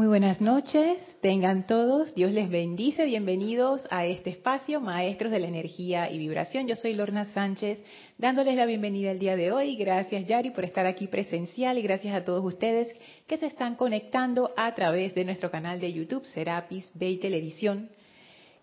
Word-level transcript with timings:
Muy 0.00 0.06
buenas 0.06 0.40
noches, 0.40 0.96
tengan 1.20 1.66
todos, 1.66 2.14
Dios 2.14 2.32
les 2.32 2.48
bendice, 2.48 3.04
bienvenidos 3.04 3.82
a 3.90 4.06
este 4.06 4.30
espacio, 4.30 4.80
Maestros 4.80 5.30
de 5.30 5.40
la 5.40 5.46
Energía 5.46 6.10
y 6.10 6.16
Vibración. 6.16 6.66
Yo 6.66 6.74
soy 6.74 6.94
Lorna 6.94 7.26
Sánchez, 7.34 7.80
dándoles 8.16 8.56
la 8.56 8.64
bienvenida 8.64 9.10
el 9.10 9.18
día 9.18 9.36
de 9.36 9.52
hoy. 9.52 9.76
Gracias 9.76 10.24
Yari 10.24 10.52
por 10.52 10.64
estar 10.64 10.86
aquí 10.86 11.06
presencial 11.06 11.76
y 11.76 11.82
gracias 11.82 12.16
a 12.16 12.24
todos 12.24 12.42
ustedes 12.42 12.88
que 13.26 13.36
se 13.36 13.44
están 13.44 13.74
conectando 13.74 14.54
a 14.56 14.74
través 14.74 15.14
de 15.14 15.26
nuestro 15.26 15.50
canal 15.50 15.78
de 15.78 15.92
YouTube, 15.92 16.24
Serapis 16.24 16.90
Bay 16.94 17.18
Televisión. 17.18 17.90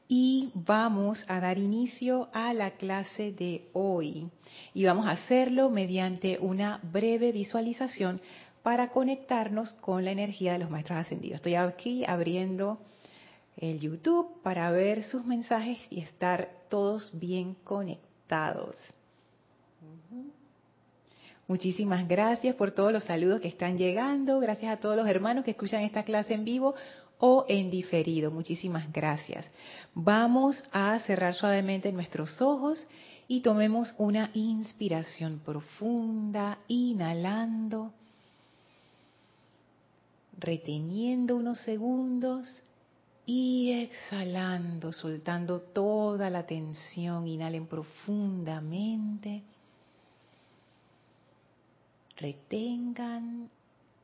Y 0.09 0.51
vamos 0.55 1.23
a 1.27 1.41
dar 1.41 1.59
inicio 1.59 2.29
a 2.33 2.54
la 2.54 2.71
clase 2.77 3.33
de 3.33 3.67
hoy. 3.73 4.31
Y 4.73 4.85
vamos 4.85 5.05
a 5.05 5.11
hacerlo 5.11 5.69
mediante 5.69 6.39
una 6.39 6.79
breve 6.81 7.33
visualización 7.33 8.21
para 8.68 8.89
conectarnos 8.89 9.71
con 9.75 10.04
la 10.04 10.11
energía 10.11 10.52
de 10.52 10.59
los 10.59 10.70
maestros 10.70 10.97
ascendidos. 10.97 11.38
Estoy 11.38 11.55
aquí 11.55 12.04
abriendo 12.05 12.79
el 13.55 13.80
YouTube 13.80 14.41
para 14.43 14.70
ver 14.71 15.03
sus 15.03 15.23
mensajes 15.23 15.77
y 15.90 16.02
estar 16.02 16.49
todos 16.67 17.09
bien 17.13 17.55
conectados. 17.63 18.76
Muchísimas 21.48 22.09
gracias 22.09 22.55
por 22.55 22.71
todos 22.71 22.91
los 22.91 23.05
saludos 23.05 23.40
que 23.40 23.48
están 23.48 23.77
llegando. 23.77 24.38
Gracias 24.41 24.73
a 24.73 24.81
todos 24.81 24.98
los 24.98 25.07
hermanos 25.07 25.45
que 25.45 25.52
escuchan 25.52 25.84
esta 25.84 26.04
clase 26.04 26.34
en 26.34 26.43
vivo 26.43 26.76
o 27.20 27.45
en 27.48 27.70
diferido. 27.70 28.31
Muchísimas 28.31 28.91
gracias. 28.91 29.49
Vamos 29.93 30.62
a 30.73 30.99
cerrar 30.99 31.35
suavemente 31.35 31.93
nuestros 31.93 32.41
ojos 32.41 32.85
y 33.29 33.40
tomemos 33.40 33.95
una 33.98 34.29
inspiración 34.34 35.40
profunda, 35.45 36.57
inhalando 36.68 37.93
reteniendo 40.38 41.36
unos 41.36 41.59
segundos 41.62 42.62
y 43.26 43.72
exhalando, 43.72 44.94
soltando 44.94 45.60
toda 45.60 46.29
la 46.29 46.46
tensión. 46.46 47.27
Inhalen 47.27 47.68
profundamente. 47.68 49.44
Retengan 52.16 53.49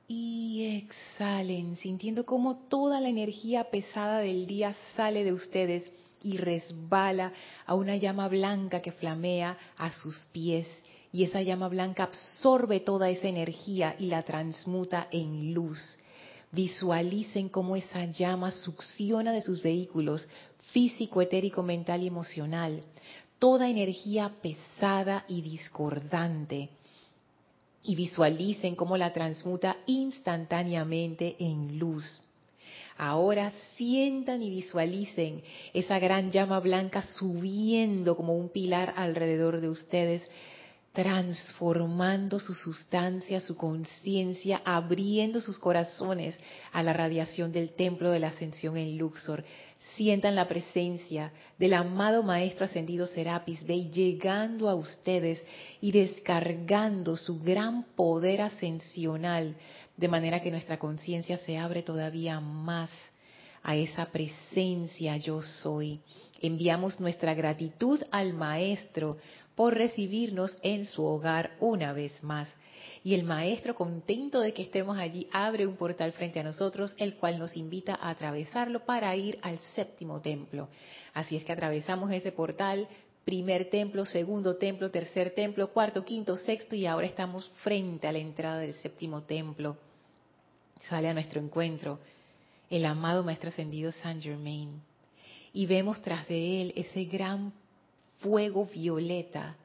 y 0.07 0.83
exhalen, 0.83 1.77
sintiendo 1.77 2.25
como 2.25 2.57
toda 2.67 2.99
la 2.99 3.09
energía 3.09 3.71
pesada 3.71 4.19
del 4.19 4.45
día 4.45 4.75
sale 4.95 5.23
de 5.23 5.33
ustedes 5.33 5.91
y 6.21 6.37
resbala 6.37 7.31
a 7.65 7.75
una 7.75 7.95
llama 7.95 8.27
blanca 8.27 8.81
que 8.81 8.91
flamea 8.91 9.57
a 9.77 9.91
sus 9.93 10.25
pies. 10.27 10.67
Y 11.11 11.23
esa 11.23 11.41
llama 11.41 11.69
blanca 11.69 12.03
absorbe 12.03 12.79
toda 12.79 13.09
esa 13.09 13.27
energía 13.27 13.95
y 13.97 14.07
la 14.07 14.23
transmuta 14.23 15.07
en 15.11 15.53
luz 15.53 15.79
Visualicen 16.53 17.49
cómo 17.49 17.75
esa 17.75 18.05
llama 18.05 18.51
succiona 18.51 19.33
de 19.33 19.41
sus 19.41 19.61
vehículos 19.61 20.25
físico, 20.71 21.21
etérico, 21.21 21.61
mental 21.61 22.01
y 22.01 22.07
emocional 22.07 22.81
toda 23.43 23.67
energía 23.67 24.31
pesada 24.41 25.25
y 25.27 25.41
discordante. 25.41 26.69
Y 27.83 27.93
visualicen 27.93 28.73
cómo 28.73 28.95
la 28.95 29.11
transmuta 29.11 29.75
instantáneamente 29.85 31.35
en 31.39 31.77
luz. 31.77 32.21
Ahora 32.97 33.51
sientan 33.75 34.41
y 34.41 34.49
visualicen 34.49 35.43
esa 35.73 35.99
gran 35.99 36.31
llama 36.31 36.61
blanca 36.61 37.01
subiendo 37.01 38.15
como 38.15 38.37
un 38.37 38.47
pilar 38.47 38.93
alrededor 38.95 39.59
de 39.59 39.67
ustedes, 39.67 40.21
transformando 40.93 42.39
su 42.39 42.53
sustancia, 42.53 43.39
su 43.39 43.57
conciencia, 43.57 44.61
abriendo 44.63 45.41
sus 45.41 45.57
corazones 45.57 46.39
a 46.71 46.83
la 46.83 46.93
radiación 46.93 47.51
del 47.51 47.71
templo 47.73 48.11
de 48.11 48.19
la 48.19 48.27
ascensión 48.27 48.77
en 48.77 48.95
Luxor. 48.99 49.43
Sientan 49.95 50.35
la 50.35 50.47
presencia 50.47 51.33
del 51.57 51.73
amado 51.73 52.21
Maestro 52.21 52.65
Ascendido 52.65 53.07
Serapis 53.07 53.65
Bey 53.65 53.89
llegando 53.89 54.69
a 54.69 54.75
ustedes 54.75 55.43
y 55.81 55.91
descargando 55.91 57.17
su 57.17 57.41
gran 57.41 57.85
poder 57.95 58.43
ascensional, 58.43 59.55
de 59.97 60.07
manera 60.07 60.43
que 60.43 60.51
nuestra 60.51 60.77
conciencia 60.77 61.37
se 61.37 61.57
abre 61.57 61.81
todavía 61.81 62.39
más 62.39 62.91
a 63.63 63.75
esa 63.75 64.05
presencia 64.07 65.17
yo 65.17 65.41
soy. 65.41 66.01
Enviamos 66.41 66.99
nuestra 66.99 67.33
gratitud 67.33 68.01
al 68.11 68.33
Maestro 68.33 69.17
por 69.55 69.75
recibirnos 69.75 70.55
en 70.61 70.85
su 70.85 71.03
hogar 71.03 71.51
una 71.59 71.93
vez 71.93 72.23
más. 72.23 72.49
Y 73.03 73.13
el 73.13 73.23
Maestro, 73.23 73.75
contento 73.75 74.39
de 74.39 74.53
que 74.53 74.61
estemos 74.61 74.97
allí, 74.97 75.27
abre 75.31 75.67
un 75.67 75.75
portal 75.75 76.11
frente 76.13 76.39
a 76.39 76.43
nosotros, 76.43 76.93
el 76.97 77.15
cual 77.15 77.37
nos 77.37 77.55
invita 77.55 77.95
a 77.95 78.09
atravesarlo 78.09 78.85
para 78.85 79.15
ir 79.15 79.39
al 79.41 79.59
séptimo 79.75 80.21
templo. 80.21 80.69
Así 81.13 81.35
es 81.35 81.43
que 81.43 81.51
atravesamos 81.51 82.11
ese 82.11 82.31
portal, 82.31 82.87
primer 83.25 83.69
templo, 83.69 84.05
segundo 84.05 84.55
templo, 84.55 84.89
tercer 84.89 85.33
templo, 85.33 85.71
cuarto, 85.71 86.03
quinto, 86.03 86.35
sexto, 86.35 86.75
y 86.75 86.85
ahora 86.85 87.07
estamos 87.07 87.49
frente 87.61 88.07
a 88.07 88.11
la 88.11 88.19
entrada 88.19 88.59
del 88.59 88.73
séptimo 88.73 89.23
templo. 89.23 89.77
Sale 90.89 91.09
a 91.09 91.13
nuestro 91.13 91.41
encuentro 91.41 91.99
el 92.69 92.85
amado 92.85 93.23
Maestro 93.23 93.49
Ascendido 93.49 93.91
Saint 93.91 94.21
Germain. 94.21 94.81
Y 95.53 95.67
vemos 95.67 96.01
tras 96.01 96.27
de 96.27 96.61
él 96.61 96.73
ese 96.75 97.05
gran 97.05 97.53
fuego 98.23 98.65
violeta 98.65 99.57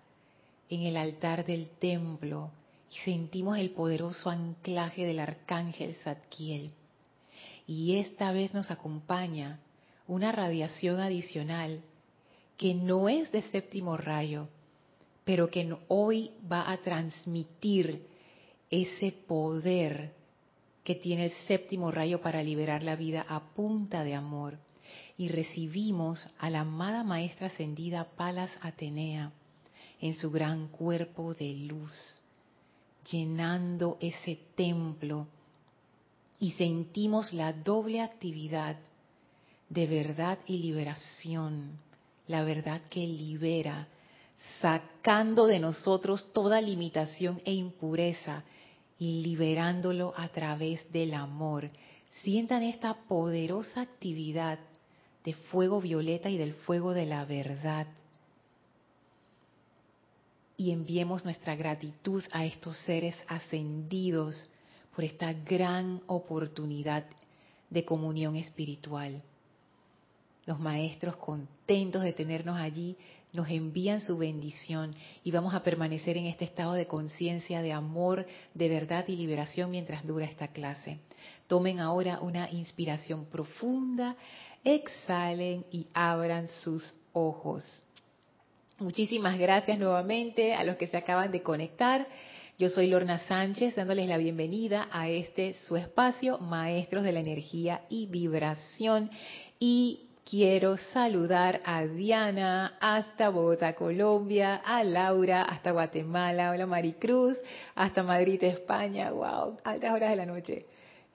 en 0.68 0.82
el 0.82 0.96
altar 0.96 1.46
del 1.46 1.68
templo 1.78 2.50
y 2.90 2.96
sentimos 3.04 3.56
el 3.56 3.70
poderoso 3.70 4.30
anclaje 4.30 5.06
del 5.06 5.20
arcángel 5.20 5.94
Zadkiel. 5.94 6.72
Y 7.66 7.96
esta 7.96 8.32
vez 8.32 8.52
nos 8.54 8.70
acompaña 8.70 9.60
una 10.08 10.32
radiación 10.32 11.00
adicional 11.00 11.82
que 12.56 12.74
no 12.74 13.08
es 13.08 13.30
de 13.30 13.42
séptimo 13.42 13.96
rayo, 13.96 14.48
pero 15.24 15.50
que 15.50 15.76
hoy 15.86 16.32
va 16.50 16.70
a 16.70 16.78
transmitir 16.78 18.06
ese 18.70 19.12
poder 19.12 20.12
que 20.82 20.94
tiene 20.94 21.26
el 21.26 21.32
séptimo 21.46 21.90
rayo 21.90 22.20
para 22.20 22.42
liberar 22.42 22.82
la 22.82 22.96
vida 22.96 23.24
a 23.28 23.40
punta 23.54 24.02
de 24.02 24.14
amor 24.14 24.58
y 25.18 25.28
recibimos 25.28 26.26
a 26.38 26.48
la 26.48 26.60
amada 26.60 27.02
maestra 27.02 27.48
ascendida 27.48 28.06
Palas 28.16 28.52
Atenea 28.62 29.32
en 30.00 30.14
su 30.14 30.30
gran 30.30 30.68
cuerpo 30.68 31.34
de 31.34 31.52
luz, 31.54 32.22
llenando 33.10 33.98
ese 34.00 34.38
templo 34.54 35.26
y 36.38 36.52
sentimos 36.52 37.32
la 37.32 37.52
doble 37.52 38.00
actividad 38.00 38.76
de 39.68 39.86
verdad 39.88 40.38
y 40.46 40.58
liberación, 40.58 41.80
la 42.28 42.44
verdad 42.44 42.82
que 42.88 43.04
libera, 43.04 43.88
sacando 44.60 45.46
de 45.48 45.58
nosotros 45.58 46.32
toda 46.32 46.60
limitación 46.60 47.42
e 47.44 47.52
impureza 47.52 48.44
y 49.00 49.22
liberándolo 49.22 50.14
a 50.16 50.28
través 50.28 50.90
del 50.92 51.14
amor. 51.14 51.70
Sientan 52.22 52.62
esta 52.62 52.94
poderosa 52.94 53.80
actividad 53.80 54.60
de 55.24 55.34
fuego 55.34 55.80
violeta 55.80 56.30
y 56.30 56.38
del 56.38 56.54
fuego 56.54 56.94
de 56.94 57.06
la 57.06 57.24
verdad. 57.24 57.86
Y 60.56 60.72
enviemos 60.72 61.24
nuestra 61.24 61.54
gratitud 61.54 62.24
a 62.32 62.44
estos 62.44 62.76
seres 62.78 63.16
ascendidos 63.28 64.50
por 64.94 65.04
esta 65.04 65.32
gran 65.32 66.02
oportunidad 66.06 67.04
de 67.70 67.84
comunión 67.84 68.36
espiritual. 68.36 69.22
Los 70.46 70.58
maestros 70.58 71.16
contentos 71.16 72.02
de 72.02 72.14
tenernos 72.14 72.58
allí 72.58 72.96
nos 73.32 73.50
envían 73.50 74.00
su 74.00 74.16
bendición 74.16 74.94
y 75.22 75.30
vamos 75.30 75.54
a 75.54 75.62
permanecer 75.62 76.16
en 76.16 76.24
este 76.24 76.46
estado 76.46 76.72
de 76.72 76.86
conciencia, 76.86 77.60
de 77.60 77.72
amor, 77.72 78.26
de 78.54 78.68
verdad 78.68 79.04
y 79.08 79.16
liberación 79.16 79.70
mientras 79.70 80.06
dura 80.06 80.24
esta 80.24 80.48
clase. 80.48 81.00
Tomen 81.46 81.80
ahora 81.80 82.20
una 82.20 82.50
inspiración 82.50 83.26
profunda 83.26 84.16
exhalen 84.68 85.64
y 85.70 85.86
abran 85.94 86.48
sus 86.62 86.84
ojos. 87.12 87.62
Muchísimas 88.78 89.38
gracias 89.38 89.78
nuevamente 89.78 90.54
a 90.54 90.62
los 90.62 90.76
que 90.76 90.86
se 90.86 90.96
acaban 90.96 91.32
de 91.32 91.42
conectar. 91.42 92.06
Yo 92.58 92.68
soy 92.68 92.88
Lorna 92.88 93.18
Sánchez 93.20 93.76
dándoles 93.76 94.08
la 94.08 94.18
bienvenida 94.18 94.88
a 94.90 95.08
este 95.08 95.54
su 95.54 95.76
espacio, 95.76 96.38
Maestros 96.38 97.04
de 97.04 97.12
la 97.12 97.20
Energía 97.20 97.82
y 97.88 98.06
Vibración. 98.06 99.10
Y 99.58 100.08
quiero 100.28 100.76
saludar 100.76 101.60
a 101.64 101.86
Diana 101.86 102.76
hasta 102.80 103.30
Bogotá, 103.30 103.74
Colombia, 103.74 104.56
a 104.56 104.84
Laura 104.84 105.42
hasta 105.42 105.70
Guatemala, 105.70 106.50
hola 106.50 106.66
Maricruz, 106.66 107.38
hasta 107.74 108.02
Madrid, 108.02 108.42
España, 108.44 109.10
wow, 109.10 109.58
altas 109.64 109.92
horas 109.92 110.10
de 110.10 110.16
la 110.16 110.26
noche. 110.26 110.66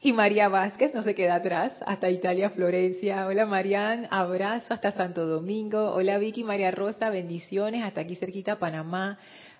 Y 0.06 0.12
María 0.12 0.50
Vázquez 0.50 0.94
no 0.94 1.02
se 1.02 1.16
queda 1.16 1.36
atrás, 1.36 1.72
hasta 1.86 2.10
Italia, 2.10 2.50
Florencia. 2.50 3.26
Hola 3.26 3.46
Marian, 3.46 4.06
abrazo 4.12 4.74
hasta 4.74 4.92
Santo 4.92 5.26
Domingo. 5.26 5.94
Hola 5.94 6.18
Vicky 6.18 6.44
María 6.44 6.72
Rosa, 6.72 7.10
bendiciones 7.10 7.86
hasta 7.86 8.02
aquí 8.02 8.18
cerquita 8.18 8.60
Panamá. 8.60 9.18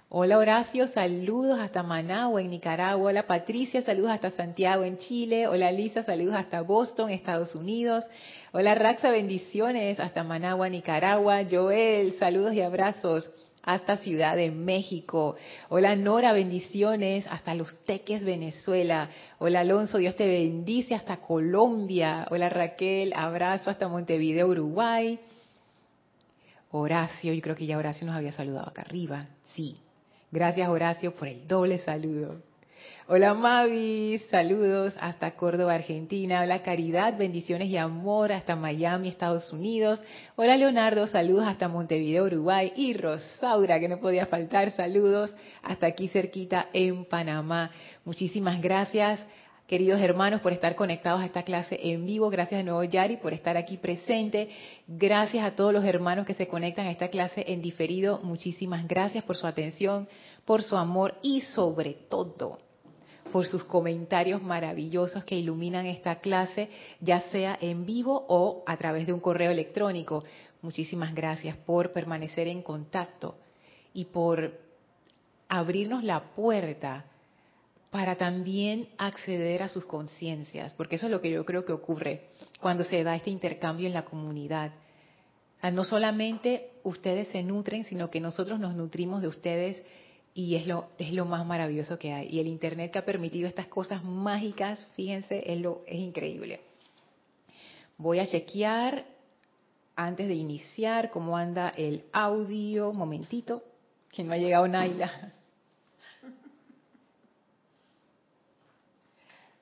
Hola 0.10 0.38
Horacio, 0.38 0.88
saludos 0.88 1.58
hasta 1.62 1.82
Managua, 1.82 2.42
en 2.42 2.50
Nicaragua. 2.50 3.12
Hola 3.12 3.26
Patricia, 3.26 3.84
saludos 3.84 4.12
hasta 4.12 4.32
Santiago, 4.32 4.84
en 4.84 4.98
Chile. 4.98 5.48
Hola 5.48 5.72
Lisa, 5.72 6.04
saludos 6.04 6.36
hasta 6.36 6.60
Boston, 6.60 7.10
Estados 7.10 7.56
Unidos. 7.56 8.04
Hola 8.52 8.76
Raxa, 8.76 9.12
bendiciones 9.12 9.98
hasta 10.02 10.26
Managua, 10.26 10.68
Nicaragua. 10.68 11.44
Joel, 11.50 12.16
saludos 12.20 12.54
y 12.54 12.60
abrazos 12.60 13.32
hasta 13.64 13.98
Ciudad 13.98 14.36
de 14.36 14.52
México. 14.52 15.36
Hola 15.70 15.96
Nora, 15.96 16.34
bendiciones 16.34 17.26
hasta 17.30 17.56
Los 17.56 17.84
Teques, 17.86 18.24
Venezuela. 18.24 19.10
Hola 19.40 19.62
Alonso, 19.62 19.98
Dios 19.98 20.16
te 20.16 20.28
bendice 20.28 20.94
hasta 20.96 21.18
Colombia. 21.18 22.28
Hola 22.30 22.50
Raquel, 22.50 23.14
abrazo 23.16 23.70
hasta 23.70 23.88
Montevideo, 23.88 24.48
Uruguay. 24.48 25.20
Horacio, 26.72 27.34
yo 27.34 27.42
creo 27.42 27.56
que 27.56 27.66
ya 27.66 27.78
Horacio 27.78 28.06
nos 28.06 28.16
había 28.16 28.32
saludado 28.32 28.70
acá 28.70 28.82
arriba. 28.82 29.28
Sí, 29.54 29.78
Gracias 30.34 30.68
Horacio 30.68 31.14
por 31.14 31.28
el 31.28 31.48
doble 31.48 31.78
saludo. 31.78 32.42
Hola 33.06 33.34
Mavi, 33.34 34.18
saludos 34.32 34.96
hasta 34.98 35.32
Córdoba, 35.32 35.74
Argentina. 35.74 36.40
Hola 36.42 36.62
Caridad, 36.62 37.18
bendiciones 37.18 37.68
y 37.68 37.76
amor 37.76 38.32
hasta 38.32 38.56
Miami, 38.56 39.10
Estados 39.10 39.52
Unidos. 39.52 40.02
Hola 40.38 40.56
Leonardo, 40.56 41.06
saludos 41.08 41.46
hasta 41.46 41.68
Montevideo, 41.68 42.24
Uruguay. 42.24 42.72
Y 42.78 42.94
Rosaura, 42.94 43.78
que 43.82 43.90
no 43.90 44.00
podía 44.00 44.28
faltar, 44.28 44.72
saludos 44.72 45.36
hasta 45.64 45.86
aquí 45.86 46.08
cerquita 46.08 46.70
en 46.72 47.04
Panamá. 47.04 47.72
Muchísimas 48.06 48.62
gracias 48.62 49.28
queridos 49.68 50.00
hermanos, 50.00 50.40
por 50.40 50.54
estar 50.54 50.76
conectados 50.76 51.22
a 51.22 51.26
esta 51.26 51.44
clase 51.44 51.78
en 51.84 52.06
vivo. 52.06 52.30
Gracias 52.30 52.60
de 52.60 52.64
nuevo, 52.64 52.86
Yari, 52.86 53.18
por 53.18 53.34
estar 53.34 53.58
aquí 53.58 53.76
presente. 53.76 54.48
Gracias 54.88 55.44
a 55.44 55.58
todos 55.58 55.74
los 55.74 55.84
hermanos 55.84 56.26
que 56.26 56.36
se 56.36 56.48
conectan 56.48 56.88
a 56.88 56.92
esta 56.92 57.10
clase 57.10 57.44
en 57.48 57.62
diferido. 57.62 58.22
Muchísimas 58.24 58.88
gracias 58.88 59.26
por 59.26 59.36
su 59.36 59.46
atención, 59.46 60.08
por 60.46 60.64
su 60.64 60.78
amor 60.78 61.16
y 61.22 61.42
sobre 61.42 61.96
todo 62.10 62.60
por 63.34 63.48
sus 63.48 63.64
comentarios 63.64 64.44
maravillosos 64.44 65.26
que 65.26 65.36
iluminan 65.36 65.88
esta 65.88 66.20
clase, 66.20 66.70
ya 67.00 67.20
sea 67.32 67.58
en 67.60 67.84
vivo 67.84 68.28
o 68.30 68.64
a 68.68 68.78
través 68.78 69.08
de 69.08 69.14
un 69.14 69.20
correo 69.20 69.50
electrónico. 69.50 70.24
Muchísimas 70.62 71.16
gracias 71.16 71.58
por 71.58 71.92
permanecer 71.92 72.48
en 72.48 72.62
contacto 72.62 73.40
y 73.92 74.06
por 74.06 74.60
abrirnos 75.50 76.04
la 76.04 76.36
puerta 76.36 77.06
para 77.90 78.18
también 78.18 78.90
acceder 79.00 79.64
a 79.64 79.68
sus 79.68 79.86
conciencias, 79.86 80.72
porque 80.74 80.98
eso 80.98 81.08
es 81.08 81.12
lo 81.12 81.20
que 81.20 81.32
yo 81.32 81.44
creo 81.44 81.66
que 81.66 81.74
ocurre 81.74 82.28
cuando 82.62 82.84
se 82.84 83.04
da 83.04 83.16
este 83.16 83.32
intercambio 83.32 83.88
en 83.88 83.94
la 83.94 84.06
comunidad. 84.06 84.74
no 85.72 85.84
solamente 85.86 86.70
ustedes 86.84 87.30
se 87.30 87.42
nutren, 87.42 87.84
sino 87.84 88.12
que 88.12 88.20
nosotros 88.20 88.60
nos 88.60 88.76
nutrimos 88.76 89.24
de 89.24 89.28
ustedes 89.28 89.82
y 90.36 90.56
es 90.56 90.66
lo, 90.66 90.90
es 90.98 91.12
lo 91.12 91.26
más 91.26 91.46
maravilloso 91.46 92.00
que 92.00 92.12
hay. 92.12 92.28
Y 92.30 92.40
el 92.40 92.48
Internet 92.48 92.92
que 92.92 93.00
ha 93.00 93.06
permitido 93.06 93.48
estas 93.48 93.68
cosas 93.68 94.04
mágicas, 94.04 94.88
fíjense, 94.96 95.44
es, 95.46 95.60
lo, 95.60 95.84
es 95.86 96.00
increíble. 96.00 96.60
Voy 97.98 98.20
a 98.20 98.26
chequear 98.26 99.06
antes 99.96 100.28
de 100.28 100.34
iniciar 100.34 101.12
cómo 101.12 101.38
anda 101.38 101.70
el 101.70 102.04
audio. 102.12 102.92
Momentito, 102.94 103.64
que 104.12 104.24
no 104.24 104.34
ha 104.34 104.38
llegado 104.38 104.68
Naila. 104.68 105.34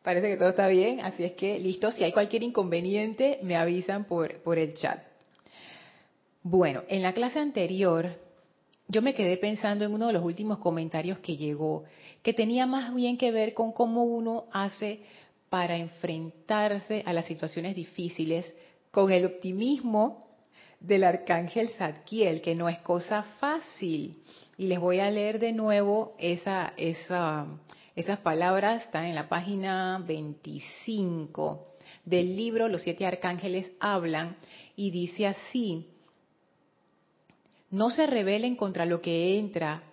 Parece 0.04 0.30
que 0.30 0.38
todo 0.38 0.50
está 0.50 0.68
bien, 0.68 1.02
así 1.02 1.24
es 1.24 1.34
que 1.34 1.60
listo. 1.60 1.92
Si 1.92 2.04
hay 2.04 2.12
cualquier 2.12 2.44
inconveniente, 2.44 3.40
me 3.44 3.56
avisan 3.56 4.06
por, 4.06 4.42
por 4.42 4.58
el 4.58 4.74
chat. 4.74 5.00
Bueno, 6.42 6.84
en 6.88 7.04
la 7.04 7.14
clase 7.14 7.38
anterior 7.40 8.10
yo 8.92 9.02
me 9.02 9.14
quedé 9.14 9.38
pensando 9.38 9.86
en 9.86 9.94
uno 9.94 10.08
de 10.08 10.14
los 10.14 10.24
últimos 10.24 10.58
comentarios 10.58 11.20
que 11.20 11.38
llegó, 11.38 11.86
que 12.22 12.34
tenía 12.34 12.66
más 12.66 12.94
bien 12.94 13.18
que 13.18 13.32
ver 13.32 13.54
con 13.54 13.72
cómo 13.72 14.04
uno 14.04 14.48
hace 14.52 15.00
para 15.50 15.78
enfrentarse 15.78 17.02
a 17.06 17.14
las 17.14 17.26
situaciones 17.26 17.74
difíciles 17.74 18.54
con 18.92 19.10
el 19.10 19.26
optimismo 19.26 20.28
del 20.82 21.06
arcángel 21.06 21.70
Zadkiel, 21.70 22.42
que 22.42 22.54
no 22.54 22.68
es 22.68 22.80
cosa 22.80 23.24
fácil. 23.40 24.22
Y 24.58 24.68
les 24.68 24.80
voy 24.80 25.00
a 25.00 25.10
leer 25.10 25.40
de 25.40 25.54
nuevo 25.54 26.14
esa, 26.20 26.74
esa, 26.76 27.48
esas 27.96 28.20
palabras 28.20 28.84
están 28.84 29.06
en 29.06 29.16
la 29.16 29.30
página 29.30 30.04
25 30.06 31.68
del 32.04 32.36
libro 32.36 32.68
Los 32.68 32.82
siete 32.82 33.06
arcángeles 33.06 33.72
hablan 33.80 34.36
y 34.76 34.92
dice 34.92 35.28
así, 35.28 35.91
no 37.72 37.90
se 37.90 38.06
rebelen 38.06 38.56
contra 38.56 38.86
lo 38.86 39.02
que 39.02 39.40
entra. 39.40 39.84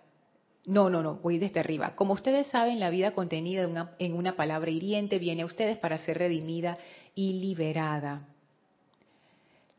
No, 0.67 0.91
no, 0.91 1.03
no, 1.03 1.15
voy 1.17 1.39
desde 1.39 1.61
arriba. 1.61 1.95
Como 1.97 2.13
ustedes 2.13 2.49
saben, 2.49 2.81
la 2.81 2.91
vida 2.91 3.13
contenida 3.13 3.95
en 3.99 4.13
una 4.15 4.37
palabra 4.37 4.71
hiriente 4.71 5.19
viene 5.19 5.43
a 5.43 5.47
ustedes 5.47 5.79
para 5.79 5.99
ser 5.99 6.19
redimida 6.19 6.77
y 7.15 7.35
liberada. 7.35 8.27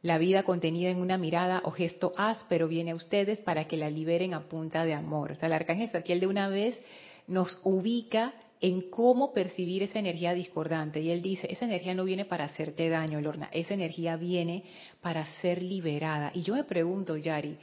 La 0.01 0.17
vida 0.17 0.43
contenida 0.43 0.89
en 0.89 1.01
una 1.01 1.17
mirada 1.17 1.61
o 1.65 1.71
gesto 1.71 2.13
áspero 2.15 2.69
viene 2.69 2.91
a 2.91 2.95
ustedes 2.95 3.41
para 3.41 3.67
que 3.67 3.75
la 3.75 3.89
liberen 3.89 4.33
a 4.33 4.47
punta 4.47 4.85
de 4.85 4.93
amor. 4.93 5.33
O 5.33 5.35
sea, 5.35 5.47
el 5.47 5.53
arcángel 5.53 5.89
Saquiel 5.89 6.21
de 6.21 6.27
una 6.27 6.47
vez 6.47 6.81
nos 7.27 7.59
ubica 7.63 8.33
en 8.61 8.89
cómo 8.89 9.31
percibir 9.31 9.83
esa 9.83 9.99
energía 9.99 10.33
discordante. 10.33 10.99
Y 10.99 11.11
él 11.11 11.21
dice, 11.21 11.47
esa 11.49 11.65
energía 11.65 11.95
no 11.95 12.03
viene 12.03 12.25
para 12.25 12.45
hacerte 12.45 12.89
daño, 12.89 13.21
Lorna, 13.21 13.49
esa 13.53 13.73
energía 13.73 14.17
viene 14.17 14.63
para 15.01 15.25
ser 15.41 15.61
liberada. 15.61 16.31
Y 16.33 16.41
yo 16.41 16.55
me 16.55 16.65
pregunto, 16.65 17.15
Yari, 17.15 17.57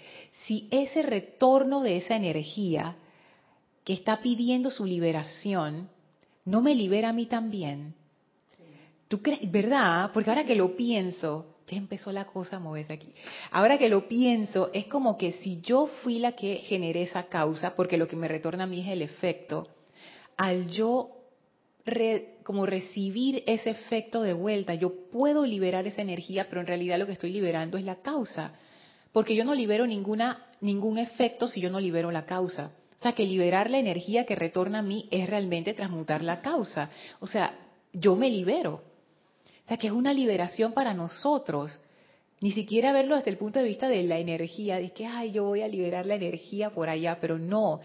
si 0.46 0.69
ese 0.70 1.02
retorno 1.02 1.82
de 1.82 1.98
esa 1.98 2.16
energía 2.16 2.96
que 3.84 3.93
está 3.93 4.20
pidiendo 4.22 4.70
su 4.70 4.87
liberación, 4.87 5.88
no 6.44 6.62
me 6.62 6.75
libera 6.75 7.10
a 7.10 7.12
mí 7.12 7.26
también. 7.26 7.94
¿Tú 9.08 9.22
crees? 9.22 9.50
¿Verdad? 9.50 10.10
Porque 10.12 10.31
ahora 10.31 10.44
que 10.44 10.56
lo 10.56 10.75
pienso, 10.75 11.56
ya 11.69 11.76
empezó 11.76 12.10
la 12.10 12.25
cosa 12.25 12.56
a 12.56 12.60
moverse 12.60 12.92
aquí. 12.92 13.12
Ahora 13.50 13.78
que 13.78 13.88
lo 13.88 14.08
pienso, 14.08 14.70
es 14.72 14.87
como 14.87 15.16
que 15.16 15.32
si 15.32 15.60
yo 15.60 15.87
fui 16.02 16.19
la 16.19 16.32
que 16.32 16.56
generé 16.56 17.02
esa 17.02 17.25
causa, 17.25 17.76
porque 17.76 17.99
lo 17.99 18.08
que 18.08 18.16
me 18.16 18.28
retorna 18.28 18.64
a 18.64 18.66
mí 18.66 18.81
es 18.81 18.88
el 18.88 19.02
efecto, 19.02 19.69
al 20.37 20.69
yo 20.69 21.12
como 22.43 22.67
recibir 22.67 23.43
ese 23.47 23.71
efecto 23.71 24.23
de 24.23 24.33
vuelta, 24.33 24.75
yo 24.75 25.09
puedo 25.11 25.47
liberar 25.47 25.87
esa 25.87 26.03
energía, 26.03 26.47
pero 26.49 26.61
en 26.61 26.67
realidad 26.67 26.99
lo 26.99 27.06
que 27.06 27.12
estoy 27.12 27.33
liberando 27.33 27.79
es 27.79 27.85
la 27.85 27.97
causa, 27.97 28.53
porque 29.12 29.35
yo 29.35 29.44
no 29.44 29.55
libero 29.55 29.87
ninguna 29.87 30.47
ningún 30.61 30.99
efecto 30.99 31.49
si 31.49 31.61
yo 31.61 31.71
no 31.71 31.81
libero 31.81 32.11
la 32.11 32.25
causa. 32.25 32.73
O 32.99 33.03
sea, 33.03 33.12
que 33.12 33.25
liberar 33.25 33.71
la 33.71 33.79
energía 33.79 34.25
que 34.25 34.35
retorna 34.35 34.79
a 34.79 34.83
mí 34.83 35.06
es 35.11 35.29
realmente 35.29 35.75
transmutar 35.75 36.23
la 36.23 36.41
causa. 36.41 36.91
O 37.21 37.27
sea, 37.27 37.55
yo 37.93 38.17
me 38.17 38.31
libero. 38.31 38.83
O 39.65 39.69
sea, 39.69 39.77
que 39.77 39.88
es 39.88 39.93
una 39.93 40.15
liberación 40.15 40.73
para 40.73 40.94
nosotros. 40.94 41.78
Ni 42.40 42.52
siquiera 42.52 42.93
verlo 42.93 43.16
desde 43.16 43.31
el 43.31 43.38
punto 43.38 43.59
de 43.59 43.64
vista 43.64 43.88
de 43.88 44.02
la 44.05 44.19
energía, 44.19 44.76
de 44.76 44.90
que, 44.90 45.07
ay, 45.07 45.33
yo 45.33 45.45
voy 45.45 45.62
a 45.62 45.69
liberar 45.69 46.07
la 46.07 46.14
energía 46.14 46.71
por 46.71 46.88
allá, 46.88 47.19
pero 47.21 47.38
no, 47.38 47.81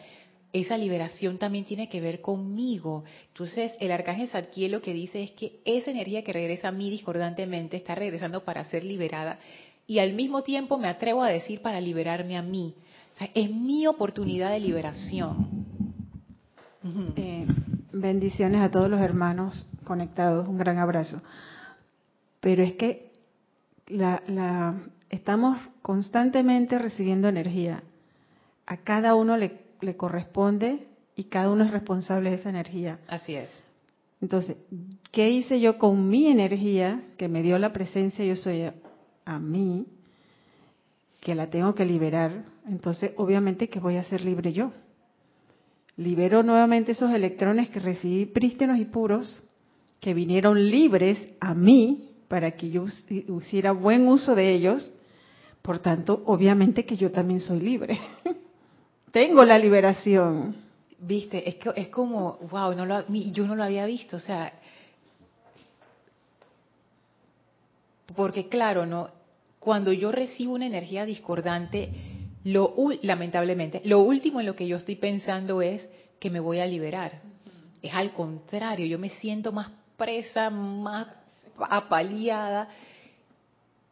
esa 0.53 0.77
liberación 0.77 1.38
también 1.38 1.65
tiene 1.65 1.89
que 1.89 2.01
ver 2.01 2.22
conmigo. 2.22 3.03
Entonces, 3.27 3.74
el 3.79 3.91
arcángel 3.91 4.27
Zadkiel 4.27 4.72
lo 4.72 4.81
que 4.81 4.93
dice 4.93 5.24
es 5.24 5.31
que 5.31 5.60
esa 5.65 5.91
energía 5.91 6.24
que 6.24 6.34
regresa 6.34 6.70
a 6.70 6.72
mí 6.72 6.89
discordantemente 6.89 7.77
está 7.77 7.96
regresando 7.96 8.43
para 8.43 8.63
ser 8.65 8.84
liberada 8.84 9.39
y 9.88 10.00
al 10.00 10.13
mismo 10.13 10.43
tiempo 10.43 10.77
me 10.77 10.88
atrevo 10.88 11.24
a 11.24 11.29
decir 11.29 11.62
para 11.62 11.81
liberarme 11.81 12.38
a 12.38 12.41
mí. 12.41 12.75
O 13.15 13.17
sea, 13.17 13.29
es 13.34 13.50
mi 13.50 13.88
oportunidad 13.88 14.51
de 14.51 14.60
liberación. 14.60 15.65
Eh, 17.15 17.46
bendiciones 17.93 18.62
a 18.62 18.72
todos 18.72 18.89
los 18.89 19.01
hermanos 19.01 19.67
conectados, 19.86 20.48
un 20.48 20.58
gran 20.58 20.79
abrazo 20.79 21.22
pero 22.41 22.63
es 22.63 22.74
que 22.74 23.12
la, 23.88 24.74
estamos 25.10 25.58
constantemente 25.81 26.77
recibiendo 26.77 27.29
energía. 27.29 27.84
A 28.65 28.77
cada 28.77 29.15
uno 29.15 29.38
le, 29.38 29.61
le 29.81 29.97
corresponde 29.97 30.88
y 31.15 31.25
cada 31.25 31.50
uno 31.50 31.63
es 31.63 31.71
responsable 31.71 32.29
de 32.29 32.38
esa 32.38 32.50
energía. 32.50 33.00
Así 33.07 33.35
es. 33.35 33.50
Entonces, 34.21 34.57
¿qué 35.11 35.29
hice 35.29 35.59
yo 35.59 35.77
con 35.77 36.07
mi 36.07 36.27
energía 36.27 37.03
que 37.17 37.27
me 37.27 37.41
dio 37.41 37.57
la 37.57 37.73
presencia 37.73 38.23
yo 38.23 38.35
soy 38.35 38.63
a, 38.63 38.75
a, 39.25 39.39
mí, 39.39 39.88
que 41.19 41.33
la 41.33 41.50
tengo 41.50 41.73
que 41.73 41.85
liberar? 41.85 42.45
Entonces, 42.67 43.13
obviamente 43.17 43.67
que 43.67 43.79
voy 43.79 43.97
a 43.97 44.03
ser 44.03 44.23
libre 44.23 44.53
yo. 44.53 44.71
Libero 45.97 46.43
nuevamente 46.43 46.93
esos 46.93 47.11
electrones 47.11 47.69
que 47.69 47.79
recibí 47.79 48.25
prístinos 48.25 48.79
y 48.79 48.85
puros, 48.85 49.43
que 50.00 50.13
vinieron 50.13 50.69
libres 50.69 51.17
a 51.39 51.53
mí, 51.53 52.11
para 52.27 52.51
que 52.51 52.69
yo 52.69 52.85
hiciera 53.09 53.73
buen 53.73 54.07
uso 54.07 54.35
de 54.35 54.53
ellos. 54.53 54.89
Por 55.61 55.79
tanto, 55.79 56.23
obviamente 56.25 56.85
que 56.85 56.95
yo 56.95 57.11
también 57.11 57.41
soy 57.41 57.59
libre. 57.59 58.00
Tengo 59.12 59.44
la 59.44 59.58
liberación. 59.58 60.56
Viste, 61.00 61.48
es, 61.50 61.56
que, 61.56 61.72
es 61.75 61.88
como, 61.89 62.38
wow, 62.50 62.74
no 62.74 62.86
lo, 62.86 63.06
yo 63.08 63.46
no 63.46 63.56
lo 63.56 63.63
había 63.63 63.86
visto. 63.86 64.18
O 64.18 64.20
sea, 64.20 64.53
porque 68.15 68.48
claro, 68.48 68.86
no, 68.86 69.10
cuando 69.60 69.91
yo 69.91 70.12
recibo 70.12 70.53
una 70.53 70.65
energía 70.65 71.06
discordante, 71.06 71.89
Lo, 72.44 72.74
lamentablemente, 73.03 73.82
lo 73.86 74.00
último 74.00 74.39
en 74.39 74.48
lo 74.48 74.56
que 74.56 74.68
yo 74.68 74.77
estoy 74.77 74.96
pensando 74.96 75.62
es 75.62 75.88
que 76.20 76.30
me 76.30 76.39
voy 76.39 76.60
a 76.60 76.65
liberar. 76.65 77.22
Es 77.82 77.94
al 77.94 78.13
contrario, 78.13 78.86
yo 78.86 78.98
me 78.98 79.10
siento 79.10 79.51
más 79.51 79.70
presa, 79.98 80.50
más 80.50 81.08
apaleada. 81.58 82.70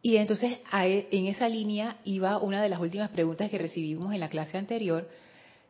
Y 0.02 0.16
entonces 0.18 0.60
en 0.72 1.26
esa 1.26 1.50
línea 1.50 1.98
iba 2.06 2.38
una 2.38 2.62
de 2.62 2.70
las 2.70 2.80
últimas 2.80 3.10
preguntas 3.10 3.50
que 3.50 3.58
recibimos 3.58 4.14
en 4.14 4.22
la 4.22 4.30
clase 4.30 4.58
anterior, 4.58 5.10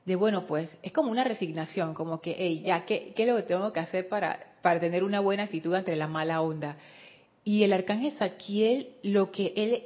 de 0.06 0.16
bueno, 0.16 0.46
pues 0.46 0.70
es 0.84 0.92
como 0.92 1.12
una 1.12 1.24
resignación, 1.24 1.94
como 1.94 2.22
que, 2.22 2.36
hey, 2.38 2.64
ya, 2.66 2.86
¿qué, 2.86 3.14
¿qué, 3.16 3.24
es 3.24 3.30
lo 3.30 3.36
que 3.36 3.44
tengo 3.44 3.74
que 3.74 3.80
hacer 3.80 4.08
para, 4.08 4.56
para 4.62 4.80
tener 4.80 5.04
una 5.04 5.20
buena 5.20 5.44
actitud 5.44 5.74
ante 5.74 5.96
la 5.96 6.08
mala 6.08 6.42
onda? 6.42 6.78
Y 7.44 7.64
el 7.64 7.74
arcángel 7.74 8.12
Saquiel, 8.14 8.90
lo 9.04 9.32
que 9.32 9.54
él, 9.56 9.84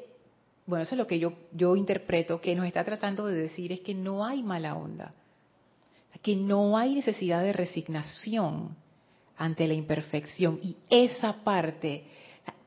bueno, 0.65 0.83
eso 0.83 0.95
es 0.95 0.99
lo 0.99 1.07
que 1.07 1.19
yo, 1.19 1.33
yo 1.53 1.75
interpreto, 1.75 2.41
que 2.41 2.55
nos 2.55 2.65
está 2.65 2.83
tratando 2.83 3.25
de 3.25 3.35
decir 3.35 3.71
es 3.71 3.81
que 3.81 3.93
no 3.93 4.25
hay 4.25 4.43
mala 4.43 4.75
onda, 4.75 5.13
que 6.21 6.35
no 6.35 6.77
hay 6.77 6.95
necesidad 6.95 7.41
de 7.43 7.53
resignación 7.53 8.75
ante 9.37 9.67
la 9.67 9.73
imperfección. 9.73 10.59
Y 10.63 10.75
esa 10.89 11.43
parte, 11.43 12.05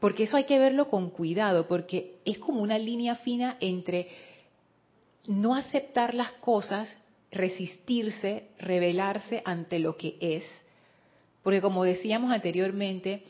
porque 0.00 0.24
eso 0.24 0.36
hay 0.36 0.44
que 0.44 0.58
verlo 0.58 0.88
con 0.88 1.10
cuidado, 1.10 1.66
porque 1.66 2.16
es 2.24 2.38
como 2.38 2.62
una 2.62 2.78
línea 2.78 3.16
fina 3.16 3.56
entre 3.60 4.08
no 5.26 5.54
aceptar 5.54 6.14
las 6.14 6.32
cosas, 6.32 6.96
resistirse, 7.30 8.48
rebelarse 8.58 9.42
ante 9.44 9.78
lo 9.78 9.96
que 9.96 10.16
es, 10.20 10.44
porque 11.42 11.60
como 11.60 11.84
decíamos 11.84 12.32
anteriormente, 12.32 13.24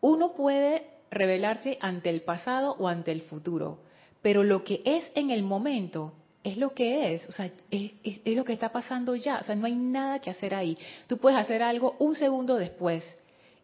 uno 0.00 0.32
puede 0.32 0.86
revelarse 1.10 1.78
ante 1.80 2.10
el 2.10 2.22
pasado 2.22 2.76
o 2.78 2.88
ante 2.88 3.12
el 3.12 3.22
futuro, 3.22 3.80
pero 4.22 4.42
lo 4.42 4.64
que 4.64 4.82
es 4.84 5.10
en 5.14 5.30
el 5.30 5.42
momento 5.42 6.12
es 6.42 6.56
lo 6.56 6.72
que 6.72 7.14
es, 7.14 7.28
o 7.28 7.32
sea, 7.32 7.50
es, 7.70 7.92
lo 8.24 8.44
que 8.44 8.52
está 8.52 8.72
pasando 8.72 9.14
ya, 9.14 9.38
o 9.40 9.44
sea, 9.44 9.54
no 9.54 9.66
hay 9.66 9.74
nada 9.76 10.20
que 10.20 10.30
hacer 10.30 10.54
ahí. 10.54 10.76
Tú 11.06 11.18
puedes 11.18 11.38
hacer 11.38 11.62
algo 11.62 11.96
un 11.98 12.14
segundo 12.14 12.56
después 12.56 13.04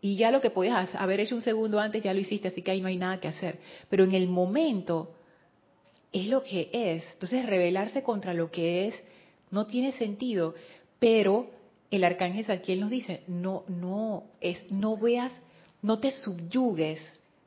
y 0.07 0.15
ya 0.15 0.31
lo 0.31 0.41
que 0.41 0.51
podías 0.51 0.95
haber 0.95 1.19
hecho 1.19 1.35
un 1.35 1.43
segundo 1.43 1.81
antes 1.81 2.01
ya 2.01 2.15
lo 2.15 2.21
hiciste, 2.21 2.47
así 2.47 2.63
que 2.63 2.71
ahí 2.71 2.81
no 2.81 2.87
hay 2.87 2.97
nada 2.97 3.19
que 3.19 3.27
hacer. 3.27 3.59
Pero 3.91 4.05
en 4.05 4.15
el 4.15 4.29
momento 4.29 5.17
es 6.13 6.29
lo 6.29 6.45
que 6.45 6.71
es. 6.73 7.05
Entonces, 7.15 7.45
rebelarse 7.45 8.05
contra 8.05 8.33
lo 8.33 8.49
que 8.49 8.87
es 8.87 9.03
no 9.51 9.67
tiene 9.67 9.91
sentido, 9.91 10.55
pero 11.01 11.51
el 11.91 12.05
arcángel 12.05 12.45
Zadkiel 12.45 12.79
nos 12.79 12.91
dice, 12.91 13.25
no, 13.27 13.65
no, 13.67 14.23
es, 14.41 14.71
no 14.71 14.97
veas, 14.97 15.33
no 15.83 15.99
te 15.99 16.13
subyugues, 16.13 17.01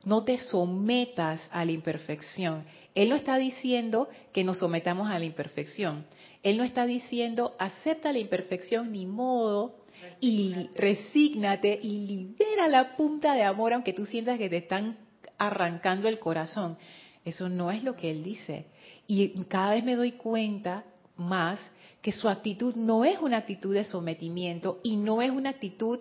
no 0.04 0.24
te 0.24 0.36
sometas 0.36 1.40
a 1.52 1.64
la 1.64 1.72
imperfección. 1.72 2.64
Él 2.94 3.08
no 3.08 3.16
está 3.16 3.38
diciendo 3.38 4.10
que 4.34 4.44
nos 4.44 4.58
sometamos 4.58 5.08
a 5.08 5.18
la 5.18 5.24
imperfección. 5.24 6.04
Él 6.42 6.58
no 6.58 6.64
está 6.64 6.84
diciendo 6.84 7.54
acepta 7.58 8.12
la 8.12 8.18
imperfección 8.18 8.92
ni 8.92 9.06
modo 9.06 9.79
y 10.20 10.68
resígnate 10.74 11.78
y 11.82 12.06
libera 12.06 12.68
la 12.68 12.96
punta 12.96 13.34
de 13.34 13.42
amor 13.42 13.72
aunque 13.72 13.92
tú 13.92 14.04
sientas 14.06 14.38
que 14.38 14.48
te 14.48 14.58
están 14.58 14.98
arrancando 15.38 16.08
el 16.08 16.18
corazón. 16.18 16.76
Eso 17.24 17.48
no 17.48 17.70
es 17.70 17.82
lo 17.82 17.96
que 17.96 18.10
él 18.10 18.22
dice. 18.22 18.66
Y 19.06 19.28
cada 19.44 19.74
vez 19.74 19.84
me 19.84 19.96
doy 19.96 20.12
cuenta 20.12 20.84
más 21.16 21.60
que 22.00 22.12
su 22.12 22.28
actitud 22.28 22.74
no 22.76 23.04
es 23.04 23.18
una 23.20 23.38
actitud 23.38 23.74
de 23.74 23.84
sometimiento 23.84 24.80
y 24.82 24.96
no 24.96 25.20
es 25.20 25.30
una 25.30 25.50
actitud 25.50 26.00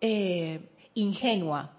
eh, 0.00 0.60
ingenua. 0.94 1.78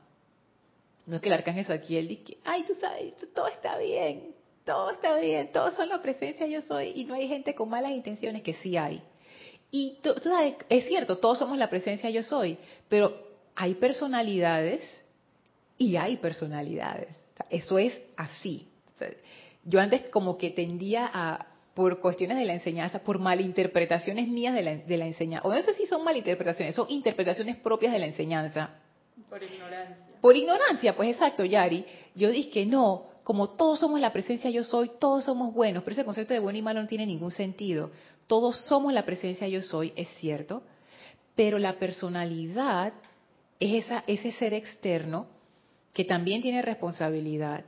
No 1.05 1.15
es 1.15 1.21
que 1.21 1.29
el 1.29 1.33
arcángel 1.33 1.65
Saquiel 1.65 2.07
diga, 2.07 2.35
ay, 2.45 2.63
tú 2.63 2.73
sabes, 2.79 3.13
todo 3.33 3.47
está 3.47 3.77
bien, 3.77 4.33
todo 4.65 4.89
está 4.91 5.17
bien, 5.17 5.51
todos 5.51 5.75
son 5.75 5.89
la 5.89 6.01
presencia 6.01 6.47
yo 6.47 6.61
soy 6.61 6.93
y 6.95 7.03
no 7.05 7.13
hay 7.13 7.27
gente 7.27 7.53
con 7.53 7.69
malas 7.69 7.91
intenciones, 7.91 8.41
que 8.41 8.53
sí 8.53 8.77
hay. 8.77 9.03
Y 9.75 9.97
tú, 10.03 10.13
sabes, 10.21 10.53
es 10.69 10.85
cierto, 10.85 11.17
todos 11.17 11.39
somos 11.39 11.57
la 11.57 11.67
presencia 11.67 12.07
yo 12.11 12.21
soy, 12.21 12.59
pero 12.89 13.17
hay 13.55 13.73
personalidades 13.73 15.03
y 15.79 15.95
hay 15.95 16.17
personalidades. 16.17 17.07
Eso 17.49 17.79
es 17.79 17.99
así. 18.15 18.67
yo 19.63 19.79
antes 19.79 20.03
como 20.11 20.37
que 20.37 20.51
tendía 20.51 21.09
a, 21.11 21.47
por 21.73 22.01
cuestiones 22.01 22.37
de 22.37 22.45
la 22.45 22.53
enseñanza, 22.53 22.99
por 22.99 23.17
malinterpretaciones 23.17 24.27
mías 24.27 24.53
de 24.53 24.61
la, 24.61 24.75
de 24.75 24.95
la 24.95 25.07
enseñanza, 25.07 25.47
o 25.47 25.51
no 25.51 25.63
sé 25.63 25.73
si 25.73 25.87
son 25.87 26.03
malinterpretaciones, 26.03 26.75
son 26.75 26.85
interpretaciones 26.91 27.57
propias 27.57 27.93
de 27.93 27.99
la 27.99 28.05
enseñanza. 28.05 28.75
Por 29.27 29.41
ignorancia. 29.41 29.97
Por 30.21 30.37
ignorancia, 30.37 30.95
pues 30.95 31.09
exacto, 31.09 31.45
Yari. 31.45 31.83
Yo 32.13 32.29
dije 32.29 32.51
que 32.51 32.65
no, 32.67 33.07
como 33.23 33.49
todos 33.49 33.79
somos 33.79 33.99
la 33.99 34.13
presencia 34.13 34.51
yo 34.51 34.63
soy, 34.63 34.91
todos 34.99 35.23
somos 35.23 35.51
buenos, 35.51 35.83
pero 35.83 35.93
ese 35.93 36.05
concepto 36.05 36.35
de 36.35 36.39
bueno 36.39 36.59
y 36.59 36.61
malo 36.61 36.79
no 36.79 36.87
tiene 36.87 37.07
ningún 37.07 37.31
sentido. 37.31 37.89
Todos 38.33 38.57
somos 38.65 38.91
la 38.91 39.05
presencia 39.05 39.47
yo 39.47 39.61
soy, 39.61 39.93
es 39.95 40.09
cierto, 40.15 40.63
pero 41.35 41.59
la 41.59 41.77
personalidad 41.77 42.91
es 43.59 43.85
esa, 43.85 44.03
ese 44.07 44.31
ser 44.31 44.55
externo 44.55 45.27
que 45.93 46.03
también 46.03 46.41
tiene 46.41 46.63
responsabilidad. 46.63 47.63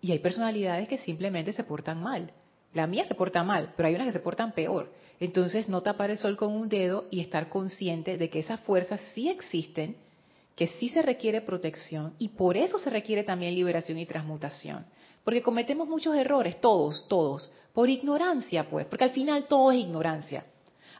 Y 0.00 0.12
hay 0.12 0.20
personalidades 0.20 0.86
que 0.86 0.98
simplemente 0.98 1.52
se 1.52 1.64
portan 1.64 2.00
mal. 2.00 2.30
La 2.72 2.86
mía 2.86 3.04
se 3.08 3.16
porta 3.16 3.42
mal, 3.42 3.74
pero 3.76 3.88
hay 3.88 3.96
unas 3.96 4.06
que 4.06 4.12
se 4.12 4.20
portan 4.20 4.52
peor. 4.52 4.92
Entonces, 5.18 5.68
no 5.68 5.82
tapar 5.82 6.12
el 6.12 6.18
sol 6.18 6.36
con 6.36 6.52
un 6.52 6.68
dedo 6.68 7.06
y 7.10 7.18
estar 7.18 7.48
consciente 7.48 8.16
de 8.16 8.30
que 8.30 8.38
esas 8.38 8.60
fuerzas 8.60 9.00
sí 9.12 9.28
existen, 9.28 9.96
que 10.54 10.68
sí 10.68 10.88
se 10.88 11.02
requiere 11.02 11.40
protección 11.40 12.14
y 12.20 12.28
por 12.28 12.56
eso 12.56 12.78
se 12.78 12.90
requiere 12.90 13.24
también 13.24 13.56
liberación 13.56 13.98
y 13.98 14.06
transmutación. 14.06 14.86
Porque 15.26 15.42
cometemos 15.42 15.86
muchos 15.86 16.16
errores, 16.16 16.58
todos, 16.62 17.06
todos, 17.08 17.50
por 17.74 17.90
ignorancia, 17.90 18.70
pues, 18.70 18.86
porque 18.86 19.04
al 19.04 19.10
final 19.10 19.46
todo 19.46 19.72
es 19.72 19.80
ignorancia. 19.80 20.46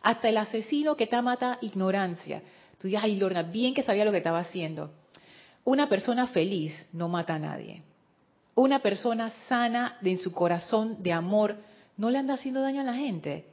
Hasta 0.02 0.28
el 0.28 0.37
asesino 0.37 0.97
que 0.97 1.06
te 1.06 1.23
mata, 1.23 1.56
ignorancia. 1.62 2.42
Tú 2.78 2.88
dices, 2.88 3.02
ay, 3.02 3.16
Lorna, 3.16 3.42
bien 3.42 3.73
que 3.73 3.83
sabía 3.83 4.04
lo 4.04 4.11
que 4.11 4.18
estaba 4.18 4.40
haciendo. 4.40 4.90
Una 5.64 5.88
persona 5.88 6.26
feliz 6.26 6.75
no 6.92 7.09
mata 7.09 7.37
a 7.37 7.38
nadie 7.38 7.83
una 8.56 8.80
persona 8.80 9.30
sana 9.49 9.99
de 10.00 10.12
en 10.12 10.18
su 10.18 10.33
corazón 10.33 11.02
de 11.02 11.12
amor 11.12 11.56
no 11.97 12.11
le 12.11 12.18
anda 12.18 12.35
haciendo 12.35 12.62
daño 12.62 12.80
a 12.80 12.85
la 12.85 12.95
gente. 12.95 13.45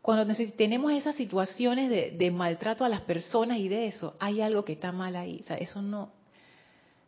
Cuando 0.00 0.34
tenemos 0.56 0.92
esas 0.92 1.16
situaciones 1.16 2.18
de, 2.18 2.30
maltrato 2.30 2.84
a 2.84 2.88
las 2.88 3.02
personas 3.02 3.58
y 3.58 3.68
de 3.68 3.86
eso, 3.86 4.14
hay 4.18 4.40
algo 4.40 4.64
que 4.64 4.74
está 4.74 4.92
mal 4.92 5.16
ahí. 5.16 5.40
O 5.42 5.46
sea, 5.46 5.56
eso 5.56 5.80
no. 5.80 6.10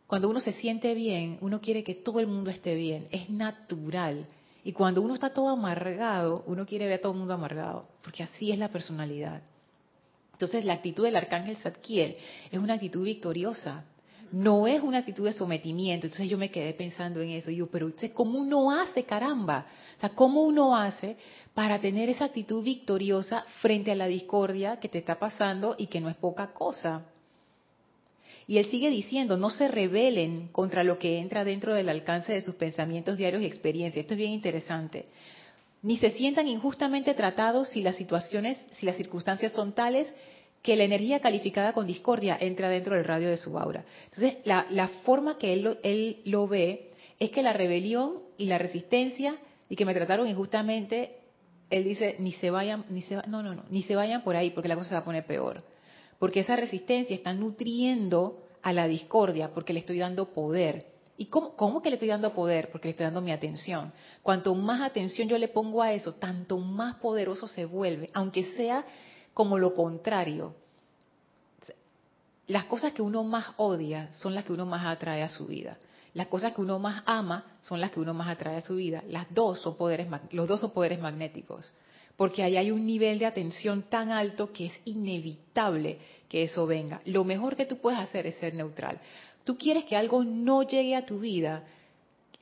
Cuando 0.07 0.29
uno 0.29 0.39
se 0.39 0.53
siente 0.53 0.93
bien, 0.93 1.37
uno 1.41 1.61
quiere 1.61 1.83
que 1.83 1.95
todo 1.95 2.19
el 2.19 2.27
mundo 2.27 2.51
esté 2.51 2.75
bien. 2.75 3.07
Es 3.11 3.29
natural. 3.29 4.27
Y 4.63 4.71
cuando 4.71 5.01
uno 5.01 5.13
está 5.13 5.31
todo 5.31 5.49
amargado, 5.49 6.43
uno 6.47 6.65
quiere 6.65 6.85
ver 6.85 6.99
a 6.99 7.01
todo 7.01 7.11
el 7.13 7.19
mundo 7.19 7.33
amargado, 7.33 7.87
porque 8.03 8.23
así 8.23 8.51
es 8.51 8.57
la 8.57 8.69
personalidad. 8.69 9.41
Entonces, 10.33 10.65
la 10.65 10.73
actitud 10.73 11.03
del 11.03 11.15
arcángel 11.15 11.57
Zadkiel 11.57 12.17
es 12.51 12.59
una 12.59 12.73
actitud 12.73 13.03
victoriosa, 13.03 13.85
no 14.31 14.67
es 14.67 14.81
una 14.81 14.99
actitud 14.99 15.25
de 15.25 15.33
sometimiento. 15.33 16.07
Entonces 16.07 16.29
yo 16.29 16.37
me 16.37 16.51
quedé 16.51 16.73
pensando 16.73 17.21
en 17.21 17.29
eso. 17.29 17.51
Y 17.51 17.57
yo, 17.57 17.67
pero 17.67 17.91
¿cómo 18.13 18.39
uno 18.39 18.71
hace, 18.71 19.03
caramba? 19.05 19.67
O 19.97 20.01
sea, 20.01 20.09
¿cómo 20.09 20.41
uno 20.43 20.75
hace 20.75 21.17
para 21.53 21.79
tener 21.79 22.09
esa 22.09 22.25
actitud 22.25 22.63
victoriosa 22.63 23.45
frente 23.61 23.91
a 23.91 23.95
la 23.95 24.07
discordia 24.07 24.77
que 24.79 24.89
te 24.89 24.97
está 24.97 25.19
pasando 25.19 25.75
y 25.77 25.87
que 25.87 26.01
no 26.01 26.09
es 26.09 26.17
poca 26.17 26.51
cosa? 26.53 27.05
Y 28.47 28.59
él 28.59 28.67
sigue 28.67 28.89
diciendo, 28.89 29.37
no 29.37 29.49
se 29.49 29.67
rebelen 29.67 30.49
contra 30.51 30.83
lo 30.83 30.99
que 30.99 31.17
entra 31.17 31.43
dentro 31.43 31.73
del 31.73 31.89
alcance 31.89 32.33
de 32.33 32.41
sus 32.41 32.55
pensamientos 32.55 33.17
diarios 33.17 33.41
y 33.41 33.45
experiencias. 33.45 34.03
Esto 34.03 34.13
es 34.13 34.19
bien 34.19 34.31
interesante. 34.31 35.05
Ni 35.81 35.97
se 35.97 36.11
sientan 36.11 36.47
injustamente 36.47 37.13
tratados 37.13 37.69
si 37.69 37.81
las 37.81 37.95
situaciones, 37.95 38.63
si 38.73 38.85
las 38.85 38.97
circunstancias 38.97 39.51
son 39.51 39.73
tales 39.73 40.11
que 40.61 40.75
la 40.75 40.83
energía 40.83 41.19
calificada 41.19 41.73
con 41.73 41.85
discordia 41.85 42.37
entra 42.39 42.69
dentro 42.69 42.95
del 42.95 43.05
radio 43.05 43.29
de 43.29 43.37
su 43.37 43.57
aura. 43.57 43.85
Entonces, 44.05 44.37
la, 44.45 44.87
forma 45.03 45.37
que 45.37 45.53
él 45.53 45.61
lo, 45.61 45.77
él 45.83 46.21
lo 46.25 46.47
ve 46.47 46.91
es 47.19 47.29
que 47.29 47.43
la 47.43 47.53
rebelión 47.53 48.23
y 48.37 48.45
la 48.45 48.57
resistencia 48.57 49.37
y 49.69 49.75
que 49.75 49.85
me 49.85 49.93
trataron 49.93 50.27
injustamente, 50.27 51.17
él 51.69 51.83
dice, 51.83 52.15
ni 52.19 52.33
se 52.33 52.49
vayan, 52.49 52.85
ni 52.89 53.01
se, 53.03 53.15
no, 53.27 53.43
no, 53.43 53.53
no, 53.53 53.63
ni 53.69 53.83
se 53.83 53.95
vayan 53.95 54.23
por 54.23 54.35
ahí 54.35 54.49
porque 54.51 54.67
la 54.67 54.75
cosa 54.75 54.89
se 54.89 54.95
va 54.95 55.01
a 55.01 55.05
poner 55.05 55.25
peor. 55.25 55.63
Porque 56.19 56.41
esa 56.41 56.55
resistencia 56.55 57.15
está 57.15 57.33
nutriendo 57.33 58.45
a 58.61 58.73
la 58.73 58.87
discordia 58.87 59.53
porque 59.53 59.73
le 59.73 59.79
estoy 59.79 59.99
dando 59.99 60.33
poder. 60.33 60.87
¿Y 61.17 61.27
cómo, 61.27 61.81
que 61.81 61.89
le 61.89 61.95
estoy 61.95 62.09
dando 62.09 62.33
poder? 62.33 62.71
Porque 62.71 62.87
le 62.87 62.91
estoy 62.91 63.05
dando 63.05 63.21
mi 63.21 63.31
atención. 63.31 63.93
Cuanto 64.21 64.53
más 64.55 64.81
atención 64.81 65.29
yo 65.29 65.37
le 65.37 65.47
pongo 65.47 65.81
a 65.81 65.93
eso, 65.93 66.13
tanto 66.13 66.57
más 66.57 66.95
poderoso 66.95 67.47
se 67.47 67.65
vuelve, 67.65 68.09
aunque 68.13 68.43
sea 68.55 68.85
como 69.33 69.57
lo 69.57 69.73
contrario. 69.75 70.55
Las 72.47 72.65
cosas 72.65 72.93
que 72.93 73.01
uno 73.01 73.23
más 73.23 73.53
odia 73.57 74.11
son 74.13 74.35
las 74.35 74.45
que 74.45 74.53
uno 74.53 74.65
más 74.65 74.85
atrae 74.85 75.23
a 75.23 75.29
su 75.29 75.47
vida. 75.47 75.77
Las 76.13 76.27
cosas 76.27 76.53
que 76.53 76.61
uno 76.61 76.79
más 76.79 77.03
ama 77.05 77.45
son 77.61 77.81
las 77.81 77.91
que 77.91 77.99
uno 77.99 78.13
más 78.13 78.29
atrae 78.29 78.57
a 78.57 78.61
su 78.61 78.75
vida. 78.75 79.03
Las 79.09 79.25
dos 79.33 79.61
son 79.61 79.75
poderes, 79.75 80.07
los 80.31 80.47
dos 80.47 80.61
son 80.61 80.71
poderes 80.71 80.99
magnéticos. 80.99 81.71
Porque 82.17 82.43
ahí 82.43 82.55
hay 82.55 82.71
un 82.71 82.85
nivel 82.85 83.19
de 83.19 83.25
atención 83.25 83.83
tan 83.83 84.11
alto 84.11 84.53
que 84.53 84.67
es 84.67 84.73
inevitable 84.85 85.99
que 86.29 86.43
eso 86.43 86.65
venga. 86.65 87.01
Lo 87.05 87.23
mejor 87.25 87.55
que 87.55 87.65
tú 87.65 87.77
puedes 87.77 87.99
hacer 87.99 88.25
es 88.25 88.35
ser 88.35 88.53
neutral. 88.53 88.99
Tú 89.43 89.57
quieres 89.57 89.83
que 89.83 89.95
algo 89.95 90.23
no 90.23 90.63
llegue 90.63 90.95
a 90.95 91.05
tu 91.05 91.19
vida, 91.19 91.63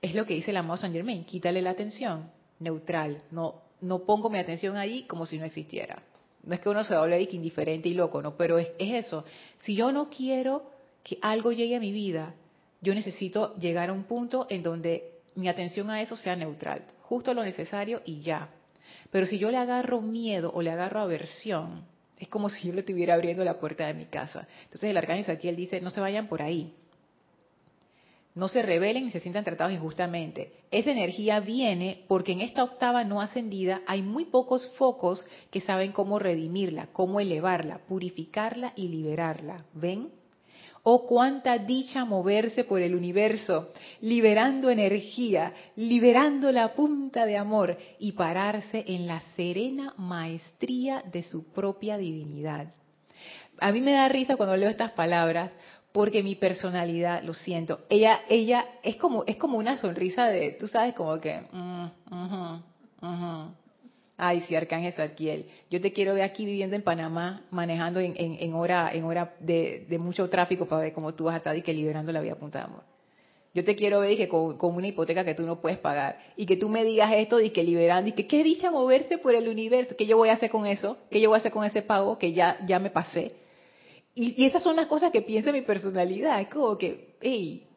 es 0.02 0.14
lo 0.14 0.26
que 0.26 0.36
dice 0.36 0.52
el 0.52 0.58
amado 0.58 0.78
Saint 0.78 0.96
Germain, 0.96 1.24
quítale 1.24 1.62
la 1.62 1.72
atención. 1.72 2.30
neutral. 2.60 3.24
No, 3.32 3.62
no 3.82 4.00
pongo 4.00 4.30
mi 4.30 4.38
atención 4.38 4.78
ahí 4.78 5.04
como 5.04 5.26
si 5.26 5.38
no 5.38 5.46
existiera. 5.46 6.02
No 6.44 6.54
es 6.54 6.60
que 6.60 6.70
uno 6.70 6.84
se 6.84 6.98
vuelva 6.98 7.18
indiferente 7.18 7.90
y 7.90 7.94
loco, 7.94 8.22
¿no? 8.22 8.36
Pero 8.36 8.58
es 8.58 8.72
eso. 8.78 9.26
Si 9.58 9.76
yo 9.76 9.92
no 9.92 10.10
quiero 10.10 10.72
que 11.04 11.18
algo 11.22 11.52
llegue 11.52 11.76
a 11.76 11.80
mi 11.80 11.92
vida, 11.92 12.36
yo 12.82 12.94
necesito 12.94 13.56
llegar 13.56 13.90
a 13.90 13.94
un 13.94 14.04
punto 14.04 14.46
en 14.50 14.62
donde 14.62 15.14
mi 15.36 15.48
atención 15.48 15.90
a 15.90 16.02
eso 16.02 16.16
sea 16.16 16.36
neutral, 16.36 16.84
justo 17.02 17.34
lo 17.34 17.44
necesario 17.44 18.02
y 18.06 18.22
ya. 18.22 18.50
Pero 19.14 19.28
si 19.28 19.38
yo 19.38 19.52
le 19.52 19.58
agarro 19.58 20.02
miedo 20.02 20.52
o 20.56 20.64
le 20.64 20.72
agarro 20.72 21.00
aversión, 21.00 21.86
es 22.18 22.28
como 22.30 22.50
si 22.50 22.68
yo 22.68 22.74
le 22.74 22.80
estuviera 22.80 23.14
abriendo 23.14 23.44
la 23.46 23.60
puerta 23.60 23.86
de 23.86 23.94
mi 23.94 24.06
casa. 24.06 24.48
Entonces 24.64 24.90
el 24.90 24.98
arcángel 24.98 25.40
él 25.44 25.56
dice, 25.56 25.80
no 25.82 25.92
se 25.92 26.02
vayan 26.02 26.28
por 26.28 26.42
ahí. 26.42 26.74
No 28.34 28.48
se 28.48 28.64
rebelen 28.64 29.06
ni 29.06 29.12
se 29.12 29.20
sientan 29.20 29.44
tratados 29.44 29.72
injustamente. 29.72 30.54
Esa 30.72 30.90
energía 30.90 31.40
viene 31.42 32.06
porque 32.08 32.32
en 32.32 32.42
esta 32.42 32.64
octava 32.64 33.04
no 33.04 33.22
ascendida 33.22 33.84
hay 33.86 34.02
muy 34.02 34.26
pocos 34.26 34.68
focos 34.78 35.24
que 35.52 35.62
saben 35.62 35.92
cómo 35.92 36.18
redimirla, 36.18 36.88
cómo 36.92 37.20
elevarla, 37.20 37.82
purificarla 37.88 38.74
y 38.76 38.88
liberarla. 38.88 39.64
¿Ven? 39.76 40.10
Oh, 40.86 41.06
cuánta 41.06 41.58
dicha 41.58 42.04
moverse 42.04 42.66
por 42.66 42.82
el 42.82 42.94
universo, 42.94 43.72
liberando 44.02 44.70
energía, 44.70 45.54
liberando 45.78 46.52
la 46.52 46.74
punta 46.74 47.26
de 47.26 47.38
amor 47.38 47.78
y 48.00 48.12
pararse 48.12 48.84
en 48.88 49.08
la 49.08 49.22
serena 49.38 49.94
maestría 49.98 51.02
de 51.10 51.24
su 51.24 51.46
propia 51.54 51.98
divinidad. 51.98 52.68
A 53.60 53.72
mí 53.72 53.80
me 53.80 53.94
da 53.94 54.10
risa 54.10 54.36
cuando 54.36 54.58
leo 54.58 54.70
estas 54.70 54.92
palabras 54.92 55.52
porque 55.94 56.22
mi 56.22 56.36
personalidad, 56.36 57.24
lo 57.24 57.34
siento, 57.34 57.86
ella, 57.88 58.22
ella 58.28 58.66
es 58.82 58.98
como, 58.98 59.24
es 59.26 59.38
como 59.38 59.58
una 59.58 59.78
sonrisa 59.78 60.28
de, 60.28 60.52
tú 60.60 60.68
sabes, 60.68 60.96
como 60.96 61.18
que, 61.20 61.44
mm, 61.50 61.86
Ay, 64.18 64.42
sí, 64.42 64.56
Arcángel 64.56 64.94
Zadkiel. 64.94 65.46
Yo 65.70 65.82
te 65.82 65.92
quiero 65.92 66.14
ver 66.14 66.24
aquí 66.24 66.46
viviendo 66.46 66.76
en 66.76 66.84
Panamá, 66.84 67.46
manejando 67.50 68.00
en, 68.00 68.14
en, 68.18 68.54
hora, 68.54 68.92
en 68.94 69.04
hora 69.06 69.34
de, 69.40 69.86
mucho 70.00 70.30
tráfico 70.30 70.68
para 70.68 70.84
ver 70.84 70.94
cómo 70.94 71.14
tú 71.16 71.26
vas 71.26 71.34
a 71.34 71.38
estar 71.38 71.58
y 71.58 71.62
que 71.62 71.74
liberando 71.74 72.12
la 72.12 72.22
vida 72.22 72.36
punta 72.36 72.60
de 72.60 72.66
amor. 72.66 72.84
Yo 73.56 73.64
te 73.64 73.76
quiero 73.76 74.00
ver 74.00 74.12
y 74.12 74.18
que 74.18 74.28
con, 74.28 74.58
una 74.60 74.88
hipoteca 74.88 75.24
que 75.24 75.36
tú 75.36 75.44
no 75.44 75.62
puedes 75.62 75.80
pagar. 75.80 76.20
Y 76.36 76.46
que 76.46 76.58
tú 76.58 76.70
me 76.70 76.84
digas 76.84 77.12
esto 77.16 77.40
y 77.40 77.52
que 77.52 77.64
liberando 77.64 78.10
y 78.10 78.14
que 78.14 78.28
qué 78.28 78.44
dicha 78.44 78.72
moverse 78.72 79.18
por 79.18 79.36
el 79.36 79.48
universo. 79.48 79.96
¿Qué 79.96 80.06
yo 80.06 80.18
voy 80.18 80.30
a 80.30 80.34
hacer 80.34 80.50
con 80.50 80.66
eso? 80.66 80.98
¿Qué 81.10 81.20
yo 81.20 81.30
voy 81.30 81.38
a 81.38 81.40
hacer 81.40 81.52
con 81.52 81.64
ese 81.64 81.82
pago 81.82 82.18
que 82.18 82.34
ya, 82.34 82.60
ya 82.66 82.80
me 82.80 82.90
pasé? 82.90 83.36
Y, 84.16 84.46
esas 84.46 84.62
son 84.62 84.76
las 84.76 84.88
cosas 84.88 85.12
que 85.12 85.22
piensa 85.22 85.52
mi 85.52 85.62
personalidad. 85.62 86.40
Es 86.42 86.48
como 86.48 86.78
que, 86.78 87.16
hey, 87.22 87.68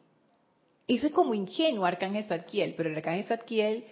eso 0.87 1.07
es 1.07 1.13
como 1.13 1.33
ingenuo 1.33 1.85
Arcángel 1.85 2.23
Zadkiel. 2.25 2.73
Pero 2.75 2.89
el 2.89 2.95
Arcángel 2.95 3.25
Zadkiel 3.25 3.85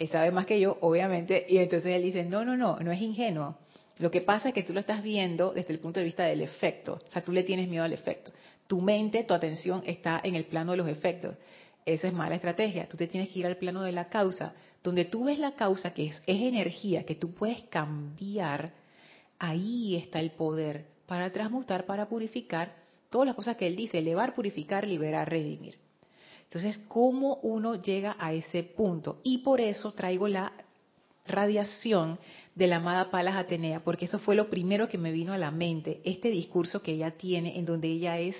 él 0.00 0.08
sabe 0.08 0.30
más 0.30 0.46
que 0.46 0.58
yo, 0.58 0.78
obviamente, 0.80 1.44
y 1.46 1.58
entonces 1.58 1.94
él 1.94 2.02
dice, 2.02 2.24
no, 2.24 2.42
no, 2.42 2.56
no, 2.56 2.78
no 2.80 2.90
es 2.90 3.02
ingenuo. 3.02 3.58
Lo 3.98 4.10
que 4.10 4.22
pasa 4.22 4.48
es 4.48 4.54
que 4.54 4.62
tú 4.62 4.72
lo 4.72 4.80
estás 4.80 5.02
viendo 5.02 5.52
desde 5.52 5.74
el 5.74 5.78
punto 5.78 6.00
de 6.00 6.06
vista 6.06 6.24
del 6.24 6.40
efecto, 6.40 6.98
o 7.06 7.10
sea, 7.10 7.22
tú 7.22 7.32
le 7.32 7.42
tienes 7.42 7.68
miedo 7.68 7.84
al 7.84 7.92
efecto. 7.92 8.32
Tu 8.66 8.80
mente, 8.80 9.24
tu 9.24 9.34
atención 9.34 9.82
está 9.84 10.18
en 10.24 10.36
el 10.36 10.46
plano 10.46 10.70
de 10.70 10.78
los 10.78 10.88
efectos. 10.88 11.36
Esa 11.84 12.08
es 12.08 12.14
mala 12.14 12.36
estrategia. 12.36 12.88
Tú 12.88 12.96
te 12.96 13.08
tienes 13.08 13.28
que 13.28 13.40
ir 13.40 13.46
al 13.46 13.58
plano 13.58 13.82
de 13.82 13.92
la 13.92 14.08
causa, 14.08 14.54
donde 14.82 15.04
tú 15.04 15.24
ves 15.24 15.38
la 15.38 15.52
causa, 15.52 15.92
que 15.92 16.06
es, 16.06 16.22
es 16.26 16.40
energía, 16.40 17.04
que 17.04 17.14
tú 17.14 17.34
puedes 17.34 17.62
cambiar. 17.64 18.72
Ahí 19.38 19.96
está 19.96 20.18
el 20.20 20.30
poder 20.30 20.86
para 21.06 21.30
transmutar, 21.30 21.84
para 21.84 22.08
purificar 22.08 22.74
todas 23.10 23.26
las 23.26 23.36
cosas 23.36 23.58
que 23.58 23.66
él 23.66 23.76
dice, 23.76 23.98
elevar, 23.98 24.32
purificar, 24.32 24.86
liberar, 24.86 25.28
redimir. 25.28 25.76
Entonces, 26.50 26.80
¿cómo 26.88 27.36
uno 27.42 27.76
llega 27.76 28.16
a 28.18 28.32
ese 28.32 28.64
punto? 28.64 29.20
Y 29.22 29.38
por 29.38 29.60
eso 29.60 29.92
traigo 29.92 30.26
la 30.26 30.52
radiación 31.24 32.18
de 32.56 32.66
la 32.66 32.76
amada 32.76 33.12
Palas 33.12 33.36
Atenea, 33.36 33.78
porque 33.78 34.06
eso 34.06 34.18
fue 34.18 34.34
lo 34.34 34.50
primero 34.50 34.88
que 34.88 34.98
me 34.98 35.12
vino 35.12 35.32
a 35.32 35.38
la 35.38 35.52
mente, 35.52 36.00
este 36.02 36.28
discurso 36.28 36.82
que 36.82 36.90
ella 36.90 37.12
tiene, 37.12 37.56
en 37.56 37.66
donde 37.66 37.86
ella 37.86 38.18
es 38.18 38.36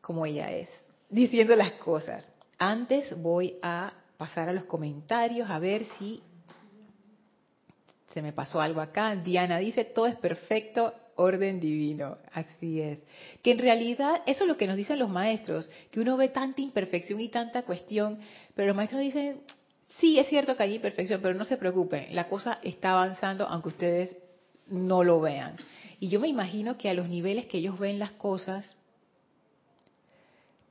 como 0.00 0.24
ella 0.24 0.52
es, 0.52 0.68
diciendo 1.10 1.56
las 1.56 1.72
cosas. 1.72 2.30
Antes 2.58 3.20
voy 3.20 3.56
a 3.60 3.92
pasar 4.16 4.48
a 4.48 4.52
los 4.52 4.64
comentarios 4.64 5.50
a 5.50 5.58
ver 5.58 5.84
si 5.98 6.22
se 8.14 8.22
me 8.22 8.32
pasó 8.32 8.60
algo 8.60 8.80
acá. 8.80 9.16
Diana 9.16 9.58
dice, 9.58 9.84
todo 9.84 10.06
es 10.06 10.16
perfecto 10.16 10.94
orden 11.18 11.60
divino, 11.60 12.16
así 12.32 12.80
es. 12.80 13.02
Que 13.42 13.50
en 13.50 13.58
realidad 13.58 14.22
eso 14.26 14.44
es 14.44 14.48
lo 14.48 14.56
que 14.56 14.66
nos 14.66 14.76
dicen 14.76 14.98
los 14.98 15.10
maestros, 15.10 15.68
que 15.90 16.00
uno 16.00 16.16
ve 16.16 16.28
tanta 16.28 16.60
imperfección 16.62 17.20
y 17.20 17.28
tanta 17.28 17.62
cuestión, 17.62 18.20
pero 18.54 18.68
los 18.68 18.76
maestros 18.76 19.02
dicen, 19.02 19.40
sí, 19.98 20.18
es 20.18 20.28
cierto 20.28 20.56
que 20.56 20.62
hay 20.62 20.76
imperfección, 20.76 21.20
pero 21.20 21.34
no 21.34 21.44
se 21.44 21.56
preocupen, 21.56 22.14
la 22.14 22.28
cosa 22.28 22.60
está 22.62 22.92
avanzando 22.92 23.46
aunque 23.46 23.68
ustedes 23.68 24.16
no 24.68 25.02
lo 25.02 25.20
vean. 25.20 25.56
Y 26.00 26.08
yo 26.08 26.20
me 26.20 26.28
imagino 26.28 26.78
que 26.78 26.88
a 26.88 26.94
los 26.94 27.08
niveles 27.08 27.46
que 27.46 27.58
ellos 27.58 27.78
ven 27.78 27.98
las 27.98 28.12
cosas, 28.12 28.76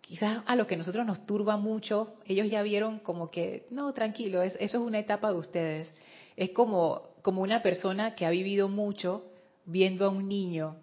quizás 0.02 0.44
a 0.46 0.56
lo 0.56 0.66
que 0.66 0.78
nosotros 0.78 1.06
nos 1.06 1.26
turba 1.26 1.58
mucho, 1.58 2.14
ellos 2.26 2.50
ya 2.50 2.62
vieron 2.62 3.00
como 3.00 3.30
que, 3.30 3.66
no, 3.70 3.92
tranquilo, 3.94 4.42
eso 4.42 4.58
es 4.60 4.74
una 4.76 5.00
etapa 5.00 5.30
de 5.32 5.38
ustedes. 5.38 5.94
Es 6.38 6.52
como, 6.52 7.02
como 7.22 7.42
una 7.42 7.62
persona 7.62 8.16
que 8.16 8.26
ha 8.26 8.30
vivido 8.30 8.70
mucho, 8.70 9.26
viendo 9.68 10.06
a 10.06 10.10
un 10.10 10.28
niño 10.28 10.78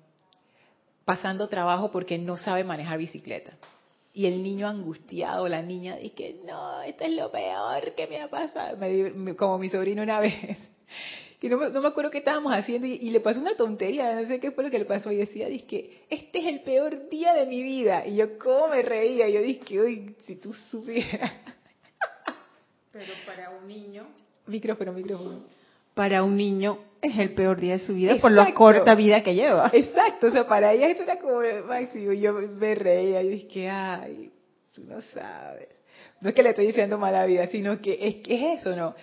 pasando 1.05 1.49
trabajo 1.49 1.91
porque 1.91 2.19
no 2.19 2.37
sabe 2.37 2.63
manejar 2.63 2.99
bicicleta. 2.99 3.55
Y 4.13 4.27
el 4.27 4.43
niño 4.43 4.69
angustiado, 4.69 5.49
la 5.49 5.61
niña, 5.61 5.97
dice 5.97 6.15
que 6.15 6.41
no, 6.47 6.83
esto 6.83 7.05
es 7.05 7.11
lo 7.17 7.33
peor 7.33 7.95
que 7.97 8.07
me 8.07 8.21
ha 8.21 8.29
pasado. 8.29 8.79
como 9.37 9.59
mi 9.59 9.69
sobrino 9.71 10.03
una 10.03 10.21
vez, 10.21 10.57
que 11.41 11.49
no, 11.49 11.59
me 11.59 11.89
acuerdo 11.89 12.11
qué 12.11 12.19
estábamos 12.19 12.53
haciendo 12.53 12.87
y, 12.87 13.11
le 13.11 13.21
pasó 13.21 13.41
una 13.41 13.57
tontería, 13.57 14.15
no 14.15 14.27
sé 14.27 14.39
qué 14.39 14.53
fue 14.53 14.65
lo 14.65 14.71
que 14.71 14.79
le 14.79 14.85
pasó 14.85 15.11
y 15.11 15.17
decía, 15.17 15.49
dice 15.49 15.67
que 15.67 16.05
este 16.09 16.39
es 16.39 16.47
el 16.47 16.61
peor 16.61 17.09
día 17.09 17.35
de 17.35 17.47
mi 17.47 17.63
vida. 17.63 18.07
Y 18.07 18.17
yo, 18.17 18.39
¿cómo 18.39 18.69
me 18.69 18.83
reía? 18.83 19.29
yo 19.29 19.43
dije, 19.43 19.81
uy, 19.81 20.15
si 20.27 20.37
tú 20.37 20.53
supieras. 20.53 21.33
Pero 22.93 23.13
para 23.27 23.51
un 23.51 23.67
niño. 23.67 24.07
Micrófono, 24.47 24.93
micrófono 24.93 25.64
para 25.95 26.23
un 26.23 26.37
niño 26.37 26.79
es 27.01 27.19
el 27.19 27.35
peor 27.35 27.61
día 27.61 27.75
de 27.75 27.81
su 27.81 27.95
vida 27.95 28.17
por 28.21 28.33
la 28.33 28.53
corta 28.55 28.95
vida 28.95 29.23
que 29.23 29.35
lleva. 29.35 29.71
Exacto, 29.73 30.29
o 30.29 30.31
sea, 30.31 30.47
para 30.47 30.73
ella 30.73 30.89
eso 30.89 31.03
era 31.03 31.19
como 31.19 31.41
máximo. 31.67 32.13
Yo 32.13 32.33
me 32.33 32.75
reía 32.75 33.23
y 33.23 33.29
dije, 33.29 33.69
ay, 33.69 34.31
tú 34.75 34.83
no 34.85 35.01
sabes. 35.01 35.69
No 36.21 36.31
es 36.31 36.35
que 36.35 36.43
le 36.43 36.51
estoy 36.51 36.67
diciendo 36.67 36.99
mala 36.99 37.27
vida, 37.27 37.47
sino 37.49 37.81
que 37.81 37.99
es, 38.01 38.17
que 38.17 38.35
es 38.35 38.61
eso, 38.61 38.75
¿no? 38.75 38.95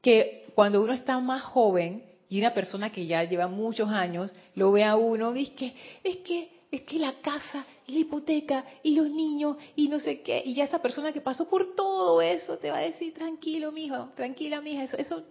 Que 0.00 0.46
cuando 0.54 0.82
uno 0.82 0.92
está 0.92 1.18
más 1.20 1.42
joven 1.42 2.02
y 2.28 2.40
una 2.40 2.54
persona 2.54 2.90
que 2.90 3.06
ya 3.06 3.22
lleva 3.24 3.46
muchos 3.46 3.90
años 3.90 4.32
lo 4.54 4.72
ve 4.72 4.84
a 4.84 4.96
uno, 4.96 5.32
dice 5.32 5.52
que 5.54 5.74
es 6.02 6.16
que 6.18 6.62
es 6.70 6.80
que 6.82 6.98
la 6.98 7.12
casa 7.20 7.66
y 7.86 7.92
la 7.92 7.98
hipoteca 7.98 8.64
y 8.82 8.94
los 8.94 9.10
niños 9.10 9.58
y 9.76 9.88
no 9.88 9.98
sé 9.98 10.22
qué, 10.22 10.42
y 10.42 10.54
ya 10.54 10.64
esa 10.64 10.80
persona 10.80 11.12
que 11.12 11.20
pasó 11.20 11.46
por 11.46 11.76
todo 11.76 12.22
eso 12.22 12.56
te 12.56 12.70
va 12.70 12.78
a 12.78 12.80
decir, 12.80 13.12
tranquilo, 13.12 13.72
mijo, 13.72 14.08
tranquila, 14.16 14.62
mija, 14.62 14.84
eso, 14.84 14.96
eso 14.96 15.22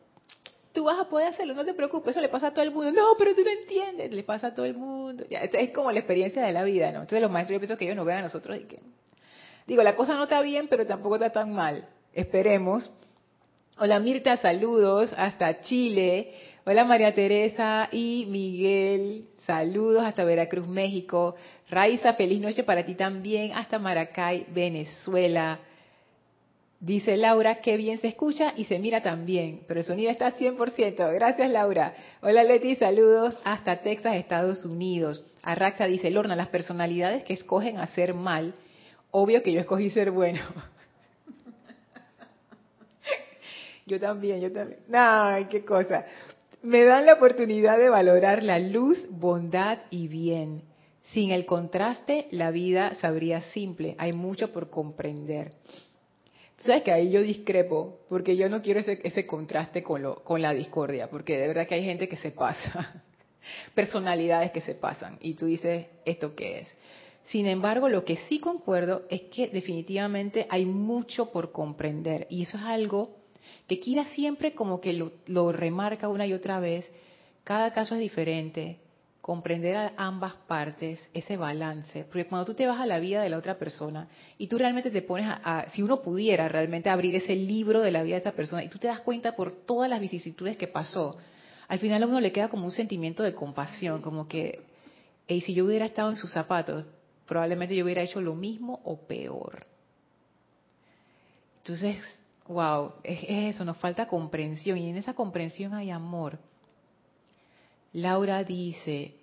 tú 0.73 0.85
vas 0.85 0.99
a 0.99 1.05
poder 1.05 1.27
hacerlo, 1.27 1.53
no 1.53 1.65
te 1.65 1.73
preocupes, 1.73 2.11
eso 2.11 2.21
le 2.21 2.29
pasa 2.29 2.47
a 2.47 2.51
todo 2.53 2.63
el 2.63 2.71
mundo. 2.71 2.91
No, 2.91 3.15
pero 3.17 3.35
tú 3.35 3.41
no 3.43 3.49
entiendes, 3.49 4.11
le 4.11 4.23
pasa 4.23 4.47
a 4.47 4.53
todo 4.53 4.65
el 4.65 4.75
mundo. 4.75 5.25
Ya, 5.29 5.39
es 5.39 5.71
como 5.71 5.91
la 5.91 5.99
experiencia 5.99 6.43
de 6.43 6.51
la 6.51 6.63
vida, 6.63 6.91
¿no? 6.91 7.01
Entonces 7.01 7.21
los 7.21 7.31
maestros 7.31 7.55
yo 7.55 7.59
pienso 7.59 7.77
que 7.77 7.85
ellos 7.85 7.97
no 7.97 8.05
vean 8.05 8.19
a 8.19 8.23
nosotros 8.23 8.57
y 8.57 8.65
que... 8.65 8.79
Digo, 9.67 9.83
la 9.83 9.95
cosa 9.95 10.15
no 10.15 10.23
está 10.23 10.41
bien, 10.41 10.67
pero 10.67 10.85
tampoco 10.85 11.15
está 11.15 11.31
tan 11.31 11.53
mal. 11.53 11.87
Esperemos. 12.13 12.89
Hola 13.77 13.99
Mirta, 13.99 14.37
saludos 14.37 15.13
hasta 15.17 15.61
Chile. 15.61 16.33
Hola 16.65 16.83
María 16.83 17.13
Teresa 17.13 17.89
y 17.91 18.27
Miguel, 18.29 19.25
saludos 19.39 20.03
hasta 20.03 20.23
Veracruz, 20.23 20.67
México. 20.67 21.35
Raiza, 21.69 22.13
feliz 22.13 22.39
noche 22.39 22.63
para 22.63 22.85
ti 22.85 22.93
también, 22.95 23.53
hasta 23.53 23.79
Maracay, 23.79 24.45
Venezuela. 24.49 25.59
Dice 26.81 27.15
Laura, 27.15 27.61
qué 27.61 27.77
bien 27.77 27.99
se 27.99 28.07
escucha 28.07 28.55
y 28.57 28.65
se 28.65 28.79
mira 28.79 29.03
también, 29.03 29.61
pero 29.67 29.81
el 29.81 29.85
sonido 29.85 30.09
está 30.09 30.35
100%. 30.35 31.13
Gracias 31.13 31.51
Laura. 31.51 31.93
Hola 32.23 32.43
Leti, 32.43 32.73
saludos 32.73 33.37
hasta 33.43 33.83
Texas, 33.83 34.15
Estados 34.15 34.65
Unidos. 34.65 35.23
Arraxa 35.43 35.85
dice, 35.85 36.09
Lorna, 36.09 36.35
las 36.35 36.47
personalidades 36.47 37.23
que 37.23 37.33
escogen 37.33 37.77
hacer 37.77 38.15
mal, 38.15 38.55
obvio 39.11 39.43
que 39.43 39.53
yo 39.53 39.59
escogí 39.59 39.91
ser 39.91 40.09
bueno. 40.09 40.39
yo 43.85 43.99
también, 43.99 44.41
yo 44.41 44.51
también. 44.51 44.79
Ay, 44.91 45.45
qué 45.51 45.63
cosa. 45.63 46.07
Me 46.63 46.83
dan 46.83 47.05
la 47.05 47.13
oportunidad 47.13 47.77
de 47.77 47.89
valorar 47.89 48.41
la 48.41 48.57
luz, 48.57 49.07
bondad 49.11 49.77
y 49.91 50.07
bien. 50.07 50.63
Sin 51.03 51.29
el 51.29 51.45
contraste, 51.45 52.27
la 52.31 52.49
vida 52.49 52.95
sabría 52.95 53.41
simple. 53.41 53.93
Hay 53.99 54.13
mucho 54.13 54.51
por 54.51 54.71
comprender. 54.71 55.51
Sabes 56.65 56.83
que 56.83 56.91
ahí 56.91 57.09
yo 57.09 57.21
discrepo, 57.21 57.99
porque 58.07 58.37
yo 58.37 58.47
no 58.47 58.61
quiero 58.61 58.79
ese, 58.81 58.99
ese 59.03 59.25
contraste 59.25 59.81
con, 59.81 60.03
lo, 60.03 60.23
con 60.23 60.41
la 60.41 60.53
discordia, 60.53 61.09
porque 61.09 61.37
de 61.37 61.47
verdad 61.47 61.67
que 61.67 61.75
hay 61.75 61.83
gente 61.83 62.07
que 62.07 62.17
se 62.17 62.31
pasa, 62.31 63.03
personalidades 63.75 64.51
que 64.51 64.61
se 64.61 64.75
pasan, 64.75 65.17
y 65.21 65.33
tú 65.33 65.47
dices, 65.47 65.87
¿esto 66.05 66.35
qué 66.35 66.59
es? 66.59 66.77
Sin 67.23 67.47
embargo, 67.47 67.89
lo 67.89 68.05
que 68.05 68.17
sí 68.27 68.39
concuerdo 68.39 69.03
es 69.09 69.21
que 69.23 69.47
definitivamente 69.47 70.45
hay 70.49 70.65
mucho 70.65 71.31
por 71.31 71.51
comprender, 71.51 72.27
y 72.29 72.43
eso 72.43 72.57
es 72.57 72.63
algo 72.63 73.17
Que 73.67 73.79
Kira 73.79 74.05
siempre 74.05 74.53
como 74.53 74.81
que 74.81 74.93
lo, 74.93 75.13
lo 75.27 75.51
remarca 75.51 76.09
una 76.09 76.27
y 76.27 76.33
otra 76.33 76.59
vez, 76.59 76.89
cada 77.43 77.73
caso 77.73 77.95
es 77.95 78.01
diferente, 78.01 78.77
comprender 79.21 79.77
a 79.77 79.93
ambas 79.97 80.33
partes, 80.47 81.09
ese 81.13 81.37
balance, 81.37 82.05
porque 82.05 82.25
cuando 82.25 82.45
tú 82.45 82.53
te 82.55 82.65
vas 82.65 82.79
a 82.79 82.87
la 82.87 82.99
vida 82.99 83.21
de 83.21 83.29
la 83.29 83.37
otra 83.37 83.59
persona 83.59 84.07
y 84.37 84.47
tú 84.47 84.57
realmente 84.57 84.89
te 84.89 85.03
pones 85.03 85.27
a, 85.29 85.67
si 85.69 85.83
uno 85.83 86.01
pudiera 86.01 86.47
realmente 86.47 86.89
abrir 86.89 87.15
ese 87.15 87.35
libro 87.35 87.81
de 87.81 87.91
la 87.91 88.01
vida 88.01 88.15
de 88.15 88.21
esa 88.21 88.31
persona 88.31 88.63
y 88.63 88.69
tú 88.69 88.79
te 88.79 88.87
das 88.87 89.01
cuenta 89.01 89.35
por 89.35 89.51
todas 89.65 89.89
las 89.89 90.01
vicisitudes 90.01 90.57
que 90.57 90.67
pasó, 90.67 91.17
al 91.67 91.77
final 91.77 92.01
a 92.01 92.07
uno 92.07 92.19
le 92.19 92.31
queda 92.31 92.49
como 92.49 92.65
un 92.65 92.71
sentimiento 92.71 93.21
de 93.21 93.35
compasión, 93.35 94.01
como 94.01 94.27
que, 94.27 94.63
y 95.27 95.41
si 95.41 95.53
yo 95.53 95.65
hubiera 95.65 95.85
estado 95.85 96.09
en 96.09 96.15
sus 96.15 96.31
zapatos, 96.31 96.83
probablemente 97.27 97.75
yo 97.75 97.85
hubiera 97.85 98.01
hecho 98.01 98.21
lo 98.21 98.33
mismo 98.33 98.81
o 98.83 98.97
peor. 98.97 99.67
Entonces, 101.59 101.97
wow, 102.47 102.93
es 103.03 103.19
eso, 103.53 103.63
nos 103.63 103.77
falta 103.77 104.07
comprensión 104.07 104.79
y 104.79 104.89
en 104.89 104.97
esa 104.97 105.13
comprensión 105.13 105.75
hay 105.75 105.91
amor. 105.91 106.39
Laura 107.93 108.43
dice, 108.43 109.15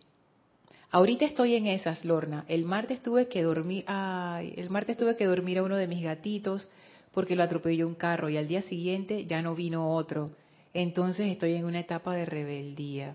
ahorita 0.90 1.24
estoy 1.24 1.54
en 1.54 1.66
esas, 1.66 2.04
Lorna. 2.04 2.44
El 2.48 2.64
martes 2.64 3.02
tuve 3.02 3.28
que 3.28 3.42
dormir, 3.42 3.85
ay, 3.87 4.52
el 4.57 4.68
martes 4.70 4.96
tuve 4.96 5.16
que 5.16 5.24
dormir 5.24 5.59
a 5.59 5.62
uno 5.62 5.76
de 5.76 5.88
mis 5.88 6.02
gatitos 6.02 6.68
porque 7.12 7.35
lo 7.35 7.42
atropelló 7.42 7.87
un 7.87 7.94
carro 7.94 8.28
y 8.28 8.37
al 8.37 8.46
día 8.46 8.62
siguiente 8.62 9.24
ya 9.24 9.40
no 9.40 9.54
vino 9.54 9.94
otro. 9.94 10.31
Entonces 10.74 11.28
estoy 11.28 11.54
en 11.54 11.64
una 11.64 11.81
etapa 11.81 12.14
de 12.14 12.26
rebeldía. 12.26 13.14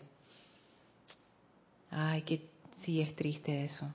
Ay, 1.92 2.24
que 2.24 2.50
sí 2.84 3.00
es 3.02 3.16
triste 3.16 3.64
eso. 3.64 3.86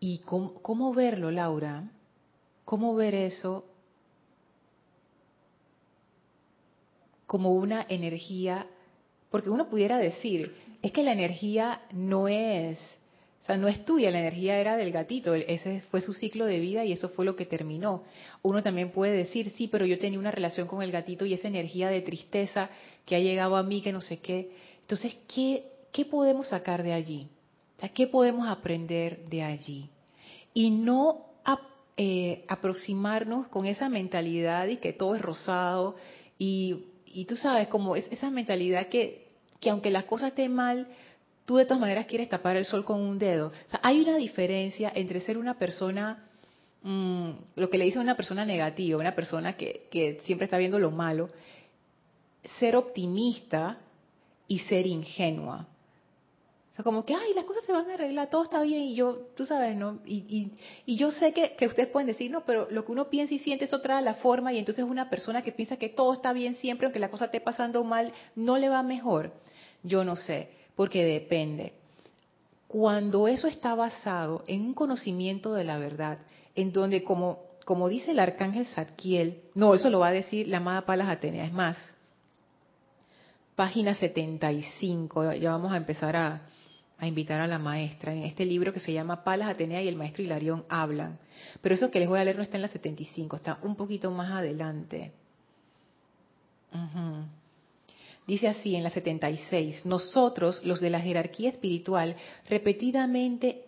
¿Y 0.00 0.18
cómo, 0.18 0.54
cómo 0.54 0.92
verlo, 0.92 1.30
Laura? 1.30 1.88
¿Cómo 2.64 2.94
ver 2.94 3.14
eso 3.14 3.64
como 7.26 7.52
una 7.52 7.86
energía 7.88 8.66
porque 9.30 9.50
uno 9.50 9.68
pudiera 9.68 9.98
decir, 9.98 10.54
es 10.82 10.92
que 10.92 11.02
la 11.02 11.12
energía 11.12 11.82
no 11.92 12.28
es, 12.28 12.78
o 13.42 13.46
sea, 13.46 13.56
no 13.56 13.68
es 13.68 13.84
tuya, 13.84 14.10
la 14.10 14.20
energía 14.20 14.58
era 14.58 14.76
del 14.76 14.92
gatito, 14.92 15.34
ese 15.34 15.80
fue 15.90 16.00
su 16.00 16.12
ciclo 16.12 16.46
de 16.46 16.60
vida 16.60 16.84
y 16.84 16.92
eso 16.92 17.08
fue 17.10 17.24
lo 17.24 17.36
que 17.36 17.46
terminó. 17.46 18.04
Uno 18.42 18.62
también 18.62 18.90
puede 18.90 19.16
decir, 19.16 19.50
sí, 19.50 19.68
pero 19.68 19.86
yo 19.86 19.98
tenía 19.98 20.18
una 20.18 20.30
relación 20.30 20.66
con 20.66 20.82
el 20.82 20.92
gatito 20.92 21.24
y 21.24 21.34
esa 21.34 21.48
energía 21.48 21.90
de 21.90 22.02
tristeza 22.02 22.70
que 23.04 23.16
ha 23.16 23.20
llegado 23.20 23.56
a 23.56 23.62
mí, 23.62 23.82
que 23.82 23.92
no 23.92 24.00
sé 24.00 24.18
qué. 24.20 24.50
Entonces, 24.80 25.16
¿qué, 25.32 25.64
qué 25.92 26.04
podemos 26.04 26.48
sacar 26.48 26.82
de 26.82 26.92
allí? 26.92 27.28
¿Qué 27.94 28.06
podemos 28.06 28.48
aprender 28.48 29.24
de 29.26 29.42
allí? 29.42 29.88
Y 30.52 30.70
no 30.70 31.28
eh, 32.00 32.44
aproximarnos 32.46 33.48
con 33.48 33.66
esa 33.66 33.88
mentalidad 33.88 34.68
y 34.68 34.76
que 34.76 34.92
todo 34.92 35.16
es 35.16 35.20
rosado 35.20 35.96
y 36.38 36.84
y 37.12 37.24
tú 37.24 37.36
sabes, 37.36 37.68
como 37.68 37.96
es 37.96 38.06
esa 38.10 38.30
mentalidad 38.30 38.88
que, 38.88 39.28
que 39.60 39.70
aunque 39.70 39.90
la 39.90 40.04
cosa 40.04 40.28
esté 40.28 40.48
mal, 40.48 40.86
tú 41.44 41.56
de 41.56 41.64
todas 41.64 41.80
maneras 41.80 42.06
quieres 42.06 42.28
tapar 42.28 42.56
el 42.56 42.64
sol 42.64 42.84
con 42.84 43.00
un 43.00 43.18
dedo. 43.18 43.48
O 43.48 43.70
sea, 43.70 43.80
hay 43.82 44.00
una 44.00 44.16
diferencia 44.16 44.92
entre 44.94 45.20
ser 45.20 45.38
una 45.38 45.58
persona, 45.58 46.28
mm, 46.82 47.30
lo 47.56 47.70
que 47.70 47.78
le 47.78 47.84
dice 47.84 47.98
una 47.98 48.16
persona 48.16 48.44
negativa, 48.44 48.98
una 48.98 49.14
persona 49.14 49.54
que, 49.54 49.88
que 49.90 50.20
siempre 50.24 50.44
está 50.44 50.58
viendo 50.58 50.78
lo 50.78 50.90
malo, 50.90 51.28
ser 52.58 52.76
optimista 52.76 53.78
y 54.46 54.60
ser 54.60 54.86
ingenua 54.86 55.66
como 56.84 57.04
que, 57.04 57.14
ay, 57.14 57.34
las 57.34 57.44
cosas 57.44 57.64
se 57.64 57.72
van 57.72 57.90
a 57.90 57.94
arreglar, 57.94 58.30
todo 58.30 58.44
está 58.44 58.62
bien, 58.62 58.82
y 58.82 58.94
yo, 58.94 59.28
tú 59.36 59.46
sabes, 59.46 59.76
¿no? 59.76 59.98
Y, 60.06 60.52
y, 60.86 60.96
yo 60.96 61.10
sé 61.10 61.32
que, 61.32 61.56
que, 61.56 61.66
ustedes 61.66 61.88
pueden 61.88 62.06
decir, 62.06 62.30
no, 62.30 62.44
pero 62.44 62.68
lo 62.70 62.84
que 62.84 62.92
uno 62.92 63.10
piensa 63.10 63.34
y 63.34 63.40
siente 63.40 63.64
es 63.64 63.72
otra 63.72 64.00
la 64.00 64.14
forma, 64.14 64.52
y 64.52 64.58
entonces 64.58 64.84
una 64.84 65.10
persona 65.10 65.42
que 65.42 65.50
piensa 65.50 65.76
que 65.76 65.88
todo 65.88 66.12
está 66.12 66.32
bien 66.32 66.54
siempre, 66.56 66.86
aunque 66.86 67.00
la 67.00 67.10
cosa 67.10 67.26
esté 67.26 67.40
pasando 67.40 67.82
mal, 67.82 68.12
no 68.36 68.58
le 68.58 68.68
va 68.68 68.84
mejor. 68.84 69.32
Yo 69.82 70.04
no 70.04 70.14
sé, 70.14 70.50
porque 70.76 71.04
depende. 71.04 71.72
Cuando 72.68 73.26
eso 73.26 73.48
está 73.48 73.74
basado 73.74 74.44
en 74.46 74.62
un 74.62 74.74
conocimiento 74.74 75.54
de 75.54 75.64
la 75.64 75.78
verdad, 75.78 76.18
en 76.54 76.72
donde, 76.72 77.02
como, 77.02 77.40
como 77.64 77.88
dice 77.88 78.12
el 78.12 78.20
arcángel 78.20 78.66
Zadkiel, 78.66 79.42
no, 79.54 79.74
eso 79.74 79.90
lo 79.90 79.98
va 79.98 80.08
a 80.08 80.12
decir 80.12 80.46
la 80.46 80.58
amada 80.58 80.86
Palas 80.86 81.08
Atenea, 81.08 81.44
es 81.44 81.52
más, 81.52 81.76
página 83.56 83.96
75, 83.96 85.32
ya 85.32 85.50
vamos 85.50 85.72
a 85.72 85.76
empezar 85.76 86.14
a, 86.14 86.42
a 86.98 87.06
invitar 87.06 87.40
a 87.40 87.46
la 87.46 87.58
maestra 87.58 88.12
en 88.12 88.24
este 88.24 88.44
libro 88.44 88.72
que 88.72 88.80
se 88.80 88.92
llama 88.92 89.22
Palas 89.22 89.48
Atenea 89.48 89.82
y 89.82 89.88
el 89.88 89.96
maestro 89.96 90.22
Hilarión 90.22 90.64
hablan. 90.68 91.18
Pero 91.60 91.74
eso 91.74 91.90
que 91.90 92.00
les 92.00 92.08
voy 92.08 92.18
a 92.18 92.24
leer 92.24 92.36
no 92.36 92.42
está 92.42 92.56
en 92.56 92.62
la 92.62 92.68
75, 92.68 93.36
está 93.36 93.58
un 93.62 93.76
poquito 93.76 94.10
más 94.10 94.32
adelante. 94.32 95.12
Dice 98.26 98.48
así 98.48 98.74
en 98.74 98.82
la 98.82 98.90
76, 98.90 99.86
nosotros, 99.86 100.60
los 100.64 100.80
de 100.80 100.90
la 100.90 101.00
jerarquía 101.00 101.48
espiritual, 101.48 102.16
repetidamente 102.48 103.64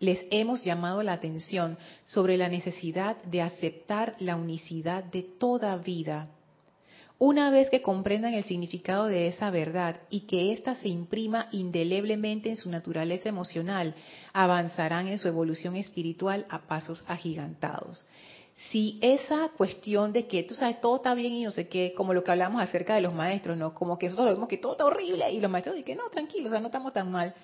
les 0.00 0.26
hemos 0.30 0.64
llamado 0.64 1.02
la 1.02 1.12
atención 1.12 1.78
sobre 2.04 2.36
la 2.36 2.48
necesidad 2.48 3.22
de 3.22 3.40
aceptar 3.40 4.16
la 4.18 4.36
unicidad 4.36 5.04
de 5.04 5.22
toda 5.22 5.76
vida 5.76 6.28
una 7.18 7.50
vez 7.50 7.68
que 7.68 7.82
comprendan 7.82 8.34
el 8.34 8.44
significado 8.44 9.06
de 9.06 9.26
esa 9.26 9.50
verdad 9.50 10.00
y 10.08 10.20
que 10.20 10.52
ésta 10.52 10.76
se 10.76 10.88
imprima 10.88 11.48
indeleblemente 11.50 12.48
en 12.48 12.56
su 12.56 12.70
naturaleza 12.70 13.28
emocional, 13.28 13.94
avanzarán 14.32 15.08
en 15.08 15.18
su 15.18 15.26
evolución 15.26 15.74
espiritual 15.74 16.46
a 16.48 16.60
pasos 16.60 17.04
agigantados. 17.08 18.06
Si 18.70 18.98
esa 19.02 19.50
cuestión 19.56 20.12
de 20.12 20.26
que 20.26 20.44
tú 20.44 20.54
sabes 20.54 20.80
todo 20.80 20.96
está 20.96 21.14
bien 21.14 21.32
y 21.32 21.44
no 21.44 21.50
sé 21.50 21.68
qué, 21.68 21.92
como 21.96 22.14
lo 22.14 22.22
que 22.22 22.30
hablamos 22.30 22.62
acerca 22.62 22.94
de 22.94 23.00
los 23.00 23.14
maestros, 23.14 23.56
¿no? 23.56 23.74
Como 23.74 23.98
que 23.98 24.06
nosotros 24.06 24.34
vemos 24.34 24.48
que 24.48 24.58
todo 24.58 24.72
está 24.72 24.84
horrible 24.84 25.30
y 25.30 25.40
los 25.40 25.50
maestros 25.50 25.74
dicen 25.76 25.86
que 25.86 26.00
no, 26.00 26.08
tranquilo, 26.10 26.48
o 26.48 26.50
sea, 26.50 26.60
no 26.60 26.66
estamos 26.66 26.92
tan 26.92 27.10
mal, 27.10 27.34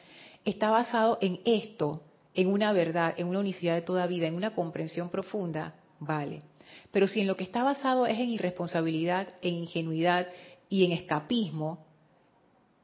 está 0.45 0.71
basado 0.71 1.19
en 1.21 1.41
esto, 1.45 2.03
en 2.35 2.49
una 2.49 2.73
verdad, 2.73 3.15
en 3.17 3.27
una 3.27 3.41
unicidad 3.41 3.75
de 3.75 3.83
toda 3.83 4.07
vida, 4.07 4.27
en 4.27 4.35
una 4.35 4.55
comprensión 4.55 5.09
profunda, 5.09 5.75
vale. 5.99 6.43
Pero 6.91 7.07
si 7.07 7.21
en 7.21 7.27
lo 7.27 7.37
que 7.37 7.45
está 7.45 7.63
basado 7.63 8.07
es 8.07 8.19
en 8.19 8.29
irresponsabilidad, 8.29 9.29
en 9.43 9.55
ingenuidad 9.55 10.29
y 10.69 10.85
en 10.85 10.93
escapismo, 10.93 11.85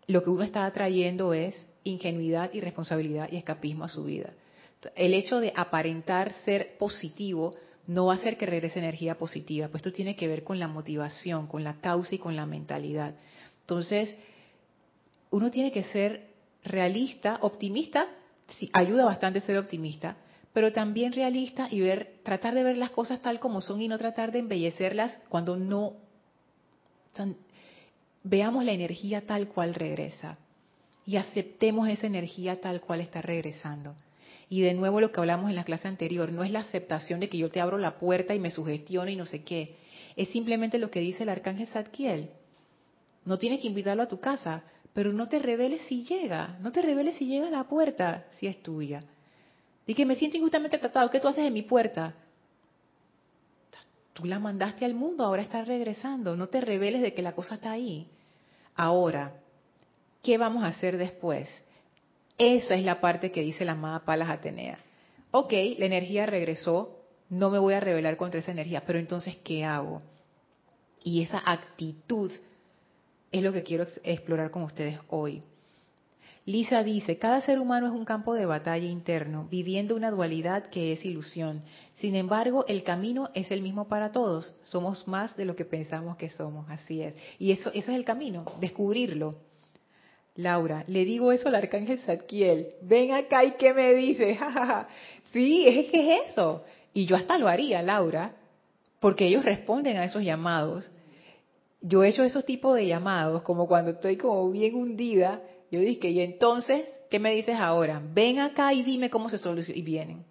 lo 0.07 0.23
que 0.23 0.31
uno 0.31 0.43
está 0.43 0.65
atrayendo 0.67 1.33
es 1.33 1.67
ingenuidad, 1.85 2.53
irresponsabilidad 2.53 3.31
y 3.31 3.37
escapismo 3.37 3.85
a 3.85 3.89
su 3.89 4.05
vida. 4.05 4.33
El 4.95 5.15
hecho 5.15 5.41
de 5.41 5.53
aparentar 5.55 6.33
ser 6.45 6.77
positivo 6.79 7.55
no 7.87 8.07
va 8.07 8.15
a 8.15 8.17
hacer 8.17 8.37
que 8.37 8.47
regrese 8.47 8.79
energía 8.79 9.17
positiva, 9.17 9.69
pues 9.69 9.81
esto 9.81 9.93
tiene 9.93 10.17
que 10.17 10.29
ver 10.29 10.45
con 10.45 10.59
la 10.59 10.69
motivación, 10.69 11.47
con 11.47 11.65
la 11.65 11.81
causa 11.81 12.15
y 12.15 12.19
con 12.19 12.37
la 12.37 12.47
mentalidad. 12.47 13.15
Entonces, 13.63 14.17
uno 15.31 15.51
tiene 15.51 15.73
que 15.73 15.85
ser 15.85 16.29
realista, 16.65 17.39
optimista, 17.43 18.07
ayuda 18.73 19.05
bastante 19.05 19.41
ser 19.41 19.59
optimista, 19.59 20.17
pero 20.53 20.73
también 20.73 21.13
realista 21.13 21.69
y 21.71 21.81
ver, 21.81 22.21
tratar 22.23 22.55
de 22.55 22.65
ver 22.65 22.77
las 22.77 22.91
cosas 22.91 23.23
tal 23.23 23.39
como 23.39 23.61
son 23.61 23.81
y 23.81 23.89
no 23.89 23.99
tratar 23.99 24.33
de 24.33 24.41
embellecerlas 24.41 25.21
cuando 25.29 25.57
no 25.57 25.95
veamos 28.23 28.65
la 28.65 28.73
energía 28.73 29.27
tal 29.27 29.49
cual 29.49 29.75
regresa 29.75 30.39
y 31.07 31.17
aceptemos 31.17 31.89
esa 31.89 32.07
energía 32.07 32.61
tal 32.61 32.81
cual 32.81 33.01
está 33.01 33.23
regresando. 33.23 33.95
Y 34.49 34.63
de 34.63 34.75
nuevo 34.75 35.01
lo 35.01 35.13
que 35.13 35.21
hablamos 35.21 35.51
en 35.51 35.57
la 35.57 35.65
clase 35.65 35.89
anterior, 35.89 36.33
no 36.33 36.45
es 36.45 36.51
la 36.51 36.61
aceptación 36.61 37.21
de 37.21 37.29
que 37.29 37.39
yo 37.39 37.49
te 37.49 37.61
abro 37.61 37.79
la 37.79 37.99
puerta 37.99 38.35
y 38.35 38.39
me 38.39 38.51
sugestiono 38.51 39.11
y 39.11 39.17
no 39.17 39.25
sé 39.25 39.43
qué. 39.43 39.77
Es 40.17 40.29
simplemente 40.29 40.79
lo 40.79 40.91
que 40.91 41.01
dice 41.01 41.23
el 41.23 41.29
arcángel 41.29 41.69
Zadkiel. 41.69 42.31
No 43.25 43.39
tienes 43.39 43.61
que 43.61 43.69
invitarlo 43.69 44.03
a 44.03 44.09
tu 44.09 44.19
casa, 44.19 44.65
pero 44.93 45.13
no 45.13 45.29
te 45.29 45.39
reveles 45.39 45.83
si 45.83 46.05
llega, 46.05 46.59
no 46.61 46.73
te 46.73 46.83
reveles 46.83 47.17
si 47.17 47.27
llega 47.27 47.47
a 47.47 47.51
la 47.51 47.65
puerta, 47.65 48.27
si 48.39 48.47
es 48.47 48.63
tuya. 48.63 49.01
Y 49.87 50.05
me 50.05 50.17
siento 50.17 50.37
injustamente 50.37 50.79
tratado. 50.79 51.11
¿Qué 51.11 51.21
tú 51.21 51.29
haces 51.29 51.45
en 51.45 51.53
mi 51.53 51.63
puerta? 51.63 52.15
Tú 54.13 54.25
la 54.25 54.39
mandaste 54.39 54.85
al 54.85 54.95
mundo, 54.95 55.25
ahora 55.25 55.43
está 55.43 55.65
regresando. 55.65 56.37
No 56.37 56.49
te 56.49 56.61
reveles 56.61 57.03
de 57.03 57.15
que 57.15 57.23
la 57.23 57.33
cosa 57.33 57.57
está 57.57 57.73
ahí. 57.73 58.09
Ahora, 58.75 59.35
¿qué 60.23 60.39
vamos 60.39 60.65
a 60.65 60.69
hacer 60.69 60.97
después? 60.97 61.49
Esa 62.39 62.75
es 62.75 62.85
la 62.85 63.01
parte 63.01 63.33
que 63.33 63.43
dice 63.43 63.65
la 63.65 63.73
amada 63.73 64.05
Palas 64.05 64.31
Atenea. 64.31 64.79
Ok, 65.31 65.53
la 65.79 65.87
energía 65.87 66.27
regresó, 66.27 66.99
no 67.29 67.51
me 67.51 67.59
voy 67.59 67.75
a 67.75 67.81
revelar 67.81 68.17
contra 68.17 68.41
esa 68.41 68.51
energía, 68.51 68.83
pero 68.87 68.99
entonces, 68.99 69.37
¿qué 69.45 69.65
hago? 69.65 70.01
Y 71.05 71.23
esa 71.23 71.43
actitud 71.45 72.33
es 73.31 73.43
lo 73.43 73.53
que 73.53 73.63
quiero 73.63 73.87
explorar 74.03 74.51
con 74.51 74.65
ustedes 74.65 74.99
hoy. 75.09 75.43
Lisa 76.47 76.83
dice, 76.83 77.19
cada 77.19 77.41
ser 77.43 77.59
humano 77.61 77.87
es 77.87 77.93
un 77.93 78.05
campo 78.05 78.35
de 78.35 78.47
batalla 78.47 78.87
interno, 78.87 79.47
viviendo 79.51 79.95
una 79.95 80.11
dualidad 80.11 80.65
que 80.67 80.93
es 80.93 81.05
ilusión. 81.05 81.63
Sin 81.97 82.17
embargo, 82.17 82.65
el 82.67 82.83
camino 82.83 83.29
es 83.35 83.51
el 83.51 83.61
mismo 83.61 83.89
para 83.89 84.11
todos. 84.11 84.57
Somos 84.63 85.07
más 85.07 85.37
de 85.37 85.45
lo 85.45 85.55
que 85.55 85.67
pensamos 85.67 86.17
que 86.17 86.31
somos, 86.31 86.69
así 86.71 87.03
es. 87.03 87.15
Y 87.39 87.53
eso, 87.53 87.71
es 87.75 87.87
el 87.89 88.07
camino, 88.07 88.47
descubrirlo. 88.59 89.35
Laura, 90.35 90.85
le 90.87 91.05
digo 91.05 91.31
eso 91.31 91.49
al 91.49 91.57
arcángel 91.57 91.99
Zadkiel. 91.99 92.69
Ven 92.83 93.13
acá 93.13 93.45
y 93.45 93.53
qué 93.53 93.75
me 93.75 93.93
dice. 93.95 94.39
sí, 95.33 95.67
es 95.69 95.91
que 95.91 96.15
es 96.15 96.31
eso. 96.31 96.65
Y 96.95 97.05
yo 97.05 97.17
hasta 97.17 97.37
lo 97.37 97.49
haría, 97.49 97.83
Laura. 97.83 98.35
porque 98.99 99.27
ellos 99.27 99.45
responden 99.45 99.99
a 99.99 100.05
esos 100.05 100.23
llamados. 100.23 100.91
Yo 101.83 102.03
he 102.03 102.09
hecho 102.09 102.25
esos 102.25 102.47
tipos 102.47 102.77
de 102.77 102.87
llamados, 102.87 103.43
como 103.43 103.67
cuando 103.69 103.93
estoy 103.93 104.17
como 104.17 104.51
bien 104.51 104.75
hundida, 104.75 105.41
yo 105.71 105.81
dije, 105.81 106.11
y 106.11 106.21
entonces, 106.21 106.85
¿qué 107.11 107.19
me 107.19 107.35
dices 107.35 107.57
ahora? 107.59 108.03
Ven 108.13 108.41
acá 108.41 108.73
y 108.73 108.83
dime 108.83 109.09
cómo 109.09 109.29
se 109.29 109.39
soluciona. 109.39 109.79
Y 109.79 109.83
vienen. 109.83 110.25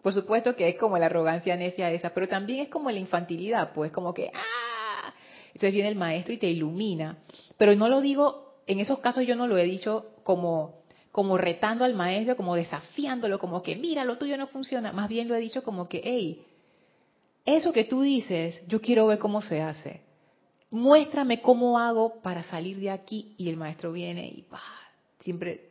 Por 0.00 0.12
supuesto 0.12 0.54
que 0.54 0.68
es 0.68 0.76
como 0.76 0.98
la 0.98 1.06
arrogancia 1.06 1.56
necia 1.56 1.90
esa, 1.90 2.10
pero 2.12 2.28
también 2.28 2.60
es 2.60 2.68
como 2.68 2.90
la 2.90 2.98
infantilidad, 2.98 3.72
pues 3.72 3.90
como 3.90 4.12
que, 4.12 4.30
¡ah! 4.32 5.14
Entonces 5.48 5.72
viene 5.72 5.88
el 5.88 5.96
maestro 5.96 6.34
y 6.34 6.38
te 6.38 6.46
ilumina. 6.46 7.18
Pero 7.56 7.74
no 7.74 7.88
lo 7.88 8.00
digo, 8.00 8.60
en 8.66 8.80
esos 8.80 8.98
casos 8.98 9.26
yo 9.26 9.34
no 9.34 9.46
lo 9.48 9.56
he 9.56 9.64
dicho 9.64 10.12
como, 10.22 10.82
como 11.10 11.38
retando 11.38 11.84
al 11.84 11.94
maestro, 11.94 12.36
como 12.36 12.54
desafiándolo, 12.54 13.38
como 13.38 13.62
que, 13.62 13.76
mira, 13.76 14.04
lo 14.04 14.18
tuyo 14.18 14.36
no 14.36 14.46
funciona. 14.46 14.92
Más 14.92 15.08
bien 15.08 15.26
lo 15.26 15.34
he 15.34 15.40
dicho 15.40 15.62
como 15.62 15.88
que, 15.88 16.00
hey, 16.04 16.44
eso 17.44 17.72
que 17.72 17.84
tú 17.84 18.02
dices, 18.02 18.62
yo 18.68 18.80
quiero 18.80 19.06
ver 19.06 19.18
cómo 19.18 19.42
se 19.42 19.62
hace. 19.62 20.03
Muéstrame 20.74 21.40
cómo 21.40 21.78
hago 21.78 22.20
para 22.20 22.42
salir 22.42 22.80
de 22.80 22.90
aquí. 22.90 23.36
Y 23.38 23.48
el 23.48 23.56
maestro 23.56 23.92
viene 23.92 24.26
y, 24.26 24.44
va, 24.52 24.60
siempre. 25.20 25.70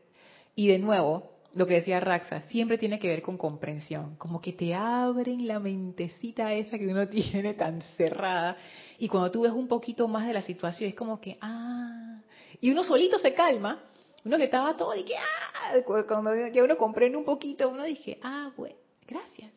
Y 0.56 0.70
de 0.70 0.80
nuevo, 0.80 1.30
lo 1.56 1.68
que 1.68 1.74
decía 1.74 2.00
Raxa, 2.00 2.40
siempre 2.48 2.78
tiene 2.78 3.00
que 3.00 3.10
ver 3.10 3.22
con 3.22 3.38
comprensión, 3.38 4.16
como 4.16 4.40
que 4.40 4.54
te 4.54 4.74
abren 4.74 5.46
la 5.46 5.60
mentecita 5.60 6.54
esa 6.54 6.80
que 6.80 6.88
uno 6.88 7.06
tiene 7.10 7.54
tan 7.54 7.82
cerrada 7.98 8.56
y 8.98 9.10
cuando 9.10 9.30
tú 9.30 9.42
ves 9.42 9.52
un 9.52 9.68
poquito 9.68 10.08
más 10.08 10.26
de 10.26 10.32
la 10.32 10.42
situación 10.42 10.90
es 10.90 10.96
como 10.96 11.20
que, 11.20 11.38
ah, 11.42 12.22
y 12.62 12.72
uno 12.72 12.82
solito 12.86 13.20
se 13.20 13.34
calma, 13.34 13.84
uno 14.24 14.38
que 14.38 14.46
estaba 14.46 14.78
todo 14.78 14.96
y 14.96 15.04
que, 15.04 15.16
ah, 15.18 15.74
cuando 16.08 16.32
ya 16.48 16.64
uno 16.64 16.78
comprende 16.78 17.18
un 17.18 17.26
poquito, 17.26 17.68
uno 17.68 17.84
dice, 17.84 18.20
ah, 18.24 18.52
bueno, 18.56 18.78
gracias. 19.06 19.52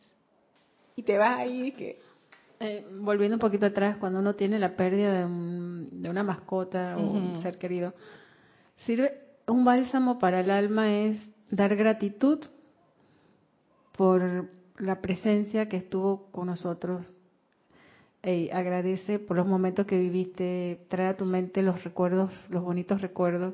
Y 0.97 1.03
te 1.03 1.17
vas 1.17 1.37
ahí 1.37 1.71
que... 1.71 2.06
Eh, 2.59 2.87
volviendo 3.01 3.35
un 3.35 3.39
poquito 3.39 3.67
atrás, 3.67 3.97
cuando 3.97 4.19
uno 4.19 4.33
tiene 4.33 4.57
la 4.57 4.75
pérdida 4.75 5.13
de, 5.13 6.09
una 6.09 6.23
mascota 6.23 6.97
o 6.97 7.11
un 7.11 7.37
ser 7.37 7.57
querido, 7.59 7.93
sirve 8.77 9.21
un 9.45 9.63
bálsamo 9.63 10.17
para 10.17 10.39
el 10.39 10.49
alma 10.49 10.91
es 10.91 11.17
dar 11.51 11.75
gratitud 11.75 12.39
por 13.95 14.49
la 14.77 15.01
presencia 15.01 15.69
que 15.69 15.77
estuvo 15.77 16.31
con 16.31 16.47
nosotros. 16.47 17.05
y 18.23 18.49
agradece 18.49 19.19
por 19.19 19.37
los 19.37 19.47
momentos 19.47 19.85
que 19.85 19.97
viviste, 19.97 20.79
trae 20.89 21.07
a 21.07 21.17
tu 21.17 21.25
mente 21.25 21.61
los 21.61 21.83
recuerdos, 21.83 22.33
los 22.49 22.63
bonitos 22.63 23.01
recuerdos. 23.01 23.53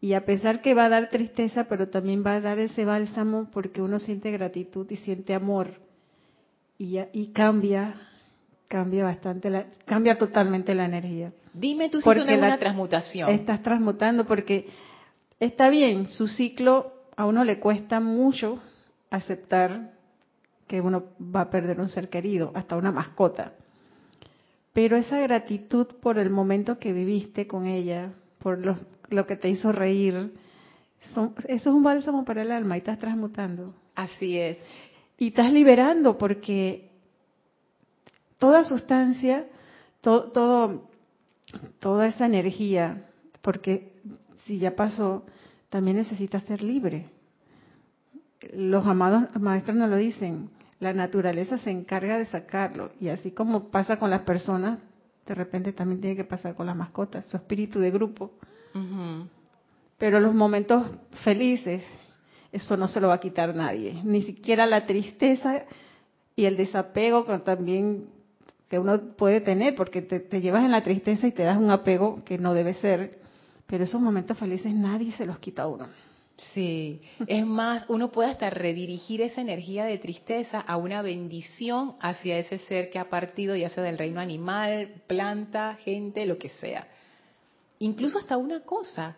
Y 0.00 0.14
a 0.14 0.24
pesar 0.24 0.60
que 0.60 0.74
va 0.74 0.84
a 0.86 0.88
dar 0.88 1.08
tristeza, 1.08 1.64
pero 1.64 1.88
también 1.88 2.24
va 2.24 2.34
a 2.34 2.40
dar 2.40 2.58
ese 2.58 2.84
bálsamo 2.84 3.48
porque 3.50 3.82
uno 3.82 3.98
siente 3.98 4.30
gratitud 4.30 4.88
y 4.90 4.96
siente 4.96 5.34
amor. 5.34 5.81
Y, 6.82 6.98
y 7.12 7.28
cambia, 7.28 7.94
cambia 8.66 9.04
bastante, 9.04 9.48
la, 9.50 9.66
cambia 9.84 10.18
totalmente 10.18 10.74
la 10.74 10.86
energía. 10.86 11.32
Dime 11.54 11.88
tú 11.88 12.00
si 12.00 12.10
es 12.10 12.16
una 12.16 12.58
transmutación. 12.58 13.30
Estás 13.30 13.62
transmutando 13.62 14.24
porque 14.24 14.68
está 15.38 15.70
bien, 15.70 16.08
su 16.08 16.26
ciclo 16.26 16.92
a 17.14 17.26
uno 17.26 17.44
le 17.44 17.60
cuesta 17.60 18.00
mucho 18.00 18.60
aceptar 19.10 19.92
que 20.66 20.80
uno 20.80 21.04
va 21.20 21.42
a 21.42 21.50
perder 21.50 21.80
un 21.80 21.88
ser 21.88 22.08
querido, 22.08 22.50
hasta 22.52 22.76
una 22.76 22.90
mascota. 22.90 23.52
Pero 24.72 24.96
esa 24.96 25.20
gratitud 25.20 25.86
por 26.00 26.18
el 26.18 26.30
momento 26.30 26.80
que 26.80 26.92
viviste 26.92 27.46
con 27.46 27.66
ella, 27.66 28.10
por 28.40 28.58
lo, 28.58 29.26
que 29.28 29.36
te 29.36 29.48
hizo 29.48 29.70
reír, 29.70 30.32
eso 31.00 31.32
es 31.46 31.64
un 31.64 31.84
bálsamo 31.84 32.24
para 32.24 32.42
el 32.42 32.50
alma 32.50 32.76
y 32.76 32.78
estás 32.78 32.98
transmutando. 32.98 33.72
Así 33.94 34.36
es. 34.36 34.58
Y 35.22 35.28
estás 35.28 35.52
liberando 35.52 36.18
porque 36.18 36.90
toda 38.38 38.64
sustancia, 38.64 39.46
todo, 40.00 40.88
toda 41.78 42.08
esa 42.08 42.26
energía, 42.26 43.04
porque 43.40 43.92
si 44.44 44.58
ya 44.58 44.74
pasó, 44.74 45.24
también 45.68 45.98
necesita 45.98 46.40
ser 46.40 46.60
libre. 46.60 47.08
Los 48.52 48.84
amados 48.84 49.28
maestros 49.40 49.76
nos 49.76 49.90
lo 49.90 49.96
dicen, 49.96 50.50
la 50.80 50.92
naturaleza 50.92 51.56
se 51.56 51.70
encarga 51.70 52.18
de 52.18 52.26
sacarlo 52.26 52.90
y 52.98 53.06
así 53.06 53.30
como 53.30 53.70
pasa 53.70 53.98
con 53.98 54.10
las 54.10 54.22
personas, 54.22 54.80
de 55.24 55.34
repente 55.36 55.72
también 55.72 56.00
tiene 56.00 56.16
que 56.16 56.24
pasar 56.24 56.56
con 56.56 56.66
las 56.66 56.74
mascotas, 56.74 57.26
su 57.26 57.36
espíritu 57.36 57.78
de 57.78 57.92
grupo. 57.92 58.32
Pero 59.98 60.18
los 60.18 60.34
momentos 60.34 60.84
felices, 61.22 61.84
eso 62.52 62.76
no 62.76 62.86
se 62.86 63.00
lo 63.00 63.08
va 63.08 63.14
a 63.14 63.20
quitar 63.20 63.54
nadie, 63.54 64.00
ni 64.04 64.22
siquiera 64.22 64.66
la 64.66 64.86
tristeza 64.86 65.64
y 66.36 66.44
el 66.44 66.56
desapego 66.56 67.26
que 67.26 67.38
también 67.38 68.06
que 68.68 68.78
uno 68.78 68.98
puede 69.16 69.40
tener, 69.40 69.74
porque 69.74 70.00
te, 70.00 70.20
te 70.20 70.40
llevas 70.40 70.64
en 70.64 70.70
la 70.70 70.82
tristeza 70.82 71.26
y 71.26 71.32
te 71.32 71.42
das 71.42 71.58
un 71.58 71.70
apego 71.70 72.22
que 72.24 72.38
no 72.38 72.54
debe 72.54 72.72
ser 72.74 73.22
pero 73.72 73.84
esos 73.84 74.02
momentos 74.02 74.36
felices 74.36 74.70
nadie 74.74 75.12
se 75.12 75.24
los 75.24 75.38
quita 75.38 75.62
a 75.62 75.66
uno. 75.66 75.88
Sí, 76.52 77.00
es 77.26 77.46
más, 77.46 77.86
uno 77.88 78.12
puede 78.12 78.28
hasta 78.28 78.50
redirigir 78.50 79.22
esa 79.22 79.40
energía 79.40 79.86
de 79.86 79.96
tristeza 79.96 80.60
a 80.60 80.76
una 80.76 81.00
bendición 81.00 81.94
hacia 81.98 82.36
ese 82.36 82.58
ser 82.58 82.90
que 82.90 82.98
ha 82.98 83.08
partido, 83.08 83.56
ya 83.56 83.70
sea 83.70 83.82
del 83.82 83.96
reino 83.96 84.20
animal, 84.20 85.02
planta, 85.06 85.76
gente, 85.76 86.26
lo 86.26 86.36
que 86.36 86.50
sea. 86.50 86.86
Incluso 87.78 88.18
hasta 88.18 88.36
una 88.36 88.60
cosa. 88.60 89.16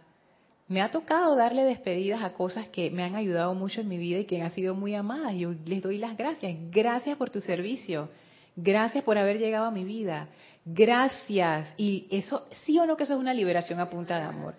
Me 0.67 0.81
ha 0.81 0.91
tocado 0.91 1.37
darle 1.37 1.65
despedidas 1.65 2.23
a 2.23 2.33
cosas 2.33 2.69
que 2.69 2.91
me 2.91 3.03
han 3.05 3.17
ayudado 3.17 3.55
mucho 3.55 3.81
en 3.81 3.89
mi 3.89 3.99
vida 3.99 4.21
y 4.21 4.25
que 4.25 4.41
han 4.41 4.53
sido 4.53 4.75
muy 4.75 4.95
amadas. 4.95 5.35
Yo 5.35 5.55
les 5.67 5.83
doy 5.83 5.99
las 5.99 6.17
gracias. 6.17 6.57
Gracias 6.71 7.17
por 7.19 7.31
tu 7.31 7.41
servicio. 7.41 8.09
Gracias 8.57 9.05
por 9.05 9.19
haber 9.19 9.39
llegado 9.39 9.67
a 9.67 9.71
mi 9.71 9.85
vida 9.85 10.29
gracias. 10.65 11.75
Y 11.77 12.07
eso, 12.11 12.47
sí 12.65 12.79
o 12.79 12.87
no 12.87 12.97
que 12.97 13.05
eso 13.05 13.15
es 13.15 13.21
una 13.21 13.35
liberación 13.35 13.81
a 13.81 13.91
punta 13.91 14.19
de 14.19 14.25
amor. 14.25 14.55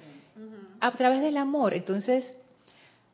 A 0.80 0.92
través 0.92 1.22
del 1.22 1.38
amor. 1.38 1.74
Entonces, 1.74 2.36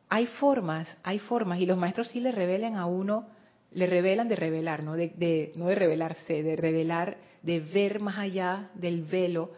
hay 0.10 0.25
formas, 0.25 0.97
hay 1.04 1.19
formas. 1.19 1.60
Y 1.60 1.65
los 1.65 1.77
maestros 1.77 2.10
sí 2.10 2.19
le 2.19 2.32
revelan 2.32 2.75
a 2.75 2.86
uno, 2.86 3.27
le 3.71 3.86
revelan 3.86 4.27
de 4.27 4.36
revelar, 4.36 4.84
¿no? 4.84 4.93
De, 4.93 5.51
no 5.56 5.67
de 5.67 5.75
revelarse, 5.75 6.43
de 6.43 6.56
revelar, 6.56 7.17
de 7.41 7.60
ver 7.60 8.01
más 8.01 8.17
allá 8.17 8.69
del 8.73 9.04
velo. 9.04 9.51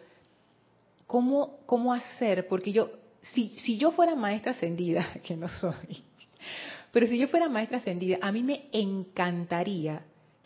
¿Cómo, 1.08 1.60
cómo 1.66 1.94
hacer? 1.94 2.48
Porque 2.48 2.72
yo, 2.72 2.90
si, 3.24 3.58
si 3.60 3.78
yo 3.78 3.92
fuera 3.92 4.16
maestra 4.16 4.52
ascendida, 4.52 5.08
que 5.24 5.36
no 5.36 5.50
soy, 5.50 6.04
pero 6.92 7.08
si 7.08 7.18
yo 7.18 7.28
fuera 7.28 7.50
maestra 7.50 7.80
ascendida, 7.80 8.18
a 8.22 8.32
mí 8.32 8.44
me 8.44 8.66
encantaría 8.72 10.04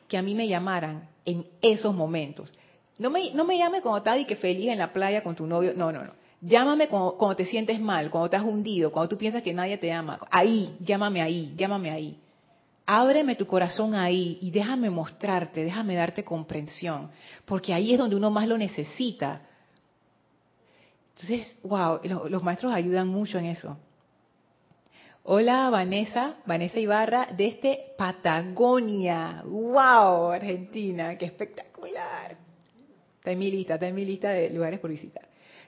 que 0.07 0.17
a 0.17 0.21
mí 0.21 0.33
me 0.33 0.47
llamaran 0.47 1.09
en 1.25 1.45
esos 1.61 1.93
momentos. 1.93 2.53
No 2.97 3.09
me, 3.09 3.31
no 3.31 3.43
me 3.43 3.57
llame 3.57 3.81
cuando 3.81 3.97
estás 3.97 4.19
y 4.19 4.25
que 4.25 4.37
feliz 4.37 4.69
en 4.69 4.79
la 4.79 4.93
playa 4.93 5.21
con 5.21 5.35
tu 5.35 5.45
novio. 5.45 5.73
No, 5.75 5.91
no, 5.91 6.05
no. 6.05 6.13
Llámame 6.39 6.87
cuando, 6.87 7.35
te 7.35 7.45
sientes 7.45 7.79
mal, 7.79 8.09
cuando 8.09 8.27
estás 8.27 8.43
hundido, 8.43 8.91
cuando 8.91 9.09
tú 9.09 9.17
piensas 9.17 9.43
que 9.43 9.53
nadie 9.53 9.77
te 9.77 9.91
ama. 9.91 10.19
Ahí, 10.29 10.77
llámame 10.79 11.21
ahí, 11.21 11.53
llámame 11.57 11.91
ahí. 11.91 12.17
Ábreme 12.85 13.35
tu 13.35 13.45
corazón 13.45 13.95
ahí 13.95 14.37
y 14.41 14.51
déjame 14.51 14.89
mostrarte, 14.89 15.65
déjame 15.65 15.95
darte 15.95 16.23
comprensión, 16.23 17.09
porque 17.43 17.73
ahí 17.73 17.91
es 17.91 17.99
donde 17.99 18.15
uno 18.15 18.31
más 18.31 18.47
lo 18.47 18.57
necesita. 18.57 19.41
Entonces, 21.19 21.57
wow, 21.63 21.99
los, 22.29 22.43
maestros 22.43 22.71
ayudan 22.71 23.07
mucho 23.07 23.39
en 23.39 23.45
eso. 23.45 23.75
Hola 25.23 25.69
Vanessa, 25.71 26.35
Vanessa 26.45 26.79
Ibarra, 26.79 27.29
de 27.35 27.47
este 27.47 27.93
Patagonia. 27.97 29.41
¡Wow! 29.45 30.31
Argentina, 30.31 31.17
qué 31.17 31.25
espectacular. 31.25 32.37
Está 33.17 33.31
en 33.31 33.39
mi 33.39 33.49
lista, 33.49 33.73
está 33.73 33.87
en 33.87 33.95
mi 33.95 34.05
lista 34.05 34.29
de 34.29 34.51
lugares 34.51 34.79
por 34.79 34.91
visitar. 34.91 35.27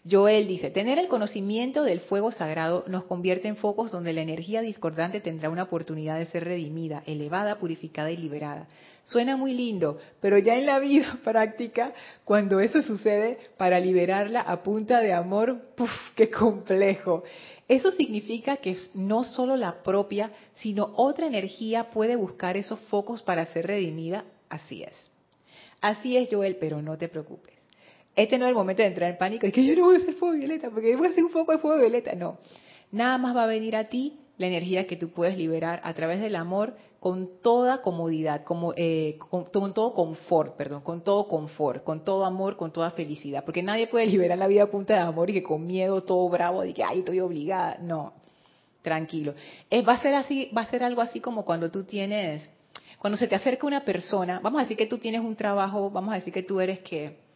Joel 0.09 0.47
dice, 0.47 0.69
tener 0.69 0.97
el 0.97 1.09
conocimiento 1.09 1.83
del 1.83 1.99
fuego 1.99 2.31
sagrado 2.31 2.85
nos 2.88 3.03
convierte 3.03 3.47
en 3.49 3.57
focos 3.57 3.91
donde 3.91 4.13
la 4.13 4.21
energía 4.21 4.62
discordante 4.62 5.19
tendrá 5.19 5.49
una 5.49 5.63
oportunidad 5.63 6.17
de 6.17 6.25
ser 6.25 6.45
redimida, 6.45 7.03
elevada, 7.05 7.59
purificada 7.59 8.09
y 8.09 8.17
liberada. 8.17 8.67
Suena 9.03 9.35
muy 9.35 9.53
lindo, 9.53 9.99
pero 10.21 10.38
ya 10.38 10.55
en 10.55 10.65
la 10.65 10.79
vida 10.79 11.19
práctica, 11.23 11.93
cuando 12.23 12.62
eso 12.62 12.81
sucede, 12.81 13.39
para 13.57 13.79
liberarla 13.79 14.41
a 14.41 14.63
punta 14.63 15.01
de 15.01 15.12
amor, 15.12 15.62
¡puf! 15.75 15.91
¡Qué 16.15 16.29
complejo! 16.29 17.23
Eso 17.67 17.91
significa 17.91 18.57
que 18.57 18.77
no 18.93 19.23
solo 19.25 19.57
la 19.57 19.83
propia, 19.83 20.31
sino 20.55 20.93
otra 20.95 21.27
energía 21.27 21.89
puede 21.89 22.15
buscar 22.15 22.55
esos 22.55 22.79
focos 22.81 23.21
para 23.21 23.45
ser 23.47 23.67
redimida. 23.67 24.23
Así 24.47 24.81
es. 24.81 25.12
Así 25.81 26.17
es, 26.17 26.29
Joel, 26.31 26.55
pero 26.55 26.81
no 26.81 26.97
te 26.97 27.09
preocupes. 27.09 27.59
Este 28.19 28.38
no 28.38 28.45
es 28.45 28.49
el 28.49 28.55
momento 28.55 28.82
de 28.82 28.89
entrar 28.89 29.10
en 29.10 29.17
pánico 29.17 29.47
y 29.47 29.51
que 29.53 29.65
yo 29.65 29.75
no 29.75 29.86
voy 29.86 29.95
a 29.95 29.99
hacer 29.99 30.13
fuego 30.15 30.36
violeta 30.36 30.69
porque 30.69 30.93
voy 30.97 31.08
a 31.08 31.10
hacer 31.12 31.23
un 31.23 31.32
poco 31.32 31.53
de 31.53 31.60
fuego 31.60 31.79
violeta. 31.79 32.13
No. 32.15 32.38
Nada 32.91 33.17
más 33.17 33.34
va 33.34 33.43
a 33.43 33.47
venir 33.47 33.77
a 33.77 33.86
ti 33.86 34.19
la 34.38 34.47
energía 34.47 34.88
que 34.88 34.97
tú 34.97 35.12
puedes 35.12 35.38
liberar 35.38 35.79
a 35.86 35.93
través 35.93 36.19
del 36.19 36.36
amor 36.36 36.75
con 36.99 37.41
toda 37.41 37.82
comodidad, 37.82 38.43
como, 38.43 38.73
eh, 38.75 39.17
con, 39.29 39.73
todo 39.73 39.93
confort, 39.93 40.58
perdón, 40.58 40.82
con 40.82 41.01
todo 41.01 41.29
confort, 41.29 41.86
con 41.86 42.03
todo 42.03 42.25
amor, 42.25 42.58
con 42.58 42.73
toda 42.73 42.91
felicidad. 42.91 43.45
Porque 43.45 43.63
nadie 43.63 43.88
puede 43.88 44.05
liberar 44.08 44.38
la 44.38 44.47
vida 44.47 44.63
a 44.63 44.67
punta 44.67 44.95
de 44.95 44.99
amor 44.99 45.29
y 45.29 45.34
que 45.34 45.43
con 45.43 45.65
miedo, 45.65 46.03
todo 46.03 46.27
bravo, 46.27 46.62
de 46.62 46.73
que, 46.73 46.84
ay, 46.84 46.99
estoy 46.99 47.21
obligada. 47.21 47.77
No, 47.82 48.13
tranquilo. 48.82 49.34
va, 49.88 49.93
a 49.93 50.01
ser 50.01 50.13
así, 50.15 50.49
va 50.55 50.63
a 50.63 50.69
ser 50.69 50.84
algo 50.84 51.01
así 51.01 51.21
como 51.21 51.45
cuando 51.45 51.71
tú 51.71 51.86
tienes 51.86 52.49
Cuando 52.97 53.15
se 53.15 53.27
te 53.29 53.36
acerca 53.36 53.65
una 53.65 53.86
persona, 53.86 54.41
vamos 54.43 54.60
a 54.60 54.63
decir 54.63 54.75
que 54.75 54.88
tú 54.88 54.97
tienes 54.97 55.21
un 55.21 55.38
trabajo, 55.38 55.89
vamos 55.89 56.12
a 56.12 56.15
decir 56.15 56.34
que 56.34 56.43
tú 56.43 56.60
eres 56.60 56.79
que, 56.79 57.28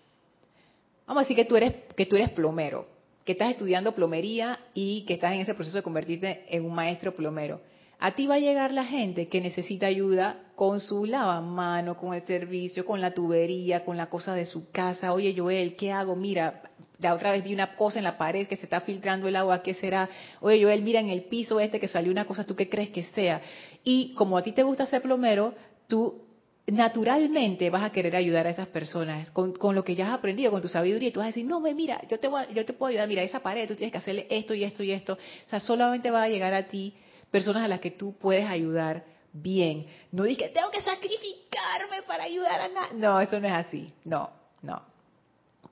vamos 1.06 1.22
a 1.22 1.24
decir 1.24 1.36
que 1.36 1.46
tú 1.46 1.56
eres, 1.56 1.74
que 1.96 2.06
tú 2.06 2.16
eres 2.16 2.30
plomero, 2.30 2.86
que 3.26 3.34
estás 3.34 3.52
estudiando 3.52 3.94
plomería 3.94 4.60
y 4.74 5.06
que 5.06 5.16
estás 5.16 5.34
en 5.34 5.42
ese 5.42 5.54
proceso 5.54 5.78
de 5.78 5.84
convertirte 5.84 6.46
en 6.50 6.66
un 6.66 6.74
maestro 6.74 7.14
plomero. 7.16 7.62
A 8.00 8.12
ti 8.16 8.28
va 8.28 8.36
a 8.36 8.40
llegar 8.40 8.74
la 8.74 8.84
gente 8.84 9.30
que 9.30 9.40
necesita 9.40 9.86
ayuda 9.86 10.38
con 10.56 10.82
su 10.82 11.06
lavamano, 11.06 11.96
con 11.96 12.14
el 12.14 12.22
servicio, 12.24 12.86
con 12.86 13.00
la 13.00 13.14
tubería, 13.14 13.86
con 13.86 13.96
la 13.96 14.08
cosa 14.08 14.36
de 14.36 14.46
su 14.46 14.72
casa. 14.72 15.14
Oye, 15.14 15.34
Joel, 15.38 15.78
¿qué 15.78 15.94
hago? 15.94 16.16
Mira, 16.16 16.64
la 17.00 17.14
otra 17.14 17.32
vez 17.32 17.44
vi 17.44 17.54
una 17.54 17.76
cosa 17.76 18.00
en 18.00 18.04
la 18.04 18.18
pared 18.18 18.46
que 18.46 18.58
se 18.58 18.64
está 18.64 18.82
filtrando 18.82 19.28
el 19.28 19.36
agua, 19.38 19.62
¿qué 19.62 19.74
será? 19.74 20.10
Oye, 20.42 20.62
Joel, 20.62 20.82
mira 20.82 21.00
en 21.00 21.10
el 21.10 21.24
piso 21.24 21.60
este 21.62 21.80
que 21.80 21.88
salió 21.88 22.12
una 22.12 22.26
cosa, 22.26 22.44
¿tú 22.44 22.56
qué 22.56 22.68
crees 22.68 22.90
que 22.90 23.04
sea? 23.04 23.42
Y 23.86 24.14
como 24.16 24.38
a 24.38 24.44
ti 24.44 24.52
te 24.52 24.64
gusta 24.64 24.86
ser 24.86 25.02
plomero, 25.02 25.54
tú 25.88 26.24
naturalmente 26.68 27.70
vas 27.70 27.84
a 27.84 27.92
querer 27.92 28.16
ayudar 28.16 28.48
a 28.48 28.50
esas 28.50 28.68
personas 28.68 29.30
con, 29.32 29.54
lo 29.76 29.84
que 29.84 29.96
ya 29.96 30.08
has 30.08 30.14
aprendido, 30.14 30.52
con 30.52 30.62
tu 30.62 30.70
sabiduría, 30.70 31.10
y 31.10 31.12
tú 31.12 31.20
vas 31.20 31.26
a 31.26 31.30
decir, 31.30 31.46
no, 31.46 31.60
mira, 31.60 32.02
yo 32.10 32.20
te, 32.20 32.28
voy 32.28 32.44
yo 32.54 32.66
te 32.66 32.74
puedo 32.74 32.90
ayudar, 32.90 33.08
mira, 33.08 33.22
esa 33.24 33.42
pared, 33.42 33.68
tú 33.68 33.76
tienes 33.76 33.92
que 33.92 33.98
hacerle 33.98 34.28
esto 34.30 34.54
y 34.54 34.64
esto 34.64 34.84
y 34.84 34.92
esto. 34.92 35.14
O 35.14 35.50
sea, 35.50 35.60
solamente 35.60 36.10
va 36.10 36.24
a 36.24 36.30
llegar 36.30 36.54
a 36.54 36.68
ti 36.68 36.94
personas 37.30 37.64
a 37.64 37.68
las 37.68 37.80
que 37.80 37.92
tú 37.92 38.16
puedes 38.18 38.46
ayudar 38.46 39.04
bien. 39.34 39.88
No 40.12 40.24
dije, 40.24 40.50
tengo 40.50 40.72
que 40.72 40.82
sacrificarme 40.82 42.04
para 42.08 42.24
ayudar 42.24 42.62
a 42.62 42.68
nadie. 42.70 42.94
No, 42.94 43.20
eso 43.20 43.40
no 43.40 43.48
es 43.48 43.54
así. 43.54 43.94
No, 44.06 44.30
no. 44.62 44.82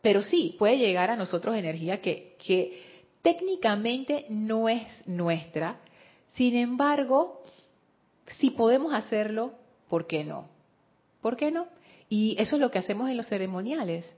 Pero 0.01 0.21
sí, 0.21 0.56
puede 0.60 0.77
llegar 0.77 1.10
a 1.12 1.15
nosotros 1.15 1.56
energía 1.56 2.01
que, 2.01 2.36
que 2.43 3.06
técnicamente 3.21 4.25
no 4.30 4.67
es 4.67 4.84
nuestra. 5.06 5.80
Sin 6.32 6.56
embargo, 6.58 7.43
si 8.27 8.49
podemos 8.49 8.93
hacerlo, 8.93 9.54
¿por 9.88 10.08
qué 10.08 10.23
no? 10.23 10.51
¿Por 11.21 11.38
qué 11.38 11.51
no? 11.51 11.67
Y 12.10 12.36
eso 12.39 12.55
es 12.55 12.62
lo 12.62 12.71
que 12.71 12.79
hacemos 12.79 13.10
en 13.10 13.17
los 13.17 13.27
ceremoniales. 13.27 14.13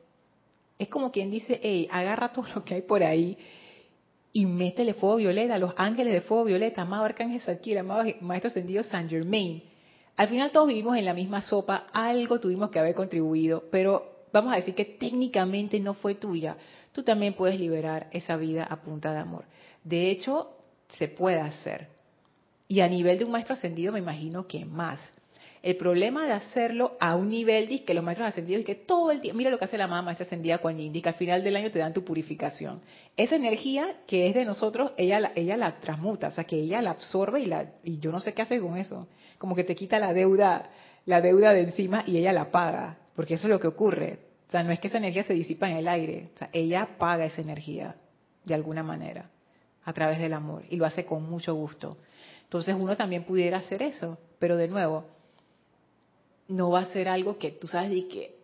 Es 0.80 0.88
como 0.88 1.12
quien 1.12 1.30
dice, 1.30 1.60
hey, 1.62 1.88
agarra 1.92 2.32
todo 2.32 2.46
lo 2.56 2.64
que 2.64 2.76
hay 2.76 2.82
por 2.82 3.04
ahí 3.04 3.38
y 4.32 4.48
métele 4.48 4.96
fuego 4.96 5.18
violeta, 5.18 5.60
los 5.60 5.74
ángeles 5.78 6.12
de 6.14 6.22
fuego 6.22 6.46
violeta, 6.46 6.82
amado 6.82 7.06
Arcángel 7.06 7.40
Sadkiel, 7.40 7.78
amado 7.78 8.04
Maestro 8.22 8.50
Ascendido 8.50 8.84
San 8.84 9.08
Germain. 9.08 9.62
Al 10.18 10.28
final 10.28 10.52
todos 10.52 10.68
vivimos 10.68 10.98
en 10.98 11.06
la 11.06 11.14
misma 11.14 11.42
sopa, 11.42 11.88
algo 11.94 12.40
tuvimos 12.40 12.72
que 12.72 12.80
haber 12.80 12.96
contribuido, 12.96 13.64
pero 13.72 14.26
vamos 14.32 14.54
a 14.54 14.56
decir 14.56 14.74
que 14.74 14.86
técnicamente 14.86 15.80
no 15.80 15.94
fue 15.94 16.16
tuya. 16.16 16.58
Tú 16.92 17.04
también 17.04 17.36
puedes 17.36 17.60
liberar 17.60 18.08
esa 18.12 18.36
vida 18.38 18.64
a 18.64 18.82
punta 18.82 19.12
de 19.12 19.20
amor. 19.20 19.46
De 19.84 20.10
hecho, 20.10 20.50
se 20.90 21.08
puede 21.08 21.40
hacer. 21.40 21.88
Y 22.68 22.80
a 22.82 22.88
nivel 22.88 23.20
de 23.20 23.26
un 23.26 23.32
maestro 23.32 23.54
ascendido 23.54 23.94
me 23.94 24.00
imagino 24.00 24.48
que 24.48 24.66
más. 24.66 25.00
El 25.64 25.78
problema 25.78 26.26
de 26.26 26.34
hacerlo 26.34 26.98
a 27.00 27.16
un 27.16 27.30
nivel 27.30 27.70
de 27.70 27.86
que 27.86 27.94
los 27.94 28.04
maestros 28.04 28.28
ascendidos 28.28 28.64
y 28.64 28.66
que 28.66 28.76
todo 28.76 29.12
el 29.12 29.22
tiempo, 29.22 29.38
mira 29.38 29.50
lo 29.50 29.58
que 29.58 29.64
hace 29.64 29.78
la 29.78 29.88
mamá 29.88 30.02
maestra 30.02 30.26
ascendida 30.26 30.58
cuando 30.58 30.84
indica 30.84 31.12
al 31.12 31.16
final 31.16 31.42
del 31.42 31.56
año 31.56 31.72
te 31.72 31.80
dan 31.80 31.94
tu 31.94 32.04
purificación. 32.04 32.82
Esa 33.16 33.38
energía 33.38 33.96
que 34.06 34.28
es 34.28 34.36
de 34.36 34.44
nosotros, 34.44 34.92
ella 34.98 35.22
la, 35.22 35.32
ella 35.36 35.56
la 35.56 35.80
transmuta, 35.80 36.28
o 36.28 36.32
sea 36.32 36.44
que 36.44 36.58
ella 36.58 36.82
la 36.82 36.90
absorbe 36.90 37.40
y 37.40 37.46
la 37.46 37.66
y 37.82 37.98
yo 38.00 38.12
no 38.12 38.20
sé 38.20 38.34
qué 38.34 38.42
hace 38.42 38.60
con 38.60 38.78
eso, 38.78 39.08
como 39.38 39.56
que 39.56 39.64
te 39.64 39.74
quita 39.74 40.00
la 40.00 40.12
deuda, 40.12 40.70
la 41.06 41.22
deuda 41.22 41.54
de 41.54 41.62
encima 41.62 42.04
y 42.06 42.18
ella 42.18 42.34
la 42.34 42.52
paga, 42.52 42.98
porque 43.16 43.36
eso 43.36 43.48
es 43.48 43.52
lo 43.52 43.60
que 43.62 43.68
ocurre. 43.68 44.20
O 44.50 44.52
sea, 44.52 44.64
no 44.64 44.72
es 44.74 44.82
que 44.82 44.90
esa 44.90 44.98
energía 44.98 45.24
se 45.24 45.34
disipa 45.34 45.70
en 45.70 45.78
el 45.78 45.88
aire, 45.88 46.30
o 46.36 46.38
sea, 46.40 46.50
ella 46.52 46.90
paga 46.98 47.24
esa 47.24 47.42
energía 47.42 47.96
de 48.44 48.54
alguna 48.54 48.84
manera 48.84 49.30
a 49.86 49.94
través 49.94 50.20
del 50.20 50.34
amor 50.34 50.64
y 50.70 50.76
lo 50.76 50.86
hace 50.86 51.06
con 51.06 51.24
mucho 51.24 51.56
gusto. 51.56 51.96
Entonces 52.44 52.76
uno 52.78 52.98
también 52.98 53.24
pudiera 53.24 53.60
hacer 53.60 53.82
eso, 53.82 54.18
pero 54.40 54.58
de 54.58 54.68
nuevo, 54.68 55.06
no 56.48 56.72
va 56.72 56.82
a 56.82 56.86
ser 56.86 57.08
algo 57.08 57.38
que 57.38 57.52
tú 57.52 57.68
sabes 57.68 57.92
de 57.92 58.08
que 58.08 58.36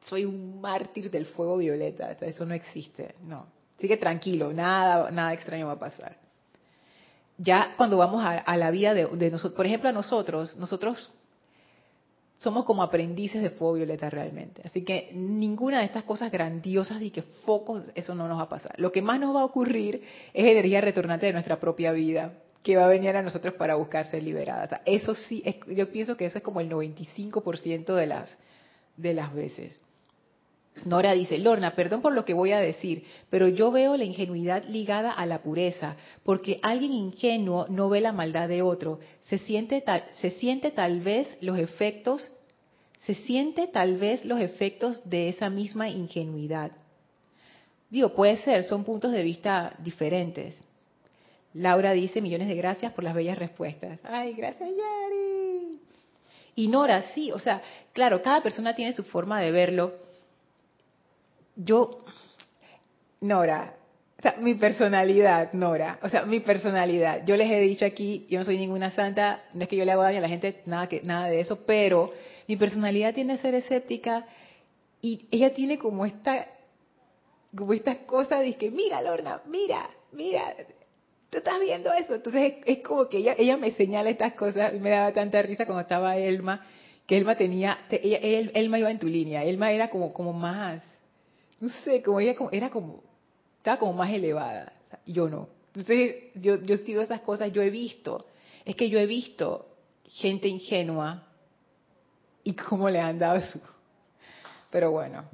soy 0.00 0.24
un 0.24 0.60
mártir 0.60 1.10
del 1.10 1.26
fuego 1.26 1.58
violeta, 1.58 2.12
eso 2.20 2.46
no 2.46 2.54
existe, 2.54 3.14
no. 3.22 3.46
Así 3.76 3.88
que 3.88 3.96
tranquilo, 3.96 4.52
nada, 4.52 5.10
nada 5.10 5.32
extraño 5.32 5.66
va 5.66 5.72
a 5.72 5.78
pasar. 5.78 6.16
Ya 7.38 7.74
cuando 7.76 7.96
vamos 7.96 8.22
a, 8.22 8.56
la 8.56 8.70
vida 8.70 8.92
de, 8.92 9.30
nosotros, 9.30 9.56
por 9.56 9.66
ejemplo 9.66 9.88
a 9.88 9.92
nosotros, 9.92 10.56
nosotros 10.56 11.10
somos 12.38 12.64
como 12.64 12.82
aprendices 12.82 13.42
de 13.42 13.50
fuego 13.50 13.74
violeta 13.74 14.10
realmente. 14.10 14.62
Así 14.64 14.84
que 14.84 15.10
ninguna 15.14 15.78
de 15.78 15.86
estas 15.86 16.04
cosas 16.04 16.30
grandiosas 16.30 17.00
y 17.00 17.10
que 17.10 17.22
focos, 17.22 17.90
eso 17.94 18.14
no 18.14 18.28
nos 18.28 18.38
va 18.38 18.42
a 18.42 18.48
pasar. 18.48 18.74
Lo 18.78 18.92
que 18.92 19.00
más 19.00 19.18
nos 19.18 19.34
va 19.34 19.40
a 19.40 19.44
ocurrir 19.44 20.02
es 20.34 20.44
energía 20.46 20.82
retornante 20.82 21.26
de 21.26 21.32
nuestra 21.32 21.58
propia 21.58 21.92
vida 21.92 22.34
que 22.62 22.76
va 22.76 22.84
a 22.84 22.88
venir 22.88 23.16
a 23.16 23.22
nosotros 23.22 23.54
para 23.54 23.76
buscar 23.76 24.10
ser 24.10 24.22
liberada. 24.22 24.82
eso 24.84 25.14
sí, 25.14 25.42
yo 25.68 25.90
pienso 25.90 26.16
que 26.16 26.26
eso 26.26 26.38
es 26.38 26.44
como 26.44 26.60
el 26.60 26.70
95% 26.70 27.94
de 27.94 28.06
las, 28.06 28.36
de 28.96 29.14
las 29.14 29.32
veces. 29.34 29.80
Nora 30.84 31.12
dice, 31.12 31.38
Lorna, 31.38 31.74
perdón 31.74 32.00
por 32.00 32.14
lo 32.14 32.24
que 32.24 32.32
voy 32.32 32.52
a 32.52 32.60
decir, 32.60 33.04
pero 33.28 33.48
yo 33.48 33.70
veo 33.70 33.96
la 33.96 34.04
ingenuidad 34.04 34.64
ligada 34.64 35.10
a 35.10 35.26
la 35.26 35.42
pureza, 35.42 35.96
porque 36.22 36.58
alguien 36.62 36.92
ingenuo 36.92 37.66
no 37.68 37.88
ve 37.88 38.00
la 38.00 38.12
maldad 38.12 38.48
de 38.48 38.62
otro, 38.62 39.00
se 39.24 39.38
siente 39.38 39.80
tal, 39.80 40.04
se 40.14 40.30
siente 40.30 40.70
tal 40.70 41.00
vez 41.00 41.28
los 41.40 41.58
efectos, 41.58 42.30
se 43.00 43.14
siente 43.14 43.66
tal 43.66 43.96
vez 43.96 44.24
los 44.24 44.40
efectos 44.40 45.02
de 45.08 45.28
esa 45.28 45.50
misma 45.50 45.88
ingenuidad. 45.88 46.70
Digo, 47.90 48.14
puede 48.14 48.36
ser, 48.38 48.64
son 48.64 48.84
puntos 48.84 49.12
de 49.12 49.22
vista 49.22 49.74
diferentes. 49.80 50.56
Laura 51.54 51.92
dice 51.92 52.20
millones 52.20 52.48
de 52.48 52.54
gracias 52.54 52.92
por 52.92 53.04
las 53.04 53.14
bellas 53.14 53.38
respuestas. 53.38 53.98
Ay, 54.04 54.34
gracias 54.34 54.68
Yari. 54.68 55.80
Y 56.54 56.68
Nora, 56.68 57.02
sí, 57.14 57.32
o 57.32 57.38
sea, 57.38 57.62
claro, 57.92 58.22
cada 58.22 58.42
persona 58.42 58.74
tiene 58.74 58.92
su 58.92 59.04
forma 59.04 59.40
de 59.40 59.50
verlo. 59.50 59.94
Yo, 61.56 62.04
Nora, 63.20 63.74
o 64.18 64.22
sea, 64.22 64.34
mi 64.38 64.54
personalidad, 64.54 65.52
Nora, 65.54 65.98
o 66.02 66.08
sea, 66.08 66.24
mi 66.26 66.40
personalidad. 66.40 67.24
Yo 67.24 67.36
les 67.36 67.50
he 67.50 67.58
dicho 67.60 67.86
aquí, 67.86 68.26
yo 68.28 68.38
no 68.38 68.44
soy 68.44 68.58
ninguna 68.58 68.90
santa, 68.90 69.42
no 69.54 69.62
es 69.62 69.68
que 69.68 69.76
yo 69.76 69.84
le 69.86 69.92
haga 69.92 70.02
daño 70.04 70.18
a 70.18 70.20
la 70.22 70.28
gente, 70.28 70.60
nada, 70.66 70.88
que, 70.88 71.00
nada 71.02 71.28
de 71.28 71.40
eso, 71.40 71.64
pero 71.64 72.12
mi 72.46 72.56
personalidad 72.56 73.14
tiene 73.14 73.36
que 73.36 73.42
ser 73.42 73.54
escéptica 73.54 74.26
y 75.00 75.26
ella 75.30 75.54
tiene 75.54 75.78
como 75.78 76.04
esta, 76.04 76.46
como 77.56 77.72
estas 77.72 77.96
cosas 77.98 78.40
de 78.40 78.54
que, 78.56 78.70
mira, 78.70 79.00
Lorna, 79.00 79.40
mira, 79.46 79.88
mira, 80.12 80.54
tú 81.30 81.38
estás 81.38 81.60
viendo 81.60 81.92
eso. 81.92 82.14
Entonces 82.14 82.54
es, 82.64 82.78
como 82.78 83.08
que 83.08 83.18
ella, 83.18 83.34
ella 83.38 83.56
me 83.56 83.70
señala 83.72 84.10
estas 84.10 84.34
cosas 84.34 84.74
y 84.74 84.78
me 84.78 84.90
daba 84.90 85.12
tanta 85.12 85.40
risa 85.42 85.64
cuando 85.64 85.82
estaba 85.82 86.16
Elma, 86.16 86.66
que 87.06 87.16
Elma 87.16 87.36
tenía, 87.36 87.86
ella, 87.90 88.18
Elma 88.18 88.78
iba 88.78 88.90
en 88.90 88.98
tu 88.98 89.06
línea, 89.06 89.44
Elma 89.44 89.72
era 89.72 89.88
como, 89.88 90.12
como 90.12 90.32
más, 90.32 90.82
no 91.60 91.68
sé, 91.84 92.02
como 92.02 92.20
ella 92.20 92.34
como, 92.34 92.50
era 92.50 92.70
como, 92.70 93.02
estaba 93.56 93.78
como 93.78 93.94
más 93.94 94.10
elevada, 94.10 94.72
yo 95.06 95.28
no. 95.28 95.48
Entonces 95.68 96.32
yo, 96.34 96.60
yo 96.62 96.74
escribo 96.74 97.00
esas 97.00 97.20
cosas, 97.20 97.52
yo 97.52 97.62
he 97.62 97.70
visto, 97.70 98.26
es 98.64 98.76
que 98.76 98.90
yo 98.90 98.98
he 98.98 99.06
visto 99.06 99.68
gente 100.04 100.48
ingenua 100.48 101.26
y 102.42 102.54
cómo 102.54 102.90
le 102.90 103.00
han 103.00 103.18
dado 103.18 103.40
su... 103.42 103.60
Pero 104.70 104.90
bueno. 104.90 105.24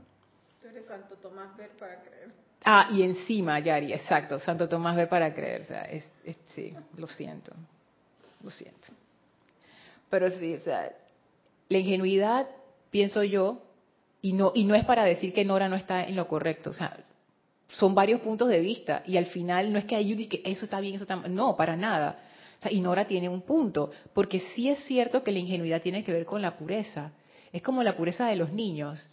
Tú 0.60 0.68
eres 0.68 0.86
Santo 0.86 1.16
Tomás 1.16 1.56
Ver 1.56 1.70
para 1.78 2.00
creer. 2.02 2.45
Ah, 2.68 2.88
y 2.90 3.04
encima, 3.04 3.60
Yari, 3.60 3.92
exacto, 3.92 4.40
Santo 4.40 4.68
Tomás 4.68 4.96
ver 4.96 5.08
para 5.08 5.32
creer. 5.32 5.60
O 5.60 5.64
sea, 5.64 5.82
es, 5.82 6.04
sí, 6.48 6.74
lo 6.96 7.06
siento, 7.06 7.52
lo 8.42 8.50
siento. 8.50 8.88
Pero 10.10 10.28
sí, 10.30 10.54
o 10.54 10.58
sea, 10.58 10.92
la 11.68 11.78
ingenuidad, 11.78 12.48
pienso 12.90 13.22
yo, 13.22 13.62
y 14.20 14.32
no, 14.32 14.50
y 14.52 14.64
no 14.64 14.74
es 14.74 14.84
para 14.84 15.04
decir 15.04 15.32
que 15.32 15.44
Nora 15.44 15.68
no 15.68 15.76
está 15.76 16.02
en 16.02 16.16
lo 16.16 16.26
correcto, 16.26 16.70
o 16.70 16.72
sea, 16.72 17.04
son 17.68 17.94
varios 17.94 18.20
puntos 18.20 18.48
de 18.48 18.58
vista, 18.58 19.04
y 19.06 19.16
al 19.16 19.26
final 19.26 19.72
no 19.72 19.78
es 19.78 19.84
que 19.84 19.94
hay 19.94 20.26
que 20.26 20.42
eso 20.44 20.64
está 20.64 20.80
bien, 20.80 20.96
eso 20.96 21.04
está 21.04 21.14
mal, 21.14 21.32
no, 21.32 21.56
para 21.56 21.76
nada. 21.76 22.18
O 22.58 22.62
sea, 22.62 22.72
y 22.72 22.80
Nora 22.80 23.06
tiene 23.06 23.28
un 23.28 23.42
punto, 23.42 23.92
porque 24.12 24.40
sí 24.40 24.68
es 24.68 24.82
cierto 24.86 25.22
que 25.22 25.30
la 25.30 25.38
ingenuidad 25.38 25.82
tiene 25.82 26.02
que 26.02 26.12
ver 26.12 26.24
con 26.24 26.42
la 26.42 26.56
pureza, 26.56 27.12
es 27.52 27.62
como 27.62 27.84
la 27.84 27.96
pureza 27.96 28.26
de 28.26 28.34
los 28.34 28.52
niños. 28.52 29.06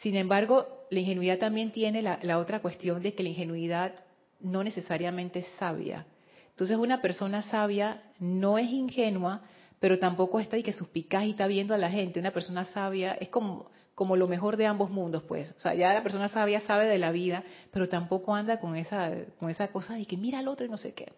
Sin 0.00 0.16
embargo, 0.16 0.86
la 0.90 1.00
ingenuidad 1.00 1.38
también 1.38 1.72
tiene 1.72 2.02
la, 2.02 2.38
otra 2.38 2.60
cuestión 2.60 3.02
de 3.02 3.14
que 3.14 3.22
la 3.22 3.30
ingenuidad 3.30 3.94
no 4.40 4.64
necesariamente 4.64 5.40
es 5.40 5.46
sabia. 5.58 6.06
Entonces 6.50 6.76
una 6.76 7.00
persona 7.00 7.42
sabia 7.42 8.02
no 8.18 8.58
es 8.58 8.70
ingenua, 8.70 9.42
pero 9.80 9.98
tampoco 9.98 10.40
está 10.40 10.56
y 10.56 10.62
que 10.62 10.72
suspicaz 10.72 11.24
y 11.24 11.30
está 11.30 11.46
viendo 11.46 11.74
a 11.74 11.78
la 11.78 11.90
gente. 11.90 12.20
Una 12.20 12.30
persona 12.30 12.64
sabia 12.64 13.14
es 13.14 13.28
como, 13.28 13.70
como 13.94 14.16
lo 14.16 14.28
mejor 14.28 14.56
de 14.56 14.66
ambos 14.66 14.90
mundos, 14.90 15.22
pues. 15.24 15.52
O 15.56 15.60
sea, 15.60 15.74
ya 15.74 15.92
la 15.92 16.02
persona 16.02 16.28
sabia 16.28 16.60
sabe 16.60 16.86
de 16.86 16.98
la 16.98 17.10
vida, 17.10 17.42
pero 17.72 17.88
tampoco 17.88 18.34
anda 18.34 18.60
con 18.60 18.76
esa, 18.76 19.12
con 19.38 19.50
esa 19.50 19.68
cosa 19.68 19.94
de 19.94 20.06
que 20.06 20.16
mira 20.16 20.38
al 20.38 20.48
otro 20.48 20.66
y 20.66 20.68
no 20.68 20.76
sé 20.76 20.92
qué. 20.92 21.12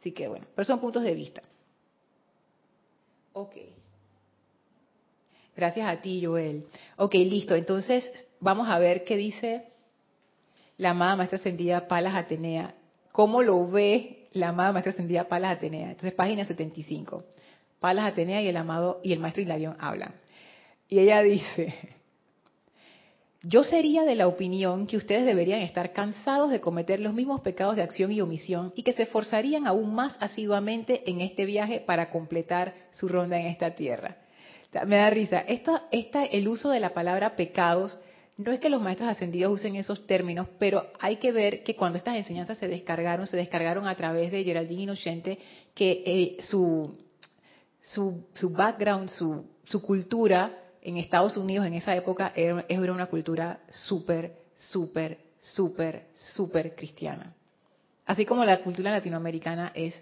Así 0.00 0.12
que 0.12 0.28
bueno, 0.28 0.46
pero 0.54 0.64
son 0.64 0.80
puntos 0.80 1.02
de 1.02 1.14
vista. 1.14 1.42
Ok. 3.32 3.56
Gracias 5.56 5.88
a 5.88 6.02
ti, 6.02 6.22
Joel. 6.24 6.66
Ok, 6.96 7.14
listo. 7.14 7.54
Entonces, 7.54 8.04
vamos 8.40 8.68
a 8.68 8.78
ver 8.78 9.04
qué 9.04 9.16
dice 9.16 9.64
la 10.76 10.90
amada 10.90 11.16
maestra 11.16 11.38
ascendida 11.38 11.88
Palas 11.88 12.14
Atenea. 12.14 12.74
¿Cómo 13.12 13.42
lo 13.42 13.66
ve 13.66 14.28
la 14.32 14.50
amada 14.50 14.72
maestra 14.72 14.92
ascendida 14.92 15.24
Palas 15.24 15.56
Atenea? 15.56 15.88
Entonces, 15.90 16.12
página 16.12 16.44
75. 16.44 17.24
Palas 17.80 18.12
Atenea 18.12 18.42
y 18.42 18.48
el 18.48 18.56
amado 18.56 19.00
y 19.02 19.12
el 19.14 19.18
maestro 19.18 19.42
Hilarión 19.42 19.76
hablan. 19.80 20.14
Y 20.88 20.98
ella 20.98 21.22
dice, 21.22 21.74
yo 23.42 23.64
sería 23.64 24.02
de 24.02 24.14
la 24.14 24.26
opinión 24.26 24.86
que 24.86 24.98
ustedes 24.98 25.24
deberían 25.24 25.60
estar 25.60 25.92
cansados 25.92 26.50
de 26.50 26.60
cometer 26.60 27.00
los 27.00 27.14
mismos 27.14 27.40
pecados 27.40 27.76
de 27.76 27.82
acción 27.82 28.12
y 28.12 28.20
omisión 28.20 28.72
y 28.76 28.82
que 28.82 28.92
se 28.92 29.04
esforzarían 29.04 29.66
aún 29.66 29.94
más 29.94 30.16
asiduamente 30.20 31.08
en 31.08 31.22
este 31.22 31.46
viaje 31.46 31.80
para 31.80 32.10
completar 32.10 32.74
su 32.92 33.08
ronda 33.08 33.38
en 33.40 33.46
esta 33.46 33.74
tierra. 33.74 34.18
Me 34.84 34.96
da 34.96 35.10
risa. 35.10 35.40
Esta, 35.40 36.24
el 36.24 36.48
uso 36.48 36.70
de 36.70 36.80
la 36.80 36.90
palabra 36.90 37.36
pecados, 37.36 37.98
no 38.36 38.52
es 38.52 38.60
que 38.60 38.68
los 38.68 38.82
maestros 38.82 39.08
ascendidos 39.08 39.52
usen 39.52 39.76
esos 39.76 40.06
términos, 40.06 40.48
pero 40.58 40.86
hay 41.00 41.16
que 41.16 41.32
ver 41.32 41.62
que 41.62 41.74
cuando 41.74 41.96
estas 41.96 42.16
enseñanzas 42.16 42.58
se 42.58 42.68
descargaron, 42.68 43.26
se 43.26 43.36
descargaron 43.36 43.86
a 43.88 43.94
través 43.94 44.30
de 44.30 44.44
Geraldine 44.44 44.82
Inocente, 44.82 45.38
que 45.74 46.02
eh, 46.04 46.36
su, 46.42 46.94
background, 48.50 49.08
su, 49.10 49.82
cultura, 49.82 50.58
en 50.82 50.98
Estados 50.98 51.36
Unidos 51.36 51.66
en 51.66 51.74
esa 51.74 51.96
época 51.96 52.32
era, 52.36 52.92
una 52.92 53.06
cultura 53.06 53.60
súper, 53.70 54.32
súper, 54.56 55.18
súper, 55.40 56.06
súper 56.14 56.74
cristiana. 56.76 57.34
Así 58.04 58.24
como 58.24 58.44
la 58.44 58.62
cultura 58.62 58.92
latinoamericana 58.92 59.72
es 59.74 59.94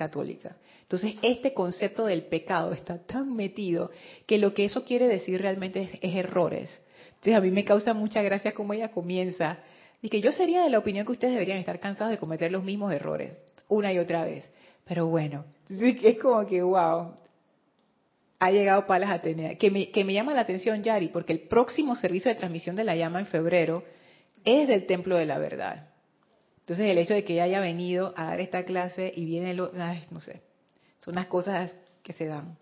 católica. 0.00 0.56
Entonces, 0.80 1.16
este 1.20 1.52
concepto 1.52 2.06
del 2.06 2.22
pecado 2.22 2.72
está 2.72 2.96
tan 2.98 3.36
metido 3.36 3.90
que 4.26 4.38
lo 4.38 4.54
que 4.54 4.64
eso 4.64 4.82
quiere 4.82 5.06
decir 5.06 5.42
realmente 5.42 5.90
es, 6.00 6.14
errores. 6.14 6.80
Entonces, 7.08 7.34
a 7.34 7.40
mí 7.42 7.50
me 7.50 7.66
causa 7.66 7.92
mucha 7.92 8.22
gracia 8.22 8.54
cómo 8.54 8.72
ella 8.72 8.90
comienza. 8.90 9.58
Y 10.00 10.08
que 10.08 10.22
yo 10.22 10.32
sería 10.32 10.62
de 10.62 10.70
la 10.70 10.78
opinión 10.78 11.04
que 11.04 11.12
ustedes 11.12 11.34
deberían 11.34 11.58
estar 11.58 11.78
cansados 11.80 12.12
de 12.12 12.18
cometer 12.18 12.50
los 12.50 12.64
mismos 12.64 12.94
errores, 12.94 13.38
una 13.68 13.92
y 13.92 13.98
otra 13.98 14.24
vez. 14.24 14.50
Pero 14.86 15.06
bueno, 15.06 15.44
es 15.68 16.18
como 16.18 16.46
que, 16.46 16.62
wow, 16.62 17.14
ha 18.38 18.50
llegado 18.50 18.86
Palas 18.86 19.10
Atenea, 19.10 19.56
que 19.56 19.70
me, 19.70 19.90
que 19.90 20.02
me 20.02 20.14
llama 20.14 20.32
la 20.32 20.40
atención, 20.40 20.82
Yari, 20.82 21.08
porque 21.08 21.34
el 21.34 21.40
próximo 21.40 21.94
servicio 21.94 22.30
de 22.30 22.38
transmisión 22.38 22.74
de 22.74 22.84
la 22.84 22.96
llama 22.96 23.20
en 23.20 23.26
febrero 23.26 23.84
es 24.46 24.66
del 24.66 24.86
Templo 24.86 25.16
de 25.16 25.26
la 25.26 25.38
Verdad. 25.38 25.89
Entonces 26.70 26.92
el 26.92 26.98
hecho 26.98 27.14
de 27.14 27.24
que 27.24 27.32
ella 27.32 27.42
haya 27.42 27.60
venido 27.60 28.14
a 28.16 28.26
dar 28.26 28.40
esta 28.40 28.64
clase 28.64 29.12
y 29.16 29.24
viene, 29.24 29.54
no 29.54 30.20
sé, 30.20 30.40
son 31.00 31.14
unas 31.14 31.26
cosas 31.26 31.74
que 32.04 32.12
se 32.12 32.26
dan. 32.26 32.56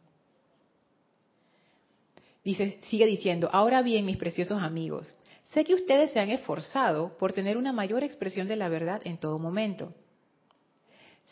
Dice, 2.43 2.79
sigue 2.89 3.05
diciendo, 3.05 3.51
ahora 3.53 3.83
bien, 3.83 4.07
mis 4.07 4.17
preciosos 4.17 4.63
amigos, 4.63 5.15
sé 5.53 5.63
que 5.63 5.75
ustedes 5.75 6.11
se 6.13 6.21
han 6.21 6.31
esforzado 6.31 7.19
por 7.19 7.35
tener 7.35 7.59
una 7.59 7.75
mayor 7.75 8.03
expresión 8.03 8.49
de 8.49 8.57
la 8.57 8.71
verdad 8.71 9.03
en 9.05 9.19
todo 9.19 9.39
momento. 9.39 9.93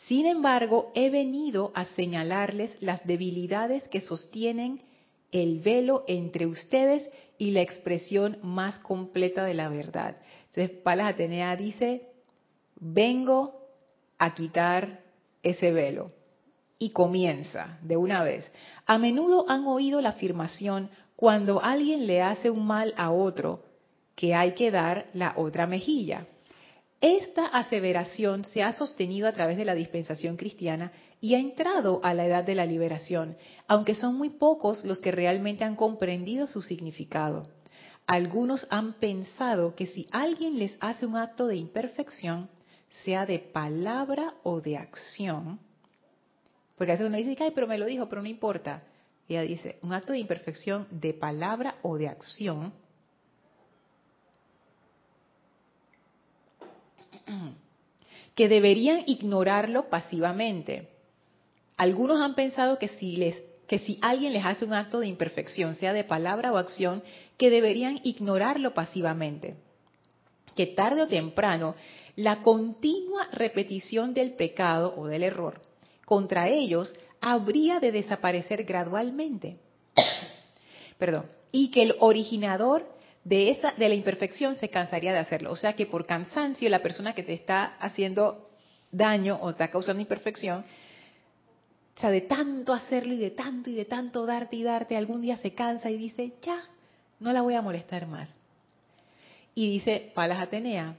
Sin 0.05 0.27
embargo, 0.27 0.91
he 0.93 1.09
venido 1.09 1.71
a 1.73 1.83
señalarles 1.83 2.77
las 2.79 3.03
debilidades 3.07 3.87
que 3.87 4.01
sostienen 4.01 4.83
el 5.31 5.61
velo 5.61 6.03
entre 6.07 6.45
ustedes 6.45 7.09
y 7.39 7.49
la 7.49 7.63
expresión 7.63 8.37
más 8.43 8.77
completa 8.77 9.43
de 9.45 9.55
la 9.55 9.67
verdad. 9.67 10.17
Entonces, 10.49 10.77
Palas 10.83 11.15
Atenea 11.15 11.55
dice, 11.55 12.06
vengo 12.79 13.53
a 14.17 14.33
quitar 14.33 15.01
ese 15.43 15.71
velo. 15.71 16.11
Y 16.79 16.91
comienza 16.91 17.79
de 17.81 17.97
una 17.97 18.23
vez. 18.23 18.51
A 18.85 18.99
menudo 18.99 19.45
han 19.49 19.65
oído 19.65 19.99
la 19.99 20.09
afirmación, 20.09 20.91
cuando 21.15 21.63
alguien 21.63 22.05
le 22.05 22.21
hace 22.21 22.51
un 22.51 22.67
mal 22.67 22.93
a 22.97 23.09
otro, 23.09 23.63
que 24.15 24.35
hay 24.35 24.53
que 24.53 24.69
dar 24.69 25.07
la 25.13 25.33
otra 25.37 25.65
mejilla. 25.65 26.27
Esta 27.01 27.45
aseveración 27.45 28.45
se 28.45 28.63
ha 28.63 28.73
sostenido 28.73 29.27
a 29.27 29.31
través 29.31 29.57
de 29.57 29.65
la 29.65 29.75
dispensación 29.75 30.35
cristiana 30.35 30.91
y 31.21 31.35
ha 31.35 31.39
entrado 31.39 31.99
a 32.03 32.13
la 32.13 32.25
edad 32.25 32.43
de 32.43 32.55
la 32.55 32.65
liberación, 32.65 33.37
aunque 33.67 33.93
son 33.93 34.15
muy 34.15 34.29
pocos 34.29 34.83
los 34.83 34.99
que 34.99 35.11
realmente 35.11 35.63
han 35.63 35.75
comprendido 35.75 36.47
su 36.47 36.63
significado. 36.63 37.47
Algunos 38.07 38.65
han 38.71 38.93
pensado 38.93 39.75
que 39.75 39.85
si 39.85 40.07
alguien 40.11 40.57
les 40.57 40.77
hace 40.79 41.05
un 41.05 41.17
acto 41.17 41.45
de 41.45 41.57
imperfección, 41.57 42.49
sea 43.03 43.25
de 43.25 43.39
palabra 43.39 44.35
o 44.43 44.61
de 44.61 44.77
acción, 44.77 45.59
porque 46.77 46.91
a 46.91 46.95
veces 46.95 47.07
uno 47.07 47.17
dice, 47.17 47.35
ay, 47.43 47.51
pero 47.53 47.67
me 47.67 47.77
lo 47.77 47.85
dijo, 47.85 48.07
pero 48.07 48.21
no 48.21 48.27
importa. 48.27 48.83
Ella 49.27 49.41
dice, 49.41 49.77
un 49.81 49.93
acto 49.93 50.13
de 50.13 50.19
imperfección 50.19 50.87
de 50.91 51.13
palabra 51.13 51.75
o 51.81 51.97
de 51.97 52.07
acción, 52.07 52.71
que 58.35 58.47
deberían 58.47 59.03
ignorarlo 59.07 59.89
pasivamente. 59.89 60.89
Algunos 61.77 62.21
han 62.21 62.35
pensado 62.35 62.77
que 62.77 62.87
si, 62.87 63.17
les, 63.17 63.43
que 63.67 63.79
si 63.79 63.97
alguien 64.01 64.33
les 64.33 64.45
hace 64.45 64.63
un 64.63 64.73
acto 64.73 64.99
de 64.99 65.07
imperfección, 65.07 65.73
sea 65.75 65.93
de 65.93 66.03
palabra 66.03 66.53
o 66.53 66.57
acción, 66.57 67.01
que 67.37 67.49
deberían 67.49 67.99
ignorarlo 68.03 68.75
pasivamente. 68.75 69.55
Que 70.55 70.67
tarde 70.67 71.01
o 71.01 71.07
temprano 71.07 71.75
la 72.17 72.41
continua 72.41 73.29
repetición 73.31 74.13
del 74.13 74.31
pecado 74.33 74.93
o 74.97 75.05
del 75.07 75.23
error 75.23 75.61
contra 76.03 76.49
ellos 76.49 76.93
habría 77.21 77.79
de 77.79 77.91
desaparecer 77.91 78.63
gradualmente. 78.63 79.59
Perdón. 80.97 81.27
Y 81.51 81.69
que 81.69 81.83
el 81.83 81.95
originador 81.99 82.87
de 83.23 83.51
esa 83.51 83.71
de 83.73 83.87
la 83.87 83.95
imperfección 83.95 84.55
se 84.55 84.69
cansaría 84.69 85.13
de 85.13 85.19
hacerlo. 85.19 85.51
O 85.51 85.55
sea 85.55 85.73
que 85.73 85.85
por 85.85 86.05
cansancio 86.05 86.69
la 86.69 86.81
persona 86.81 87.13
que 87.13 87.23
te 87.23 87.33
está 87.33 87.75
haciendo 87.77 88.49
daño 88.91 89.37
o 89.41 89.51
está 89.51 89.69
causando 89.69 90.01
imperfección, 90.01 90.65
o 91.95 91.99
sea, 91.99 92.09
de 92.09 92.21
tanto 92.21 92.73
hacerlo 92.73 93.13
y 93.13 93.17
de 93.17 93.31
tanto 93.31 93.69
y 93.69 93.75
de 93.75 93.85
tanto 93.85 94.25
darte 94.25 94.55
y 94.55 94.63
darte, 94.63 94.95
algún 94.95 95.21
día 95.21 95.37
se 95.37 95.53
cansa 95.53 95.89
y 95.91 95.97
dice, 95.97 96.33
ya, 96.41 96.63
no 97.19 97.31
la 97.31 97.41
voy 97.41 97.55
a 97.55 97.61
molestar 97.61 98.07
más. 98.07 98.29
Y 99.53 99.71
dice 99.71 100.11
Palas 100.13 100.39
Atenea, 100.39 100.95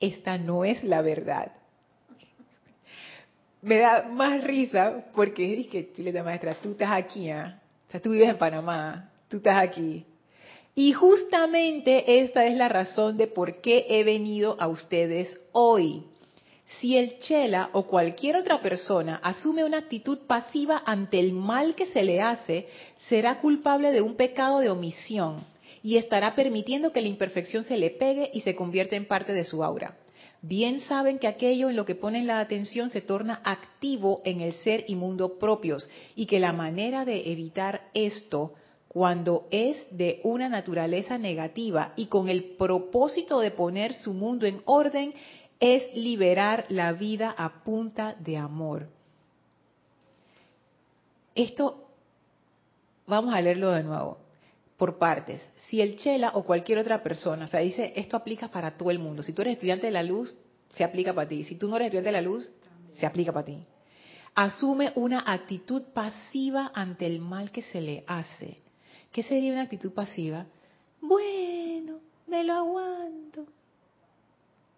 esta 0.00 0.38
no 0.38 0.64
es 0.64 0.82
la 0.84 1.02
verdad. 1.02 1.52
Me 3.60 3.78
da 3.78 4.08
más 4.08 4.44
risa 4.44 5.04
porque 5.14 5.60
es 5.60 5.66
que, 5.66 5.92
chuleta 5.92 6.22
maestra, 6.22 6.54
tú 6.54 6.72
estás 6.72 6.92
aquí, 6.92 7.30
¿ah? 7.30 7.60
o 7.88 7.90
sea, 7.90 8.00
tú 8.00 8.10
vives 8.10 8.28
en 8.28 8.38
Panamá, 8.38 9.10
tú 9.28 9.38
estás 9.38 9.56
aquí, 9.56 10.06
y 10.78 10.92
justamente 10.92 12.20
esta 12.20 12.46
es 12.46 12.56
la 12.56 12.68
razón 12.68 13.16
de 13.16 13.26
por 13.26 13.60
qué 13.60 13.84
he 13.88 14.04
venido 14.04 14.56
a 14.60 14.68
ustedes 14.68 15.36
hoy. 15.50 16.04
Si 16.78 16.96
el 16.96 17.18
chela 17.18 17.70
o 17.72 17.88
cualquier 17.88 18.36
otra 18.36 18.62
persona 18.62 19.18
asume 19.24 19.64
una 19.64 19.78
actitud 19.78 20.18
pasiva 20.28 20.80
ante 20.86 21.18
el 21.18 21.32
mal 21.32 21.74
que 21.74 21.86
se 21.86 22.04
le 22.04 22.20
hace, 22.20 22.68
será 23.08 23.40
culpable 23.40 23.90
de 23.90 24.02
un 24.02 24.14
pecado 24.14 24.60
de 24.60 24.70
omisión 24.70 25.44
y 25.88 25.96
estará 25.96 26.34
permitiendo 26.34 26.92
que 26.92 27.00
la 27.00 27.08
imperfección 27.08 27.64
se 27.64 27.78
le 27.78 27.88
pegue 27.88 28.30
y 28.34 28.42
se 28.42 28.54
convierta 28.54 28.94
en 28.94 29.08
parte 29.08 29.32
de 29.32 29.44
su 29.44 29.64
aura. 29.64 29.96
Bien 30.42 30.80
saben 30.80 31.18
que 31.18 31.26
aquello 31.26 31.70
en 31.70 31.76
lo 31.76 31.86
que 31.86 31.94
ponen 31.94 32.26
la 32.26 32.40
atención 32.40 32.90
se 32.90 33.00
torna 33.00 33.40
activo 33.42 34.20
en 34.26 34.42
el 34.42 34.52
ser 34.52 34.84
y 34.86 34.96
mundo 34.96 35.38
propios 35.38 35.88
y 36.14 36.26
que 36.26 36.40
la 36.40 36.52
manera 36.52 37.06
de 37.06 37.32
evitar 37.32 37.88
esto 37.94 38.52
cuando 38.88 39.46
es 39.50 39.86
de 39.90 40.20
una 40.24 40.50
naturaleza 40.50 41.16
negativa 41.16 41.94
y 41.96 42.08
con 42.08 42.28
el 42.28 42.44
propósito 42.44 43.40
de 43.40 43.50
poner 43.50 43.94
su 43.94 44.12
mundo 44.12 44.44
en 44.44 44.60
orden, 44.66 45.14
es 45.58 45.84
liberar 45.94 46.66
la 46.68 46.92
vida 46.92 47.34
a 47.34 47.64
punta 47.64 48.14
de 48.18 48.36
amor. 48.36 48.88
Esto, 51.34 51.88
vamos 53.06 53.32
a 53.32 53.40
leerlo 53.40 53.70
de 53.70 53.84
nuevo, 53.84 54.27
por 54.78 54.96
partes. 54.96 55.42
Si 55.68 55.82
el 55.82 55.96
Chela 55.96 56.30
o 56.34 56.44
cualquier 56.44 56.78
otra 56.78 57.02
persona, 57.02 57.44
o 57.44 57.48
sea, 57.48 57.60
dice, 57.60 57.92
esto 57.96 58.16
aplica 58.16 58.48
para 58.48 58.78
todo 58.78 58.90
el 58.90 58.98
mundo. 58.98 59.22
Si 59.22 59.34
tú 59.34 59.42
eres 59.42 59.54
estudiante 59.54 59.88
de 59.88 59.92
la 59.92 60.02
luz, 60.02 60.34
se 60.70 60.84
aplica 60.84 61.12
para 61.12 61.28
ti. 61.28 61.44
Si 61.44 61.56
tú 61.56 61.68
no 61.68 61.76
eres 61.76 61.86
estudiante 61.86 62.08
de 62.08 62.12
la 62.12 62.22
luz, 62.22 62.50
se 62.94 63.04
aplica 63.04 63.32
para 63.32 63.44
ti. 63.44 63.58
Asume 64.34 64.92
una 64.94 65.24
actitud 65.26 65.82
pasiva 65.92 66.70
ante 66.74 67.04
el 67.04 67.20
mal 67.20 67.50
que 67.50 67.60
se 67.62 67.80
le 67.80 68.04
hace 68.06 68.58
¿Qué 69.12 69.22
sería 69.22 69.52
una 69.52 69.62
actitud 69.62 69.92
pasiva? 69.92 70.46
Bueno, 71.00 72.00
me 72.26 72.44
lo 72.44 72.54
aguanto. 72.54 73.46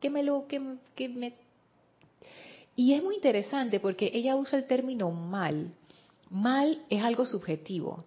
Que 0.01 0.09
me 0.09 0.23
lo, 0.23 0.47
que, 0.47 0.61
me... 1.09 1.35
Y 2.77 2.95
es 2.95 3.03
muy 3.03 3.17
interesante 3.17 3.81
porque 3.81 4.11
ella 4.15 4.37
usa 4.37 4.59
el 4.59 4.67
término 4.67 5.11
mal. 5.11 5.75
Mal 6.31 6.85
es 6.89 7.03
algo 7.03 7.27
subjetivo. 7.27 8.05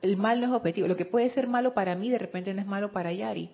El 0.00 0.16
mal 0.16 0.40
no 0.40 0.46
es 0.46 0.52
objetivo. 0.52 0.88
Lo 0.88 0.96
que 0.96 1.04
puede 1.04 1.30
ser 1.30 1.48
malo 1.48 1.74
para 1.74 1.94
mí, 1.94 2.08
de 2.08 2.18
repente 2.18 2.54
no 2.54 2.60
es 2.60 2.66
malo 2.66 2.92
para 2.92 3.12
Yari. 3.12 3.50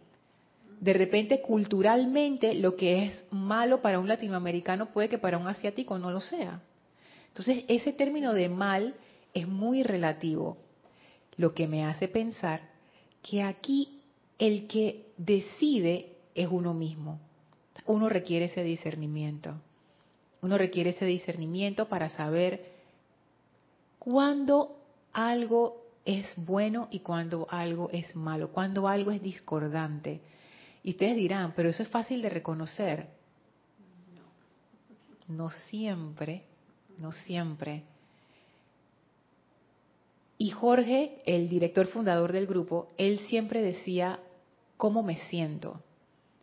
De 0.80 0.92
repente, 0.92 1.42
culturalmente, 1.42 2.54
lo 2.54 2.76
que 2.76 3.04
es 3.04 3.24
malo 3.30 3.82
para 3.82 3.98
un 3.98 4.06
latinoamericano 4.06 4.86
puede 4.92 5.08
que 5.08 5.18
para 5.18 5.38
un 5.38 5.48
asiático 5.48 5.98
no 5.98 6.10
lo 6.10 6.20
sea. 6.20 6.60
Entonces, 7.28 7.64
ese 7.68 7.92
término 7.92 8.32
de 8.32 8.48
mal 8.48 8.94
es 9.34 9.48
muy 9.48 9.82
relativo 9.82 10.56
lo 11.36 11.54
que 11.54 11.66
me 11.66 11.84
hace 11.84 12.08
pensar 12.08 12.60
que 13.22 13.42
aquí 13.42 14.00
el 14.38 14.66
que 14.66 15.06
decide 15.16 16.16
es 16.34 16.48
uno 16.50 16.74
mismo. 16.74 17.20
Uno 17.86 18.08
requiere 18.08 18.46
ese 18.46 18.62
discernimiento. 18.62 19.54
Uno 20.42 20.58
requiere 20.58 20.90
ese 20.90 21.04
discernimiento 21.04 21.88
para 21.88 22.08
saber 22.08 22.72
cuando 23.98 24.78
algo 25.12 25.87
es 26.08 26.34
bueno 26.36 26.88
y 26.90 27.00
cuando 27.00 27.46
algo 27.50 27.90
es 27.92 28.16
malo, 28.16 28.50
cuando 28.50 28.88
algo 28.88 29.10
es 29.10 29.22
discordante. 29.22 30.22
Y 30.82 30.92
ustedes 30.92 31.14
dirán, 31.16 31.52
pero 31.54 31.68
eso 31.68 31.82
es 31.82 31.88
fácil 31.90 32.22
de 32.22 32.30
reconocer. 32.30 33.10
No 35.26 35.50
siempre, 35.50 36.44
no 36.96 37.12
siempre. 37.12 37.82
Y 40.38 40.48
Jorge, 40.48 41.20
el 41.26 41.50
director 41.50 41.86
fundador 41.88 42.32
del 42.32 42.46
grupo, 42.46 42.88
él 42.96 43.18
siempre 43.28 43.60
decía, 43.60 44.18
¿cómo 44.78 45.02
me 45.02 45.16
siento? 45.28 45.82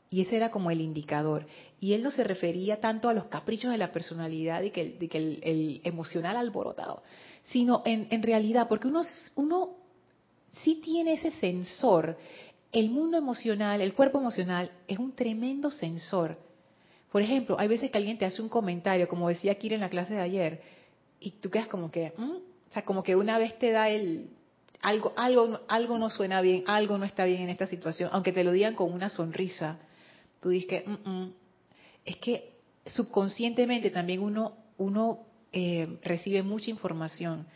Y 0.09 0.21
ese 0.21 0.37
era 0.37 0.51
como 0.51 0.71
el 0.71 0.81
indicador. 0.81 1.47
Y 1.79 1.93
él 1.93 2.03
no 2.03 2.11
se 2.11 2.23
refería 2.23 2.79
tanto 2.79 3.09
a 3.09 3.13
los 3.13 3.25
caprichos 3.25 3.71
de 3.71 3.77
la 3.77 3.91
personalidad 3.91 4.61
y 4.61 4.69
que, 4.69 4.97
el, 5.11 5.81
emocional 5.83 6.37
alborotado, 6.37 7.03
sino 7.43 7.81
en, 7.85 8.07
en 8.11 8.23
realidad, 8.23 8.67
porque 8.67 8.87
uno, 8.87 9.03
uno 9.35 9.71
sí 10.63 10.81
tiene 10.83 11.13
ese 11.13 11.31
sensor. 11.31 12.17
El 12.71 12.89
mundo 12.89 13.17
emocional, 13.17 13.81
el 13.81 13.93
cuerpo 13.93 14.19
emocional, 14.19 14.71
es 14.87 14.99
un 14.99 15.13
tremendo 15.13 15.71
sensor. 15.71 16.37
Por 17.11 17.21
ejemplo, 17.21 17.57
hay 17.57 17.67
veces 17.67 17.91
que 17.91 17.97
alguien 17.97 18.17
te 18.17 18.25
hace 18.25 18.41
un 18.41 18.49
comentario, 18.49 19.07
como 19.07 19.29
decía 19.29 19.55
Kira 19.55 19.75
en 19.75 19.81
la 19.81 19.89
clase 19.89 20.13
de 20.13 20.21
ayer, 20.21 20.61
y 21.19 21.31
tú 21.31 21.49
quedas 21.49 21.67
como 21.67 21.89
que, 21.89 22.13
mm", 22.17 22.31
o 22.69 22.73
sea, 22.73 22.83
como 22.83 23.03
que 23.03 23.15
una 23.15 23.37
vez 23.37 23.57
te 23.57 23.71
da 23.71 23.89
el, 23.89 24.29
algo, 24.81 25.13
algo, 25.15 25.61
algo 25.67 25.97
no 25.97 26.09
suena 26.09 26.41
bien, 26.41 26.63
algo 26.67 26.97
no 26.97 27.05
está 27.05 27.25
bien 27.25 27.41
en 27.43 27.49
esta 27.49 27.67
situación, 27.67 28.09
aunque 28.11 28.33
te 28.33 28.43
lo 28.43 28.51
digan 28.51 28.75
con 28.75 28.91
una 28.91 29.09
sonrisa, 29.09 29.79
tú 30.45 30.51
dices 30.51 30.83
mm, 30.85 31.09
mm". 31.09 31.33
es 32.05 32.17
que 32.17 32.51
subconscientemente 32.85 33.89
también 33.89 34.21
uno, 34.21 34.55
uno 34.77 35.21
eh, 35.51 35.97
recibe 36.03 36.43
mucha 36.43 36.69
información 36.69 37.47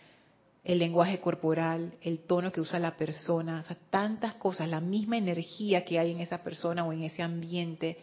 el 0.64 0.80
lenguaje 0.80 1.20
corporal, 1.20 1.94
el 2.02 2.22
tono 2.22 2.52
que 2.52 2.62
usa 2.62 2.80
la 2.80 2.98
persona, 2.98 3.60
o 3.60 3.62
sea, 3.62 3.78
tantas 3.92 4.34
cosas, 4.36 4.68
la 4.68 4.82
misma 4.82 5.18
energía 5.18 5.86
que 5.86 6.00
hay 6.00 6.10
en 6.10 6.20
esa 6.20 6.42
persona 6.44 6.84
o 6.84 6.92
en 6.92 7.04
ese 7.04 7.22
ambiente. 7.22 8.00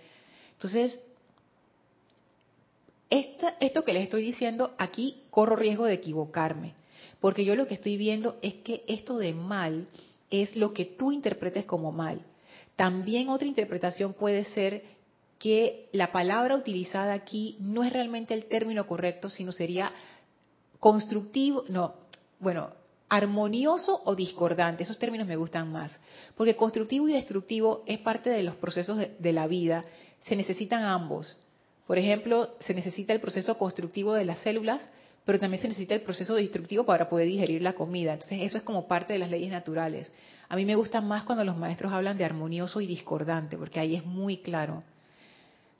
Entonces, 0.52 1.00
esto 3.10 3.84
que 3.84 3.92
les 3.92 4.04
estoy 4.04 4.22
diciendo 4.22 4.72
aquí 4.78 5.24
corro 5.30 5.56
riesgo 5.56 5.84
de 5.86 5.94
equivocarme, 5.94 6.74
porque 7.20 7.44
yo 7.44 7.56
lo 7.56 7.66
que 7.66 7.74
estoy 7.74 7.96
viendo 7.96 8.38
es 8.40 8.54
que 8.54 8.84
esto 8.86 9.18
de 9.18 9.34
mal 9.34 9.88
es 10.30 10.54
lo 10.54 10.72
que 10.72 10.84
tú 10.84 11.10
interpretes 11.10 11.64
como 11.64 11.90
mal. 11.90 12.20
También 12.76 13.30
otra 13.30 13.48
interpretación 13.48 14.12
puede 14.12 14.44
ser 14.44 14.84
que 15.38 15.88
la 15.92 16.12
palabra 16.12 16.56
utilizada 16.56 17.12
aquí 17.12 17.56
no 17.60 17.84
es 17.84 17.92
realmente 17.92 18.34
el 18.34 18.46
término 18.46 18.86
correcto, 18.86 19.28
sino 19.28 19.52
sería 19.52 19.92
constructivo, 20.78 21.64
no, 21.68 21.94
bueno, 22.38 22.70
armonioso 23.08 24.02
o 24.04 24.14
discordante, 24.14 24.82
esos 24.82 24.98
términos 24.98 25.26
me 25.26 25.36
gustan 25.36 25.70
más, 25.70 25.98
porque 26.36 26.56
constructivo 26.56 27.08
y 27.08 27.12
destructivo 27.12 27.82
es 27.86 27.98
parte 27.98 28.30
de 28.30 28.42
los 28.42 28.56
procesos 28.56 28.98
de, 29.18 29.32
la 29.32 29.46
vida, 29.46 29.84
se 30.24 30.36
necesitan 30.36 30.82
ambos. 30.82 31.38
Por 31.86 31.98
ejemplo, 31.98 32.54
se 32.60 32.74
necesita 32.74 33.12
el 33.12 33.20
proceso 33.20 33.56
constructivo 33.56 34.12
de 34.14 34.24
las 34.24 34.38
células, 34.38 34.90
pero 35.24 35.38
también 35.38 35.62
se 35.62 35.68
necesita 35.68 35.94
el 35.94 36.02
proceso 36.02 36.34
destructivo 36.34 36.84
para 36.84 37.08
poder 37.08 37.26
digerir 37.26 37.62
la 37.62 37.74
comida. 37.74 38.14
Entonces, 38.14 38.40
eso 38.42 38.58
es 38.58 38.64
como 38.64 38.88
parte 38.88 39.12
de 39.12 39.20
las 39.20 39.30
leyes 39.30 39.50
naturales. 39.50 40.12
A 40.48 40.56
mí 40.56 40.64
me 40.64 40.76
gusta 40.76 41.00
más 41.00 41.24
cuando 41.24 41.44
los 41.44 41.56
maestros 41.56 41.92
hablan 41.92 42.16
de 42.16 42.24
armonioso 42.24 42.80
y 42.80 42.86
discordante, 42.86 43.56
porque 43.56 43.80
ahí 43.80 43.96
es 43.96 44.04
muy 44.04 44.38
claro. 44.38 44.82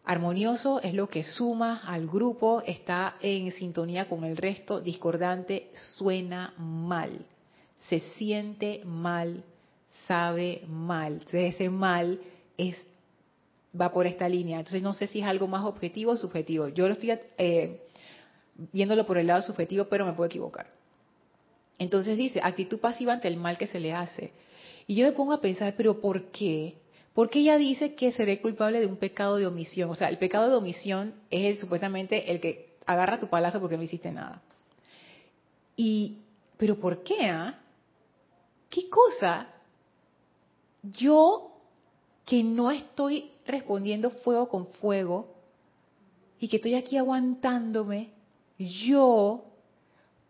Armonioso 0.05 0.81
es 0.83 0.95
lo 0.95 1.09
que 1.09 1.25
suma 1.25 1.83
al 1.85 2.07
grupo, 2.07 2.63
está 2.67 3.17
en 3.21 3.53
sintonía 3.53 4.09
con 4.09 4.25
el 4.25 4.37
resto. 4.37 4.81
Discordante 4.81 5.71
suena 5.97 6.55
mal, 6.59 7.27
se 7.89 8.01
siente 8.01 8.83
mal, 8.85 9.43
sabe 10.07 10.63
mal. 10.69 11.15
Entonces 11.15 11.55
ese 11.55 11.71
mal 11.71 12.21
es 12.57 12.87
va 13.79 13.93
por 13.93 14.07
esta 14.07 14.29
línea. 14.29 14.59
Entonces 14.59 14.83
no 14.83 14.93
sé 14.93 15.07
si 15.07 15.21
es 15.21 15.27
algo 15.27 15.47
más 15.47 15.65
objetivo 15.65 16.13
o 16.13 16.17
subjetivo. 16.17 16.69
Yo 16.69 16.87
lo 16.87 16.95
estoy 16.95 17.19
eh, 17.39 17.83
viéndolo 18.73 19.07
por 19.07 19.19
el 19.19 19.27
lado 19.27 19.43
subjetivo, 19.43 19.87
pero 19.87 20.07
me 20.07 20.13
puedo 20.13 20.27
equivocar. 20.27 20.67
Entonces 21.79 22.17
dice, 22.17 22.41
actitud 22.43 22.79
pasiva 22.79 23.13
ante 23.13 23.29
el 23.29 23.37
mal 23.37 23.59
que 23.59 23.67
se 23.67 23.81
le 23.81 23.93
hace. 23.93 24.33
Y 24.87 24.95
yo 24.95 25.07
me 25.07 25.13
pongo 25.13 25.33
a 25.33 25.41
pensar, 25.41 25.75
pero 25.77 26.01
¿por 26.01 26.31
qué? 26.31 26.77
Porque 27.15 27.41
ella 27.41 27.57
dice 27.57 27.95
que 27.95 28.13
seré 28.13 28.41
culpable 28.41 28.79
de 28.79 28.87
un 28.87 28.97
pecado 28.97 29.37
de 29.37 29.47
omisión. 29.47 29.91
O 29.91 29.95
sea, 29.95 30.09
el 30.09 30.19
pecado 30.19 30.51
de 30.51 30.57
omisión 30.57 31.15
es 31.31 31.47
el, 31.47 31.59
supuestamente 31.59 32.31
el 32.31 32.41
que 32.41 32.77
agarra 32.85 33.19
tu 33.19 33.29
palazo 33.29 33.61
porque 33.61 33.77
no 33.77 33.83
hiciste 33.83 34.13
nada. 34.13 34.43
Y, 35.77 36.19
pero 36.57 36.77
¿por 36.79 37.03
qué? 37.03 37.27
Ah? 37.27 37.59
¿Qué 38.69 38.89
cosa? 38.89 39.49
Yo 40.83 41.53
que 42.27 42.43
no 42.43 42.71
estoy 42.71 43.31
respondiendo 43.47 44.11
fuego 44.11 44.49
con 44.49 44.67
fuego 44.67 45.35
y 46.39 46.49
que 46.49 46.57
estoy 46.57 46.75
aquí 46.75 46.99
aguantándome, 46.99 48.11
yo, 48.59 49.46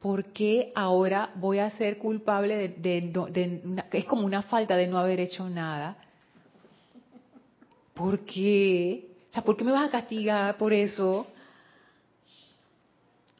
¿por 0.00 0.26
qué 0.26 0.72
ahora 0.74 1.30
voy 1.36 1.58
a 1.58 1.70
ser 1.70 1.98
culpable 1.98 2.56
de, 2.68 3.00
de, 3.30 3.82
es 3.92 4.04
como 4.04 4.24
una 4.24 4.42
falta 4.42 4.76
de 4.76 4.86
no 4.86 4.98
haber 4.98 5.20
hecho 5.20 5.48
nada? 5.48 5.96
¿Por 7.94 8.20
qué? 8.20 9.08
O 9.30 9.32
sea, 9.32 9.42
¿por 9.42 9.56
qué 9.56 9.64
me 9.64 9.72
vas 9.72 9.88
a 9.88 9.90
castigar 9.90 10.56
por 10.58 10.72
eso? 10.72 11.26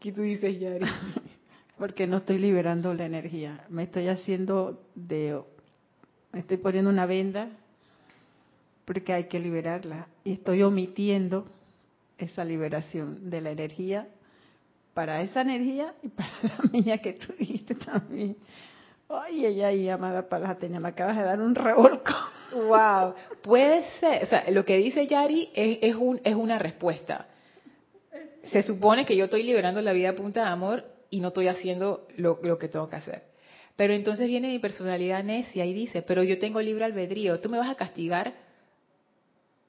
¿Qué 0.01 0.13
tú 0.13 0.23
dices, 0.23 0.59
Yari? 0.59 0.87
Porque 1.79 2.07
no 2.07 2.19
estoy 2.19 2.39
liberando 2.39 2.95
la 2.95 3.05
energía. 3.05 3.65
Me 3.69 3.83
estoy 3.83 4.09
haciendo 4.09 4.83
de... 4.95 5.39
Me 6.33 6.41
estoy 6.41 6.57
poniendo 6.57 6.91
una 6.91 7.07
venda 7.07 7.51
porque 8.87 9.13
hay 9.13 9.25
que 9.25 9.39
liberarla. 9.39 10.09
Y 10.25 10.33
estoy 10.33 10.63
omitiendo 10.63 11.47
esa 12.17 12.45
liberación 12.45 13.29
de 13.29 13.41
la 13.43 13.51
energía 13.51 14.09
para 14.97 15.21
esa 15.21 15.43
energía 15.43 15.93
y 16.03 16.09
para 16.09 16.31
la 16.43 16.71
mía 16.73 16.97
que 16.97 17.13
tú 17.13 17.35
dijiste 17.39 17.75
también. 17.75 18.35
Ay, 19.11 19.45
ella 19.45 19.67
ahí, 19.67 19.91
amada 19.91 20.27
Palateña, 20.27 20.81
me 20.81 20.89
acabas 20.89 21.19
de 21.19 21.23
dar 21.23 21.39
un 21.39 21.55
revolco. 21.55 22.15
Wow, 22.55 23.15
puede 23.43 23.83
ser, 24.01 24.23
o 24.23 24.27
sea, 24.27 24.51
lo 24.51 24.65
que 24.65 24.79
dice 24.79 25.07
Yari 25.07 25.51
es, 25.55 25.79
es, 25.83 25.95
un, 25.97 26.19
es 26.25 26.35
una 26.35 26.59
respuesta. 26.59 27.27
Se 28.45 28.63
supone 28.63 29.05
que 29.05 29.15
yo 29.15 29.27
estoy 29.27 29.43
liberando 29.43 29.83
la 29.83 29.93
vida 29.93 30.11
a 30.11 30.15
punta 30.15 30.45
de 30.45 30.49
amor 30.49 30.85
y 31.11 31.21
no 31.21 31.29
estoy 31.29 31.49
haciendo 31.49 32.09
lo, 32.17 32.41
lo 32.43 32.59
que 32.59 32.69
tengo 32.69 32.89
que 32.89 32.97
hacer. 32.97 33.25
Pero 33.77 33.93
entonces 33.93 34.27
viene 34.29 34.49
mi 34.49 34.59
personalidad 34.61 35.23
necia 35.23 35.67
y 35.67 35.75
dice, 35.75 36.01
pero 36.01 36.23
yo 36.23 36.39
tengo 36.39 36.63
libre 36.63 36.87
albedrío, 36.87 37.41
tú 37.41 37.51
me 37.51 37.59
vas 37.59 37.69
a 37.69 37.75
castigar 37.75 38.33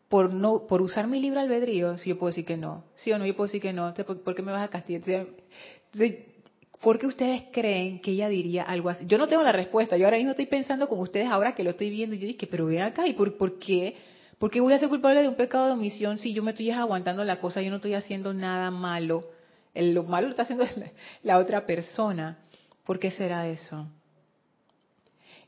por 0.10 0.34
no 0.34 0.68
por 0.68 0.82
usar 0.82 1.08
mi 1.08 1.20
libre 1.20 1.42
albedrío, 1.42 1.98
si 1.98 2.10
yo 2.10 2.18
puedo 2.18 2.30
decir 2.30 2.46
que 2.46 2.58
no, 2.58 2.86
sí 2.96 3.12
o 3.12 3.20
no, 3.20 3.26
yo 3.26 3.36
puedo 3.36 3.48
decir 3.48 3.62
que 3.62 3.74
no, 3.74 3.94
¿por, 3.94 4.36
qué 4.36 4.42
me 4.42 4.52
vas 4.52 4.64
a 4.64 4.70
castigar? 4.70 5.28
¿Por 6.82 7.00
qué 7.00 7.08
ustedes 7.08 7.44
creen 7.52 8.00
que 8.00 8.12
ella 8.12 8.30
diría 8.30 8.64
algo 8.64 8.90
así? 8.90 9.06
Yo 9.08 9.18
no 9.18 9.28
tengo 9.28 9.42
la 9.42 9.52
respuesta. 9.52 9.98
Yo 9.98 10.06
ahora 10.06 10.18
mismo 10.18 10.32
estoy 10.32 10.46
pensando 10.46 10.88
con 10.88 11.00
ustedes 11.00 11.28
ahora 11.28 11.56
que 11.56 11.64
lo 11.64 11.72
estoy 11.72 11.90
viendo. 11.90 12.16
Y 12.16 12.20
yo 12.20 12.28
dije, 12.28 12.48
pero 12.48 12.68
ven 12.68 12.82
acá, 12.82 13.08
¿y 13.08 13.14
por, 13.14 13.58
qué? 13.58 13.96
¿Por 14.38 14.52
qué 14.52 14.62
voy 14.62 14.74
a 14.74 14.80
ser 14.80 14.88
culpable 14.90 15.22
de 15.22 15.28
un 15.28 15.36
pecado 15.36 15.66
de 15.66 15.72
omisión 15.74 16.20
si 16.20 16.34
yo 16.34 16.44
me 16.44 16.52
estoy 16.52 16.70
aguantando 16.70 17.24
la 17.24 17.42
cosa? 17.42 17.62
Yo 17.62 17.72
no 17.72 17.78
estoy 17.78 17.96
haciendo 17.96 18.32
nada 18.34 18.70
malo. 18.70 19.24
Lo 19.74 20.04
malo 20.04 20.28
lo 20.28 20.32
está 20.32 20.44
haciendo 20.44 20.66
la 21.24 21.40
otra 21.40 21.66
persona. 21.66 22.38
¿Por 22.86 23.00
qué 23.00 23.10
será 23.10 23.48
eso? 23.48 23.88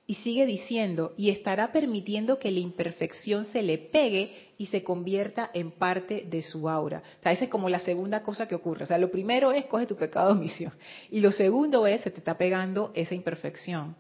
Y 0.10 0.16
sigue 0.16 0.48
diciendo, 0.48 1.14
y 1.18 1.30
estará 1.30 1.72
permitiendo 1.72 2.40
que 2.40 2.50
la 2.50 2.58
imperfección 2.58 3.46
se 3.46 3.62
le 3.62 3.78
pegue 3.78 4.34
y 4.58 4.66
se 4.66 4.84
convierta 4.84 5.52
en 5.54 5.70
parte 5.70 6.26
de 6.28 6.42
su 6.42 6.68
aura. 6.68 7.04
O 7.20 7.22
sea, 7.22 7.32
esa 7.32 7.44
es 7.44 7.50
como 7.52 7.70
la 7.70 7.80
segunda 7.80 8.24
cosa 8.24 8.48
que 8.48 8.56
ocurre. 8.56 8.86
O 8.86 8.88
sea, 8.88 8.98
lo 8.98 9.12
primero 9.12 9.52
es 9.52 9.66
coge 9.66 9.86
tu 9.86 9.96
pecado 9.96 10.30
de 10.34 10.40
omisión. 10.40 10.74
Y 11.12 11.20
lo 11.20 11.32
segundo 11.32 11.86
es, 11.86 12.02
se 12.02 12.10
te 12.10 12.18
está 12.18 12.40
pegando 12.40 12.92
esa 12.96 13.14
imperfección. 13.14 13.96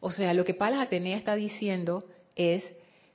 O 0.00 0.12
sea, 0.12 0.32
lo 0.34 0.44
que 0.44 0.54
Palas 0.54 0.86
Atenea 0.86 1.16
está 1.16 1.34
diciendo 1.34 2.04
es, 2.36 2.62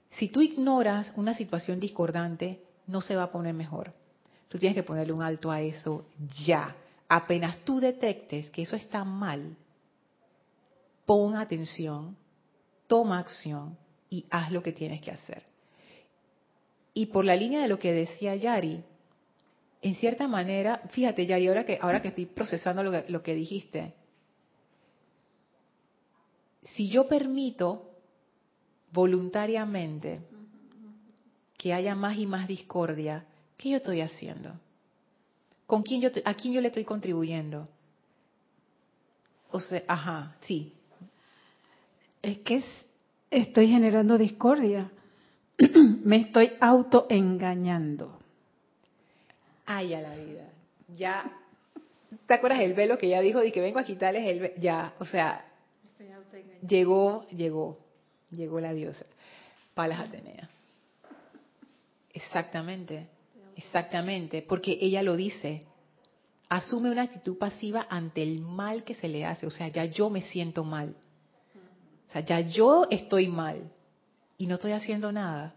si 0.09 0.27
tú 0.27 0.41
ignoras 0.41 1.13
una 1.15 1.35
situación 1.35 1.79
discordante, 1.79 2.59
no 2.85 2.99
se 2.99 3.15
va 3.15 3.23
a 3.23 3.31
poner 3.31 3.53
mejor. 3.53 3.93
Tú 4.49 4.57
tienes 4.57 4.75
que 4.75 4.83
ponerle 4.83 5.13
un 5.13 5.21
alto 5.21 5.51
a 5.51 5.61
eso 5.61 6.05
ya. 6.45 6.75
Apenas 7.07 7.59
tú 7.59 7.79
detectes 7.79 8.49
que 8.49 8.63
eso 8.63 8.75
está 8.75 9.05
mal, 9.05 9.55
pon 11.05 11.37
atención 11.37 12.17
toma 12.87 13.19
acción 13.19 13.77
y 14.09 14.25
haz 14.29 14.51
lo 14.51 14.61
que 14.61 14.71
tienes 14.71 15.01
que 15.01 15.11
hacer. 15.11 15.43
Y 16.93 17.07
por 17.07 17.25
la 17.25 17.35
línea 17.35 17.61
de 17.61 17.67
lo 17.67 17.77
que 17.77 17.91
decía 17.91 18.35
Yari, 18.35 18.83
en 19.81 19.95
cierta 19.95 20.27
manera, 20.27 20.81
fíjate 20.89 21.25
Yari, 21.25 21.47
ahora 21.47 21.65
que, 21.65 21.77
ahora 21.81 22.01
que 22.01 22.07
estoy 22.07 22.25
procesando 22.25 22.83
lo 22.83 23.21
que, 23.21 23.35
dijiste, 23.35 23.93
si 26.63 26.89
yo 26.89 27.07
permito 27.07 27.91
voluntariamente 28.91 30.21
que 31.57 31.73
haya 31.73 31.95
más 31.95 32.17
y 32.17 32.25
más 32.25 32.47
discordia, 32.47 33.25
¿qué 33.57 33.71
yo 33.71 33.77
estoy 33.77 34.01
haciendo? 34.01 34.53
¿Con 35.67 35.83
quién 35.83 36.01
yo, 36.01 36.09
¿A 36.23 36.33
quién 36.35 36.53
yo 36.53 36.61
le 36.61 36.67
estoy 36.67 36.85
contribuyendo? 36.85 37.67
O 39.51 39.59
sea, 39.59 39.83
ajá, 39.87 40.37
sí. 40.41 40.73
Es 42.25 42.39
que 42.39 42.63
estoy 43.29 43.67
generando 43.67 44.17
discordia. 44.17 44.91
Me 46.03 46.17
estoy 46.17 46.53
autoengañando. 46.59 48.17
Ay, 49.67 49.93
a 49.93 50.01
la 50.01 50.15
vida. 50.15 50.49
Ya. 50.97 51.31
¿Te 52.25 52.33
acuerdas 52.33 52.61
el 52.61 52.73
velo 52.73 52.97
que 52.97 53.09
ya 53.09 53.21
dijo 53.21 53.39
de 53.41 53.51
que 53.51 53.61
vengo 53.61 53.77
a 53.77 53.83
quitarles 53.83 54.27
el 54.27 54.39
velo? 54.39 54.55
Ya, 54.57 54.95
o 54.97 55.05
sea, 55.05 55.45
llegó, 56.67 57.27
llegó, 57.29 57.77
llegó 58.31 58.59
la 58.59 58.73
diosa. 58.73 59.05
Palas 59.75 59.99
Atenea. 59.99 60.49
Exactamente, 62.11 63.07
exactamente, 63.55 64.41
porque 64.41 64.79
ella 64.81 65.03
lo 65.03 65.15
dice. 65.15 65.63
Asume 66.49 66.89
una 66.89 67.03
actitud 67.03 67.37
pasiva 67.37 67.85
ante 67.87 68.23
el 68.23 68.41
mal 68.41 68.83
que 68.83 68.95
se 68.95 69.07
le 69.07 69.25
hace. 69.25 69.45
O 69.45 69.51
sea, 69.51 69.67
ya 69.67 69.85
yo 69.85 70.09
me 70.09 70.23
siento 70.23 70.63
mal. 70.63 70.95
Sea, 72.15 72.23
ya 72.23 72.39
yo 72.39 72.87
estoy 72.89 73.27
mal 73.27 73.69
y 74.37 74.47
no 74.47 74.55
estoy 74.55 74.71
haciendo 74.71 75.11
nada. 75.11 75.53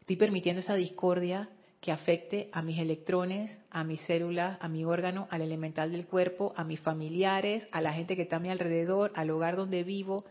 Estoy 0.00 0.16
permitiendo 0.16 0.60
esa 0.60 0.74
discordia 0.74 1.50
que 1.82 1.92
afecte 1.92 2.48
a 2.52 2.62
mis 2.62 2.78
electrones, 2.78 3.60
a 3.70 3.84
mis 3.84 4.00
células, 4.02 4.56
a 4.62 4.68
mi 4.68 4.86
órgano, 4.86 5.28
al 5.28 5.42
elemental 5.42 5.92
del 5.92 6.06
cuerpo, 6.06 6.54
a 6.56 6.64
mis 6.64 6.80
familiares, 6.80 7.68
a 7.72 7.82
la 7.82 7.92
gente 7.92 8.16
que 8.16 8.22
está 8.22 8.36
a 8.36 8.40
mi 8.40 8.48
alrededor, 8.48 9.12
al 9.16 9.28
hogar 9.28 9.56
donde 9.56 9.84
vivo, 9.84 10.24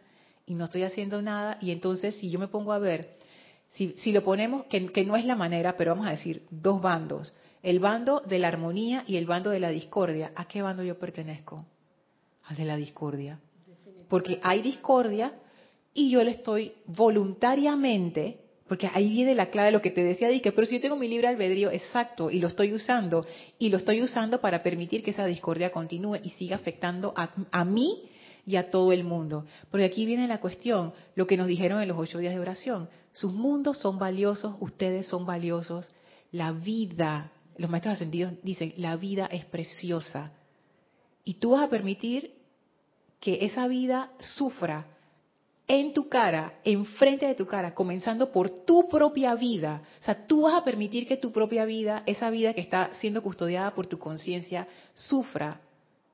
y 0.47 0.55
no 0.55 0.65
estoy 0.65 0.81
haciendo 0.81 1.21
nada. 1.21 1.59
Y 1.61 1.69
entonces, 1.69 2.15
si 2.15 2.31
yo 2.31 2.39
me 2.39 2.47
pongo 2.47 2.73
a 2.73 2.79
ver, 2.79 3.17
si, 3.69 3.93
si 3.97 4.11
lo 4.11 4.23
ponemos, 4.23 4.65
que, 4.65 4.91
que 4.91 5.05
no 5.05 5.15
es 5.15 5.25
la 5.25 5.35
manera, 5.35 5.77
pero 5.77 5.91
vamos 5.91 6.07
a 6.07 6.11
decir, 6.11 6.47
dos 6.49 6.81
bandos, 6.81 7.33
el 7.61 7.79
bando 7.79 8.21
de 8.21 8.39
la 8.39 8.47
armonía 8.47 9.03
y 9.05 9.17
el 9.17 9.27
bando 9.27 9.51
de 9.51 9.59
la 9.59 9.69
discordia, 9.69 10.31
¿a 10.35 10.45
qué 10.45 10.63
bando 10.63 10.81
yo 10.81 10.97
pertenezco? 10.97 11.63
Al 12.45 12.55
de 12.55 12.65
la 12.65 12.77
discordia. 12.77 13.39
Porque 14.09 14.39
hay 14.41 14.63
discordia 14.63 15.33
y 15.93 16.09
yo 16.09 16.23
le 16.23 16.31
estoy 16.31 16.73
voluntariamente 16.85 18.37
porque 18.71 18.89
ahí 18.93 19.09
viene 19.09 19.35
la 19.35 19.49
clave 19.49 19.65
de 19.65 19.71
lo 19.73 19.81
que 19.81 19.91
te 19.91 20.01
decía 20.01 20.29
Dike, 20.29 20.53
pero 20.53 20.65
si 20.65 20.75
yo 20.75 20.81
tengo 20.81 20.95
mi 20.95 21.09
libre 21.09 21.27
albedrío 21.27 21.71
exacto 21.71 22.31
y 22.31 22.39
lo 22.39 22.47
estoy 22.47 22.73
usando, 22.73 23.27
y 23.59 23.67
lo 23.67 23.75
estoy 23.75 24.01
usando 24.01 24.39
para 24.39 24.63
permitir 24.63 25.03
que 25.03 25.11
esa 25.11 25.25
discordia 25.25 25.73
continúe 25.73 26.21
y 26.23 26.29
siga 26.29 26.55
afectando 26.55 27.13
a, 27.17 27.31
a 27.51 27.65
mí 27.65 28.03
y 28.45 28.55
a 28.55 28.71
todo 28.71 28.93
el 28.93 29.03
mundo. 29.03 29.45
Porque 29.69 29.83
aquí 29.83 30.05
viene 30.05 30.25
la 30.25 30.39
cuestión, 30.39 30.93
lo 31.15 31.27
que 31.27 31.35
nos 31.35 31.47
dijeron 31.47 31.81
en 31.81 31.89
los 31.89 31.97
ocho 31.97 32.19
días 32.19 32.33
de 32.33 32.39
oración. 32.39 32.87
Sus 33.11 33.33
mundos 33.33 33.77
son 33.77 33.99
valiosos, 33.99 34.55
ustedes 34.61 35.05
son 35.05 35.25
valiosos, 35.25 35.91
la 36.31 36.53
vida, 36.53 37.29
los 37.57 37.69
maestros 37.69 37.95
ascendidos 37.95 38.35
dicen, 38.41 38.73
la 38.77 38.95
vida 38.95 39.25
es 39.25 39.43
preciosa. 39.43 40.31
Y 41.25 41.33
tú 41.33 41.51
vas 41.51 41.63
a 41.63 41.69
permitir 41.69 42.35
que 43.19 43.39
esa 43.45 43.67
vida 43.67 44.13
sufra 44.19 44.87
en 45.73 45.93
tu 45.93 46.09
cara, 46.09 46.55
enfrente 46.65 47.25
de 47.25 47.33
tu 47.33 47.47
cara, 47.47 47.73
comenzando 47.73 48.29
por 48.29 48.49
tu 48.65 48.89
propia 48.89 49.35
vida. 49.35 49.81
O 50.01 50.03
sea, 50.03 50.27
tú 50.27 50.41
vas 50.41 50.55
a 50.55 50.65
permitir 50.65 51.07
que 51.07 51.15
tu 51.15 51.31
propia 51.31 51.63
vida, 51.63 52.03
esa 52.05 52.29
vida 52.29 52.53
que 52.53 52.59
está 52.59 52.89
siendo 52.95 53.23
custodiada 53.23 53.71
por 53.71 53.87
tu 53.87 53.97
conciencia, 53.97 54.67
sufra 54.95 55.61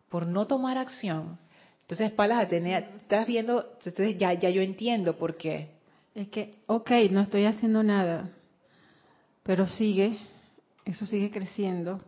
por 0.09 0.27
no 0.27 0.45
tomar 0.45 0.77
acción. 0.77 1.39
Entonces, 1.81 2.11
Palas 2.11 2.43
Atenea, 2.43 2.77
estás 3.01 3.25
viendo, 3.25 3.73
entonces 3.83 4.15
ya, 4.19 4.31
ya 4.33 4.51
yo 4.51 4.61
entiendo 4.61 5.17
por 5.17 5.37
qué. 5.37 5.69
Es 6.13 6.27
que, 6.27 6.53
ok, 6.67 6.91
no 7.09 7.21
estoy 7.21 7.45
haciendo 7.45 7.81
nada, 7.81 8.29
pero 9.41 9.65
sigue, 9.65 10.19
eso 10.85 11.07
sigue 11.07 11.31
creciendo. 11.31 11.99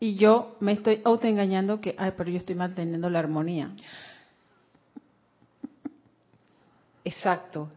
Y 0.00 0.16
yo 0.16 0.56
me 0.60 0.72
estoy 0.72 1.02
autoengañando 1.04 1.82
que, 1.82 1.94
ay, 1.98 2.12
pero 2.16 2.30
yo 2.30 2.38
estoy 2.38 2.54
manteniendo 2.54 3.10
la 3.10 3.18
armonía. 3.18 3.72
Exacto. 7.06 7.70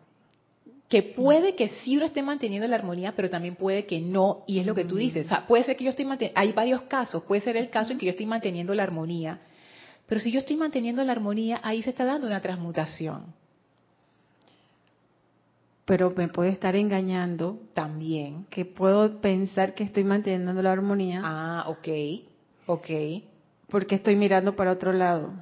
Que 0.90 1.04
puede 1.04 1.54
que 1.54 1.70
sí 1.84 1.98
lo 1.98 2.06
esté 2.08 2.24
manteniendo 2.24 2.68
la 2.68 2.78
armonía, 2.78 3.14
pero 3.16 3.30
también 3.30 3.56
puede 3.56 3.86
que 3.86 4.02
no, 4.02 4.44
y 4.48 4.58
es 4.58 4.66
lo 4.66 4.74
que 4.74 4.86
tú 4.86 4.96
dices. 4.96 5.28
O 5.28 5.30
sea, 5.30 5.46
puede 5.46 5.64
ser 5.64 5.78
que 5.78 5.84
yo 5.84 5.92
estoy 5.92 6.06
manteniendo, 6.06 6.40
hay 6.42 6.52
varios 6.52 6.82
casos, 6.84 7.24
puede 7.26 7.42
ser 7.42 7.56
el 7.56 7.70
caso 7.70 7.92
en 7.92 8.00
que 8.00 8.08
yo 8.08 8.10
estoy 8.10 8.26
manteniendo 8.26 8.74
la 8.74 8.82
armonía, 8.82 9.40
pero 10.08 10.20
si 10.20 10.32
yo 10.32 10.40
estoy 10.40 10.56
manteniendo 10.56 11.04
la 11.04 11.12
armonía, 11.12 11.60
ahí 11.62 11.84
se 11.84 11.92
está 11.92 12.06
dando 12.06 12.26
una 12.26 12.42
transmutación. 12.42 13.36
Pero 15.86 16.12
me 16.16 16.28
puede 16.28 16.50
estar 16.50 16.76
engañando 16.76 17.60
también. 17.76 18.48
Que 18.50 18.66
puedo 18.66 19.22
pensar 19.22 19.76
que 19.76 19.84
estoy 19.84 20.04
manteniendo 20.04 20.60
la 20.60 20.72
armonía. 20.72 21.22
Ah, 21.24 21.66
ok, 21.68 21.88
ok. 22.66 22.90
Porque 23.70 23.96
estoy 23.96 24.16
mirando 24.16 24.56
para 24.56 24.72
otro 24.72 24.92
lado. 24.92 25.34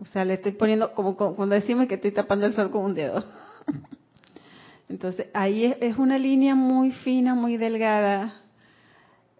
O 0.00 0.04
sea, 0.06 0.24
le 0.24 0.34
estoy 0.34 0.52
poniendo, 0.52 0.92
como, 0.94 1.16
cuando 1.16 1.54
decimos 1.54 1.86
que 1.86 1.94
estoy 1.94 2.12
tapando 2.12 2.46
el 2.46 2.52
sol 2.52 2.70
con 2.70 2.84
un 2.84 2.94
dedo. 2.94 3.24
Entonces, 4.88 5.26
ahí 5.32 5.74
es, 5.80 5.96
una 5.96 6.18
línea 6.18 6.54
muy 6.54 6.90
fina, 6.90 7.34
muy 7.34 7.56
delgada, 7.56 8.42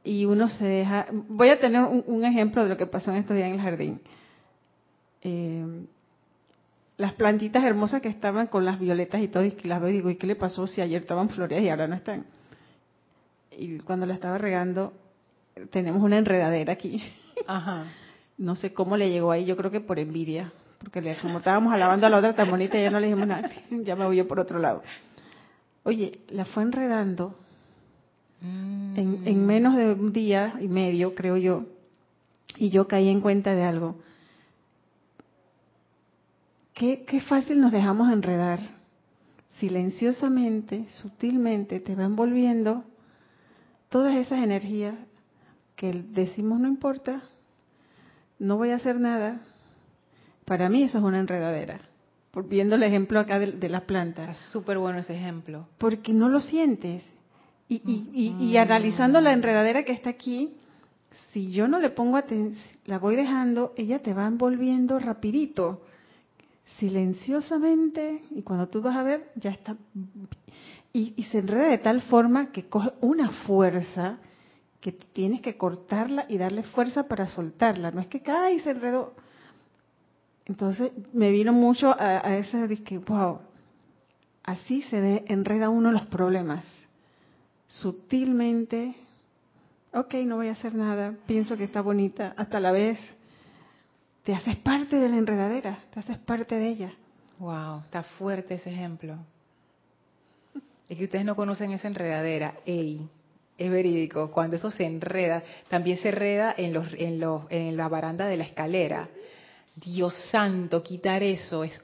y 0.02 0.24
uno 0.24 0.48
se 0.48 0.64
deja... 0.64 1.06
Voy 1.28 1.48
a 1.48 1.60
tener 1.60 1.82
un, 1.82 2.24
ejemplo 2.24 2.62
de 2.62 2.68
lo 2.70 2.76
que 2.76 2.86
pasó 2.86 3.10
en 3.10 3.18
estos 3.18 3.36
días 3.36 3.48
en 3.48 3.54
el 3.54 3.60
jardín. 3.60 4.00
Eh, 5.22 5.86
las 6.96 7.12
plantitas 7.14 7.64
hermosas 7.64 8.00
que 8.00 8.08
estaban 8.08 8.46
con 8.46 8.64
las 8.64 8.78
violetas 8.78 9.20
y 9.20 9.28
todo, 9.28 9.44
y 9.44 9.52
que 9.52 9.68
las 9.68 9.80
veo 9.80 9.90
y 9.90 9.94
digo, 9.94 10.10
¿y 10.10 10.16
qué 10.16 10.26
le 10.26 10.36
pasó 10.36 10.66
si 10.66 10.80
ayer 10.80 11.02
estaban 11.02 11.28
floreadas 11.28 11.64
y 11.64 11.68
ahora 11.68 11.88
no 11.88 11.96
están? 11.96 12.24
Y 13.50 13.78
cuando 13.78 14.06
la 14.06 14.14
estaba 14.14 14.38
regando, 14.38 14.92
tenemos 15.70 16.02
una 16.02 16.18
enredadera 16.18 16.72
aquí. 16.72 17.02
Ajá. 17.46 17.86
No 18.36 18.56
sé 18.56 18.72
cómo 18.72 18.96
le 18.96 19.10
llegó 19.10 19.30
ahí, 19.30 19.44
yo 19.44 19.56
creo 19.56 19.70
que 19.70 19.80
por 19.80 19.98
envidia, 19.98 20.52
porque 20.78 21.00
le, 21.00 21.16
como 21.16 21.38
estábamos 21.38 21.72
alabando 21.72 22.06
a 22.06 22.10
la 22.10 22.18
otra 22.18 22.34
tan 22.34 22.50
bonita, 22.50 22.78
ya 22.78 22.90
no 22.90 23.00
le 23.00 23.06
dijimos 23.06 23.28
nada, 23.28 23.50
ya 23.70 23.96
me 23.96 24.04
voy 24.04 24.16
yo 24.16 24.26
por 24.26 24.40
otro 24.40 24.58
lado. 24.58 24.82
Oye, 25.84 26.20
la 26.30 26.44
fue 26.44 26.62
enredando 26.62 27.34
en, 28.42 29.22
en, 29.24 29.42
mm. 29.42 29.46
menos 29.46 29.76
de 29.76 29.92
un 29.92 30.12
día 30.12 30.54
y 30.60 30.68
medio, 30.68 31.14
creo 31.14 31.36
yo, 31.36 31.64
y 32.56 32.70
yo 32.70 32.88
caí 32.88 33.08
en 33.08 33.20
cuenta 33.20 33.54
de 33.54 33.62
algo. 33.62 33.96
Qué, 36.74 37.04
qué 37.06 37.20
fácil 37.20 37.60
nos 37.60 37.70
dejamos 37.70 38.12
enredar. 38.12 38.58
Silenciosamente, 39.60 40.86
sutilmente, 40.90 41.78
te 41.78 41.94
va 41.94 42.04
envolviendo 42.04 42.84
todas 43.88 44.16
esas 44.16 44.42
energías 44.42 44.96
que 45.76 45.92
decimos 45.92 46.58
no 46.58 46.66
importa, 46.66 47.22
no 48.38 48.56
voy 48.56 48.70
a 48.70 48.76
hacer 48.76 48.98
nada, 49.00 49.40
para 50.44 50.68
mí 50.68 50.82
eso 50.82 50.98
es 50.98 51.04
una 51.04 51.18
enredadera. 51.18 51.80
Por, 52.30 52.48
viendo 52.48 52.74
el 52.74 52.82
ejemplo 52.82 53.20
acá 53.20 53.38
de, 53.38 53.68
las 53.68 53.82
plantas. 53.82 54.30
Es 54.30 54.52
súper 54.52 54.78
bueno 54.78 54.98
ese 54.98 55.14
ejemplo. 55.14 55.68
Porque 55.78 56.12
no 56.12 56.28
lo 56.28 56.40
sientes. 56.40 57.04
Y, 57.68 57.80
y, 57.86 58.36
y, 58.44 58.56
analizando 58.56 59.20
la 59.20 59.32
enredadera 59.32 59.84
que 59.84 59.92
está 59.92 60.10
aquí, 60.10 60.54
si 61.32 61.50
yo 61.50 61.66
no 61.66 61.78
le 61.78 61.90
pongo 61.90 62.16
atención, 62.16 62.62
la 62.84 62.98
voy 62.98 63.16
dejando, 63.16 63.72
ella 63.76 64.00
te 64.00 64.12
va 64.12 64.26
envolviendo 64.26 64.98
rapidito, 64.98 65.82
silenciosamente, 66.78 68.22
y 68.30 68.42
cuando 68.42 68.68
tú 68.68 68.82
vas 68.82 68.96
a 68.96 69.02
ver, 69.02 69.30
ya 69.36 69.50
está. 69.50 69.76
Y, 70.92 71.14
y 71.16 71.22
se 71.24 71.38
enreda 71.38 71.68
de 71.68 71.78
tal 71.78 72.02
forma 72.02 72.52
que 72.52 72.68
coge 72.68 72.92
una 73.00 73.30
fuerza 73.30 74.18
que 74.84 74.92
tienes 74.92 75.40
que 75.40 75.56
cortarla 75.56 76.26
y 76.28 76.36
darle 76.36 76.62
fuerza 76.62 77.08
para 77.08 77.26
soltarla. 77.26 77.90
No 77.90 78.02
es 78.02 78.06
que 78.08 78.20
cae 78.20 78.56
y 78.56 78.60
se 78.60 78.72
enredó. 78.72 79.14
Entonces 80.44 80.92
me 81.14 81.30
vino 81.30 81.54
mucho 81.54 81.88
a, 81.88 82.20
a 82.22 82.36
ese 82.36 82.68
que, 82.84 82.98
wow, 82.98 83.38
así 84.42 84.82
se 84.82 85.24
enreda 85.26 85.70
uno 85.70 85.90
los 85.90 86.04
problemas. 86.04 86.66
Sutilmente, 87.66 88.94
ok, 89.94 90.16
no 90.26 90.36
voy 90.36 90.48
a 90.48 90.52
hacer 90.52 90.74
nada, 90.74 91.14
pienso 91.26 91.56
que 91.56 91.64
está 91.64 91.80
bonita, 91.80 92.34
hasta 92.36 92.60
la 92.60 92.70
vez 92.70 92.98
te 94.22 94.34
haces 94.34 94.56
parte 94.56 94.96
de 94.96 95.08
la 95.08 95.16
enredadera, 95.16 95.78
te 95.94 96.00
haces 96.00 96.18
parte 96.18 96.58
de 96.58 96.68
ella. 96.68 96.92
Wow, 97.38 97.84
está 97.86 98.02
fuerte 98.02 98.56
ese 98.56 98.70
ejemplo. 98.70 99.16
Es 100.90 100.98
que 100.98 101.04
ustedes 101.04 101.24
no 101.24 101.34
conocen 101.36 101.72
esa 101.72 101.88
enredadera. 101.88 102.56
Ey, 102.66 103.08
es 103.56 103.70
verídico. 103.70 104.30
Cuando 104.30 104.56
eso 104.56 104.70
se 104.70 104.84
enreda, 104.84 105.42
también 105.68 105.96
se 105.98 106.08
enreda 106.08 106.54
en, 106.56 106.72
los, 106.72 106.92
en, 106.94 107.20
los, 107.20 107.42
en 107.50 107.76
la 107.76 107.88
baranda 107.88 108.26
de 108.26 108.36
la 108.36 108.44
escalera. 108.44 109.08
Dios 109.76 110.14
santo, 110.30 110.82
quitar 110.82 111.22
eso 111.22 111.64
es 111.64 111.80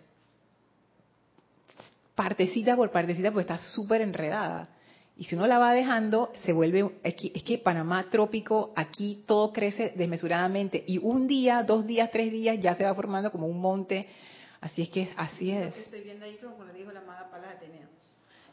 partecita 2.15 2.77
por 2.77 2.91
partecita, 2.91 3.31
porque 3.33 3.53
está 3.53 3.57
súper 3.57 4.03
enredada. 4.03 4.69
Y 5.17 5.25
si 5.25 5.37
uno 5.37 5.47
la 5.47 5.59
va 5.59 5.73
dejando, 5.73 6.33
se 6.45 6.53
vuelve, 6.53 6.91
es 7.03 7.15
que, 7.15 7.33
es 7.35 7.43
que, 7.43 7.59
Panamá 7.59 8.09
trópico, 8.11 8.73
aquí 8.77 9.25
todo 9.27 9.53
crece 9.53 9.93
desmesuradamente. 9.97 10.85
Y 10.87 10.99
un 10.99 11.27
día, 11.27 11.63
dos 11.63 11.87
días, 11.87 12.11
tres 12.11 12.31
días, 12.31 12.59
ya 12.61 12.75
se 12.75 12.85
va 12.85 12.95
formando 12.95 13.33
como 13.33 13.47
un 13.47 13.61
monte. 13.61 14.07
Así 14.61 14.83
es 14.83 14.91
que 14.91 15.09
así 15.17 15.51
es. 15.51 15.75
Estoy 15.77 16.03
viendo 16.03 16.27
ahí 16.27 16.37
como 16.37 16.65
dijo 16.73 16.93
la. 16.93 17.01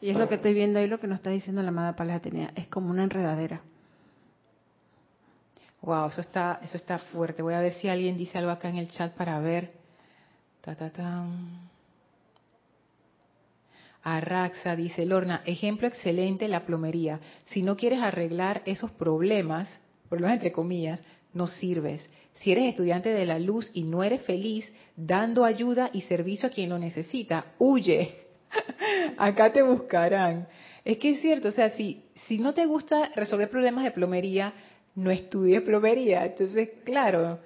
Y 0.00 0.10
es 0.10 0.16
lo 0.16 0.28
que 0.28 0.36
estoy 0.36 0.54
viendo 0.54 0.78
ahí, 0.78 0.86
lo 0.86 0.98
que 0.98 1.06
nos 1.06 1.16
está 1.16 1.30
diciendo 1.30 1.62
la 1.62 1.68
amada 1.68 1.96
Palas 1.96 2.16
Atenea. 2.16 2.52
Es 2.54 2.68
como 2.68 2.90
una 2.90 3.04
enredadera. 3.04 3.62
Wow, 5.82 6.08
eso 6.08 6.20
está, 6.20 6.60
eso 6.62 6.76
está 6.76 6.98
fuerte. 6.98 7.42
Voy 7.42 7.54
a 7.54 7.60
ver 7.60 7.72
si 7.74 7.88
alguien 7.88 8.16
dice 8.16 8.38
algo 8.38 8.50
acá 8.50 8.68
en 8.68 8.76
el 8.76 8.88
chat 8.88 9.14
para 9.14 9.38
ver. 9.40 9.72
Ta, 10.60 10.74
ta, 10.74 10.90
tan. 10.90 11.68
Arraxa 14.02 14.76
dice, 14.76 15.04
Lorna, 15.04 15.42
ejemplo 15.44 15.88
excelente 15.88 16.48
la 16.48 16.64
plomería. 16.64 17.20
Si 17.46 17.62
no 17.62 17.76
quieres 17.76 18.00
arreglar 18.00 18.62
esos 18.64 18.90
problemas, 18.92 19.80
problemas 20.08 20.34
entre 20.34 20.52
comillas, 20.52 21.02
no 21.32 21.46
sirves. 21.46 22.08
Si 22.34 22.52
eres 22.52 22.68
estudiante 22.68 23.10
de 23.10 23.26
la 23.26 23.38
luz 23.38 23.70
y 23.74 23.82
no 23.82 24.02
eres 24.02 24.22
feliz 24.22 24.72
dando 24.96 25.44
ayuda 25.44 25.90
y 25.92 26.02
servicio 26.02 26.48
a 26.48 26.52
quien 26.52 26.70
lo 26.70 26.78
necesita, 26.78 27.52
huye. 27.58 28.27
Acá 29.18 29.52
te 29.52 29.62
buscarán. 29.62 30.48
Es 30.84 30.98
que 30.98 31.10
es 31.10 31.20
cierto, 31.20 31.48
o 31.48 31.52
sea, 31.52 31.70
si, 31.70 32.02
si 32.26 32.38
no 32.38 32.54
te 32.54 32.66
gusta 32.66 33.10
resolver 33.14 33.50
problemas 33.50 33.84
de 33.84 33.90
plomería, 33.90 34.52
no 34.94 35.10
estudies 35.10 35.62
plomería. 35.62 36.24
Entonces, 36.24 36.70
claro. 36.84 37.38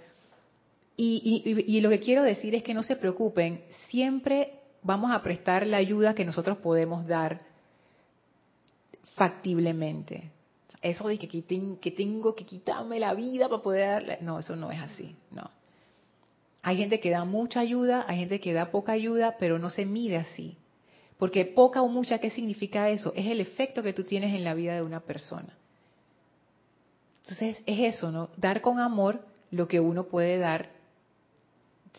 Y, 0.97 1.43
y, 1.45 1.77
y 1.77 1.81
lo 1.81 1.91
que 1.91 2.01
quiero 2.01 2.23
decir 2.23 2.55
es 2.55 2.63
que 2.63 2.75
no 2.75 2.83
se 2.83 2.97
preocupen, 2.97 3.63
siempre 3.89 4.53
vamos 4.83 5.11
a 5.13 5.23
prestar 5.23 5.67
la 5.67 5.79
ayuda 5.79 6.15
que 6.15 6.25
nosotros 6.25 6.59
podemos 6.59 7.07
dar 7.07 7.41
factiblemente. 9.15 10.31
Eso 10.81 11.07
de 11.09 11.19
que, 11.19 11.29
que 11.29 11.91
tengo 11.93 12.35
que 12.35 12.45
quitarme 12.45 12.99
la 12.99 13.15
vida 13.15 13.49
para 13.49 13.63
poder 13.63 13.89
darle, 13.89 14.19
no, 14.21 14.41
eso 14.41 14.57
no 14.57 14.73
es 14.73 14.81
así, 14.81 15.15
no. 15.31 15.51
Hay 16.63 16.77
gente 16.77 17.01
que 17.01 17.11
da 17.11 17.25
mucha 17.25 17.61
ayuda, 17.61 18.05
hay 18.09 18.19
gente 18.19 18.41
que 18.41 18.53
da 18.53 18.71
poca 18.71 18.93
ayuda, 18.93 19.37
pero 19.39 19.59
no 19.59 19.71
se 19.71 19.85
mide 19.85 20.17
así. 20.17 20.57
Porque 21.23 21.45
poca 21.45 21.83
o 21.83 21.87
mucha, 21.87 22.19
¿qué 22.19 22.31
significa 22.31 22.91
eso? 22.91 23.13
Es 23.15 23.27
el 23.27 23.41
efecto 23.41 23.81
que 23.81 23.93
tú 23.93 24.03
tienes 24.03 24.35
en 24.35 24.43
la 24.43 24.55
vida 24.55 24.75
de 24.75 24.83
una 24.83 24.99
persona. 24.99 25.57
Entonces, 27.21 27.63
es 27.65 27.95
eso, 27.95 28.11
¿no? 28.11 28.31
Dar 28.37 28.61
con 28.61 28.81
amor 28.81 29.25
lo 29.53 29.69
que 29.69 29.79
uno 29.79 30.09
puede 30.09 30.39
dar 30.39 30.71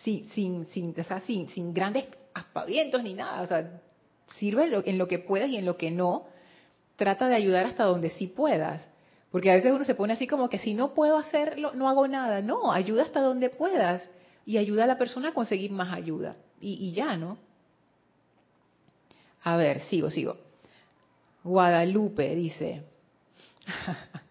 sin, 0.01 0.25
sin, 0.31 0.65
sin, 0.65 0.93
o 0.99 1.03
sea, 1.05 1.21
sin, 1.21 1.47
sin 1.47 1.73
grandes 1.73 2.07
aspavientos 2.33 3.01
ni 3.01 3.13
nada. 3.13 3.43
O 3.43 3.47
sea, 3.47 3.79
sirve 4.39 4.69
en 4.89 4.97
lo 4.97 5.07
que 5.07 5.19
puedas 5.19 5.47
y 5.47 5.55
en 5.55 5.65
lo 5.65 5.77
que 5.77 5.89
no. 5.89 6.25
Trata 6.97 7.29
de 7.29 7.35
ayudar 7.35 7.65
hasta 7.65 7.85
donde 7.85 8.09
sí 8.09 8.27
puedas. 8.27 8.89
Porque 9.31 9.51
a 9.51 9.55
veces 9.55 9.71
uno 9.71 9.85
se 9.85 9.95
pone 9.95 10.11
así 10.11 10.27
como 10.27 10.49
que 10.49 10.57
si 10.57 10.73
no 10.73 10.93
puedo 10.93 11.17
hacerlo, 11.17 11.71
no 11.73 11.87
hago 11.87 12.09
nada. 12.09 12.41
No, 12.41 12.73
ayuda 12.73 13.03
hasta 13.03 13.21
donde 13.21 13.49
puedas. 13.49 14.11
Y 14.45 14.57
ayuda 14.57 14.83
a 14.83 14.87
la 14.87 14.97
persona 14.97 15.29
a 15.29 15.33
conseguir 15.33 15.71
más 15.71 15.93
ayuda. 15.93 16.35
Y, 16.59 16.73
y 16.73 16.91
ya, 16.91 17.15
¿no? 17.15 17.37
A 19.43 19.57
ver, 19.57 19.81
sigo, 19.81 20.09
sigo. 20.09 20.37
Guadalupe 21.43 22.35
dice. 22.35 22.83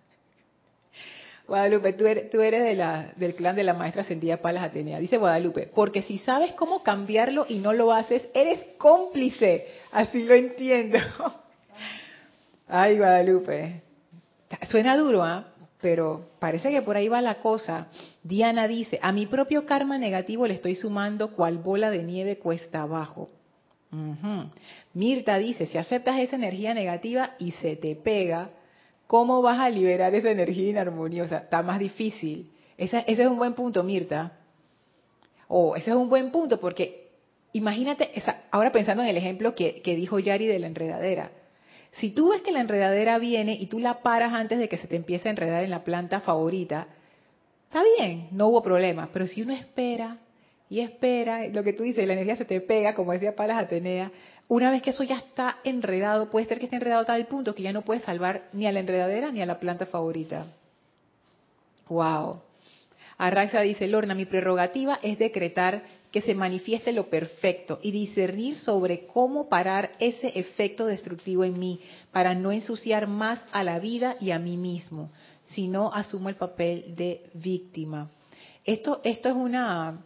Guadalupe, 1.46 1.92
tú 1.92 2.06
eres, 2.06 2.30
tú 2.30 2.40
eres 2.40 2.64
de 2.64 2.74
la, 2.74 3.12
del 3.16 3.34
clan 3.34 3.56
de 3.56 3.64
la 3.64 3.74
maestra 3.74 4.02
ascendida 4.02 4.38
Palas 4.38 4.64
Atenea. 4.64 4.98
Dice 5.00 5.18
Guadalupe, 5.18 5.68
porque 5.74 6.02
si 6.02 6.18
sabes 6.18 6.54
cómo 6.54 6.82
cambiarlo 6.82 7.44
y 7.48 7.58
no 7.58 7.72
lo 7.72 7.92
haces, 7.92 8.26
eres 8.32 8.60
cómplice. 8.78 9.66
Así 9.90 10.24
lo 10.24 10.34
entiendo. 10.34 10.98
Ay, 12.68 12.96
Guadalupe. 12.96 13.82
Suena 14.68 14.96
duro, 14.96 15.22
¿ah? 15.22 15.48
Pero 15.82 16.30
parece 16.38 16.70
que 16.70 16.80
por 16.80 16.96
ahí 16.96 17.08
va 17.08 17.20
la 17.20 17.40
cosa. 17.40 17.88
Diana 18.22 18.68
dice, 18.68 18.98
a 19.02 19.12
mi 19.12 19.26
propio 19.26 19.66
karma 19.66 19.98
negativo 19.98 20.46
le 20.46 20.54
estoy 20.54 20.76
sumando 20.76 21.32
cual 21.32 21.58
bola 21.58 21.90
de 21.90 22.04
nieve 22.04 22.38
cuesta 22.38 22.82
abajo. 22.82 23.28
Mirta 24.94 25.36
dice, 25.36 25.66
si 25.66 25.76
aceptas 25.76 26.18
esa 26.18 26.36
energía 26.36 26.72
negativa 26.72 27.34
y 27.38 27.52
se 27.52 27.76
te 27.76 27.94
pega, 27.94 28.50
¿cómo 29.06 29.42
vas 29.42 29.60
a 29.60 29.68
liberar 29.68 30.14
esa 30.14 30.30
energía 30.30 30.70
inarmoniosa? 30.70 31.38
Está 31.38 31.62
más 31.62 31.78
difícil. 31.78 32.50
Ese, 32.78 33.04
es 33.06 33.18
un 33.20 33.36
buen 33.36 33.52
punto, 33.52 33.82
Mirta. 33.82 34.38
O 35.48 35.76
ese 35.76 35.90
es 35.90 35.96
un 35.96 36.08
buen 36.08 36.30
punto 36.30 36.58
porque 36.58 37.10
imagínate, 37.52 38.10
ahora 38.50 38.72
pensando 38.72 39.02
en 39.02 39.10
el 39.10 39.16
ejemplo 39.18 39.54
que, 39.54 39.82
que 39.82 39.94
dijo 39.94 40.18
Yari 40.18 40.46
de 40.46 40.58
la 40.58 40.68
enredadera. 40.68 41.30
Si 41.90 42.12
tú 42.12 42.30
ves 42.30 42.40
que 42.40 42.52
la 42.52 42.60
enredadera 42.60 43.18
viene 43.18 43.52
y 43.52 43.66
tú 43.66 43.78
la 43.78 44.00
paras 44.00 44.32
antes 44.32 44.58
de 44.58 44.70
que 44.70 44.78
se 44.78 44.88
te 44.88 44.96
empiece 44.96 45.28
a 45.28 45.32
enredar 45.32 45.62
en 45.62 45.70
la 45.70 45.84
planta 45.84 46.20
favorita, 46.20 46.86
está 47.64 47.82
bien, 47.98 48.28
no 48.30 48.46
hubo 48.46 48.62
problema. 48.62 49.10
Pero 49.12 49.26
si 49.26 49.42
uno 49.42 49.52
espera 49.52 50.16
y 50.72 50.80
espera, 50.80 51.48
lo 51.48 51.62
que 51.62 51.74
tú 51.74 51.82
dices, 51.82 52.06
la 52.06 52.14
energía 52.14 52.34
se 52.34 52.46
te 52.46 52.58
pega, 52.62 52.94
como 52.94 53.12
decía 53.12 53.36
Palas 53.36 53.62
Atenea, 53.62 54.10
una 54.48 54.70
vez 54.70 54.80
que 54.80 54.88
eso 54.88 55.02
ya 55.02 55.18
está 55.18 55.58
enredado, 55.64 56.30
puede 56.30 56.46
ser 56.46 56.58
que 56.58 56.64
esté 56.64 56.76
enredado 56.76 57.02
a 57.02 57.04
tal 57.04 57.26
punto 57.26 57.54
que 57.54 57.62
ya 57.62 57.74
no 57.74 57.82
puedes 57.82 58.04
salvar 58.04 58.48
ni 58.54 58.66
a 58.66 58.72
la 58.72 58.80
enredadera 58.80 59.30
ni 59.30 59.42
a 59.42 59.46
la 59.46 59.60
planta 59.60 59.84
favorita. 59.84 60.46
Wow. 61.90 62.40
Arraxa 63.18 63.60
dice, 63.60 63.86
Lorna, 63.86 64.14
mi 64.14 64.24
prerrogativa 64.24 64.98
es 65.02 65.18
decretar 65.18 65.82
que 66.10 66.22
se 66.22 66.34
manifieste 66.34 66.94
lo 66.94 67.10
perfecto 67.10 67.78
y 67.82 67.90
discernir 67.90 68.56
sobre 68.56 69.04
cómo 69.06 69.50
parar 69.50 69.92
ese 69.98 70.38
efecto 70.38 70.86
destructivo 70.86 71.44
en 71.44 71.58
mí 71.58 71.80
para 72.12 72.34
no 72.34 72.50
ensuciar 72.50 73.08
más 73.08 73.44
a 73.52 73.62
la 73.62 73.78
vida 73.78 74.16
y 74.20 74.30
a 74.30 74.38
mí 74.38 74.56
mismo, 74.56 75.10
sino 75.44 75.92
asumo 75.92 76.30
el 76.30 76.36
papel 76.36 76.94
de 76.96 77.28
víctima. 77.34 78.10
Esto, 78.64 79.02
esto 79.04 79.28
es 79.28 79.34
una 79.34 79.98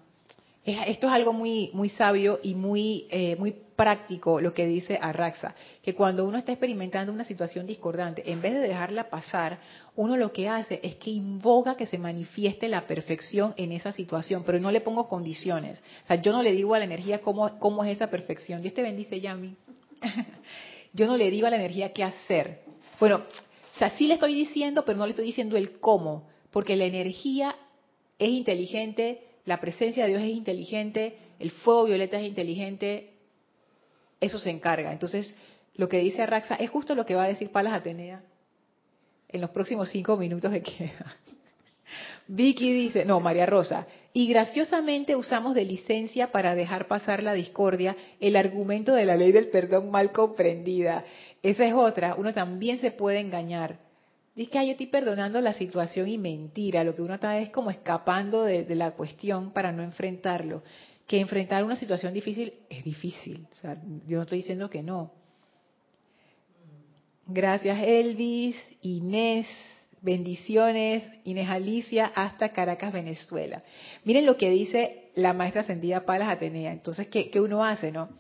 esto 0.67 1.07
es 1.07 1.13
algo 1.13 1.33
muy, 1.33 1.71
muy 1.73 1.89
sabio 1.91 2.41
y 2.43 2.55
muy, 2.55 3.07
eh, 3.11 3.37
muy 3.37 3.53
práctico 3.77 4.41
lo 4.41 4.53
que 4.53 4.67
dice 4.67 4.99
Arraxa, 5.01 5.55
que 5.83 5.95
cuando 5.95 6.27
uno 6.27 6.39
está 6.39 6.51
experimentando 6.53 7.13
una 7.13 7.25
situación 7.25 7.67
discordante, 7.67 8.31
en 8.31 8.41
vez 8.41 8.55
de 8.55 8.61
dejarla 8.61 9.09
pasar, 9.09 9.59
uno 9.95 10.17
lo 10.17 10.33
que 10.33 10.49
hace 10.49 10.81
es 10.83 10.97
que 10.97 11.11
invoca 11.11 11.77
que 11.77 11.87
se 11.87 11.99
manifieste 11.99 12.69
la 12.69 12.87
perfección 12.87 13.55
en 13.57 13.73
esa 13.73 13.93
situación, 13.93 14.43
pero 14.45 14.59
no 14.59 14.71
le 14.71 14.81
pongo 14.81 15.07
condiciones. 15.07 15.83
O 16.05 16.07
sea, 16.07 16.17
yo 16.17 16.33
no 16.33 16.43
le 16.43 16.53
digo 16.53 16.75
a 16.75 16.79
la 16.79 16.85
energía 16.85 17.21
cómo, 17.21 17.59
cómo 17.59 17.85
es 17.85 17.93
esa 17.93 18.09
perfección. 18.09 18.63
Dios 18.63 18.75
te 18.75 18.83
bendice, 18.83 19.21
Yami. 19.21 19.55
yo 20.93 21.07
no 21.07 21.17
le 21.17 21.31
digo 21.31 21.47
a 21.47 21.51
la 21.51 21.57
energía 21.57 21.93
qué 21.93 22.03
hacer. 22.03 22.63
Bueno, 22.99 23.17
o 23.19 23.79
sea, 23.79 23.91
sí 23.91 24.09
le 24.09 24.15
estoy 24.15 24.35
diciendo, 24.35 24.85
pero 24.85 24.99
no 24.99 25.05
le 25.05 25.11
estoy 25.11 25.27
diciendo 25.27 25.57
el 25.57 25.79
cómo, 25.79 26.29
porque 26.51 26.77
la 26.77 26.87
energía 26.87 27.55
es 28.19 28.31
inteligente, 28.31 29.26
la 29.47 29.61
presencia 29.61 30.05
de 30.05 30.11
Dios 30.11 30.23
es 30.23 30.37
inteligente, 30.37 31.17
el 31.39 31.51
fuego 31.51 31.85
violeta 31.85 32.21
es 32.21 32.27
inteligente, 32.27 33.11
eso 34.21 34.39
se 34.39 34.51
encarga. 34.51 34.93
Entonces, 34.93 35.35
lo 35.75 35.89
que 35.89 35.99
dice 35.99 36.27
Raxa 36.27 36.57
es 36.57 36.69
justo 36.69 36.95
lo 36.95 37.07
que 37.07 37.15
va 37.15 37.25
a 37.25 37.29
decir 37.29 37.51
Palas 37.51 37.75
Atenea 37.75 38.23
en 39.29 39.41
los 39.41 39.51
próximos 39.51 39.89
cinco 39.91 40.17
minutos 40.17 40.53
que 40.53 40.63
quedan. 40.63 41.07
Vicky 42.29 42.73
dice, 42.73 43.05
no, 43.05 43.21
María 43.21 43.47
Rosa, 43.47 43.87
y 44.13 44.27
graciosamente 44.29 45.15
usamos 45.15 45.55
de 45.55 45.65
licencia 45.65 46.33
para 46.33 46.55
dejar 46.55 46.89
pasar 46.89 47.23
la 47.23 47.35
discordia 47.35 47.97
el 48.19 48.35
argumento 48.35 48.95
de 48.95 49.05
la 49.05 49.17
ley 49.17 49.31
del 49.31 49.49
perdón 49.49 49.91
mal 49.91 50.11
comprendida. 50.11 51.05
Esa 51.43 51.67
es 51.67 51.75
otra, 51.75 52.15
uno 52.17 52.35
también 52.35 52.81
se 52.81 52.91
puede 52.91 53.21
engañar. 53.21 53.86
Dice 54.37 54.51
que 54.51 54.67
yo 54.67 54.73
estoy 54.73 54.87
perdonando 54.87 55.41
la 55.41 55.55
situación 55.55 56.09
y 56.09 56.19
mentira. 56.19 56.85
Lo 56.85 56.95
que 56.95 57.01
uno 57.01 57.15
está 57.15 57.39
es 57.39 57.49
como 57.49 57.71
escapando 57.71 58.45
de, 58.45 58.67
la 58.75 58.91
cuestión 58.91 59.51
para 59.51 59.73
no 59.73 59.83
enfrentarlo. 59.83 60.63
Que 61.07 61.21
enfrentar 61.21 61.65
una 61.65 61.77
situación 61.77 62.13
difícil 62.13 62.53
es 62.69 62.85
difícil. 62.85 63.47
O 63.51 63.55
sea, 63.55 63.81
yo 64.07 64.19
no 64.19 64.23
estoy 64.23 64.39
diciendo 64.39 64.69
que 64.69 64.83
no. 64.83 65.11
Gracias 67.27 67.83
Elvis, 67.83 68.57
Inés, 68.83 69.47
bendiciones, 70.03 71.03
Inés 71.25 71.49
Alicia, 71.49 72.13
hasta 72.15 72.51
Caracas, 72.51 72.93
Venezuela. 72.93 73.63
Miren 74.05 74.27
lo 74.27 74.37
que 74.37 74.51
dice 74.51 75.11
la 75.15 75.33
maestra 75.33 75.63
ascendida 75.63 76.05
Palas 76.05 76.29
Atenea. 76.29 76.73
Entonces, 76.73 77.09
¿qué, 77.09 77.31
qué 77.31 77.41
uno 77.41 77.65
hace, 77.65 77.91
no? 77.91 78.11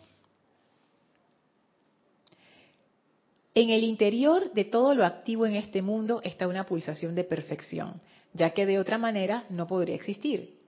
En 3.57 3.70
el 3.70 3.84
interior 3.84 4.52
de 4.52 4.66
todo 4.66 4.94
lo 4.94 5.07
activo 5.07 5.46
en 5.46 5.57
este 5.57 5.80
mundo 5.80 6.20
está 6.22 6.46
una 6.46 6.66
pulsación 6.66 7.14
de 7.14 7.24
perfección, 7.24 8.02
ya 8.34 8.50
que 8.50 8.66
de 8.66 8.78
otra 8.78 8.98
manera 8.98 9.46
no 9.48 9.66
podría 9.66 9.94
existir. 9.94 10.59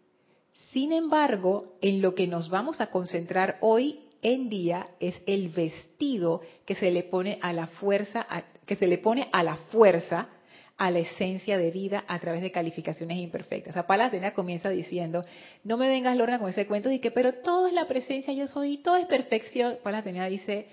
Sin 0.72 0.92
embargo, 0.92 1.76
en 1.82 2.00
lo 2.00 2.14
que 2.14 2.26
nos 2.26 2.48
vamos 2.48 2.80
a 2.80 2.86
concentrar 2.90 3.58
hoy 3.60 4.00
en 4.22 4.48
día 4.48 4.88
es 5.00 5.20
el 5.26 5.50
vestido 5.50 6.40
que 6.64 6.76
se 6.76 6.90
le 6.90 7.02
pone 7.02 7.38
a 7.42 7.52
la 7.52 7.66
fuerza, 7.66 8.26
que 8.64 8.76
se 8.76 8.86
le 8.86 8.96
pone 8.96 9.28
a 9.32 9.42
la 9.42 9.56
fuerza 9.70 10.30
a 10.78 10.90
la 10.90 11.00
esencia 11.00 11.58
de 11.58 11.70
vida 11.70 12.06
a 12.08 12.18
través 12.18 12.40
de 12.40 12.50
calificaciones 12.50 13.18
imperfectas. 13.18 13.76
O 13.76 13.84
sea, 13.86 14.32
comienza 14.32 14.70
diciendo, 14.70 15.26
no 15.62 15.76
me 15.76 15.90
vengas 15.90 16.16
Lorna 16.16 16.38
con 16.38 16.48
ese 16.48 16.66
cuento 16.66 16.88
de 16.88 17.00
que, 17.00 17.10
pero 17.10 17.34
todo 17.34 17.66
es 17.66 17.74
la 17.74 17.86
presencia, 17.86 18.32
yo 18.32 18.48
soy, 18.48 18.78
todo 18.78 18.96
es 18.96 19.04
perfección. 19.04 19.76
Palatena 19.82 20.24
dice, 20.24 20.68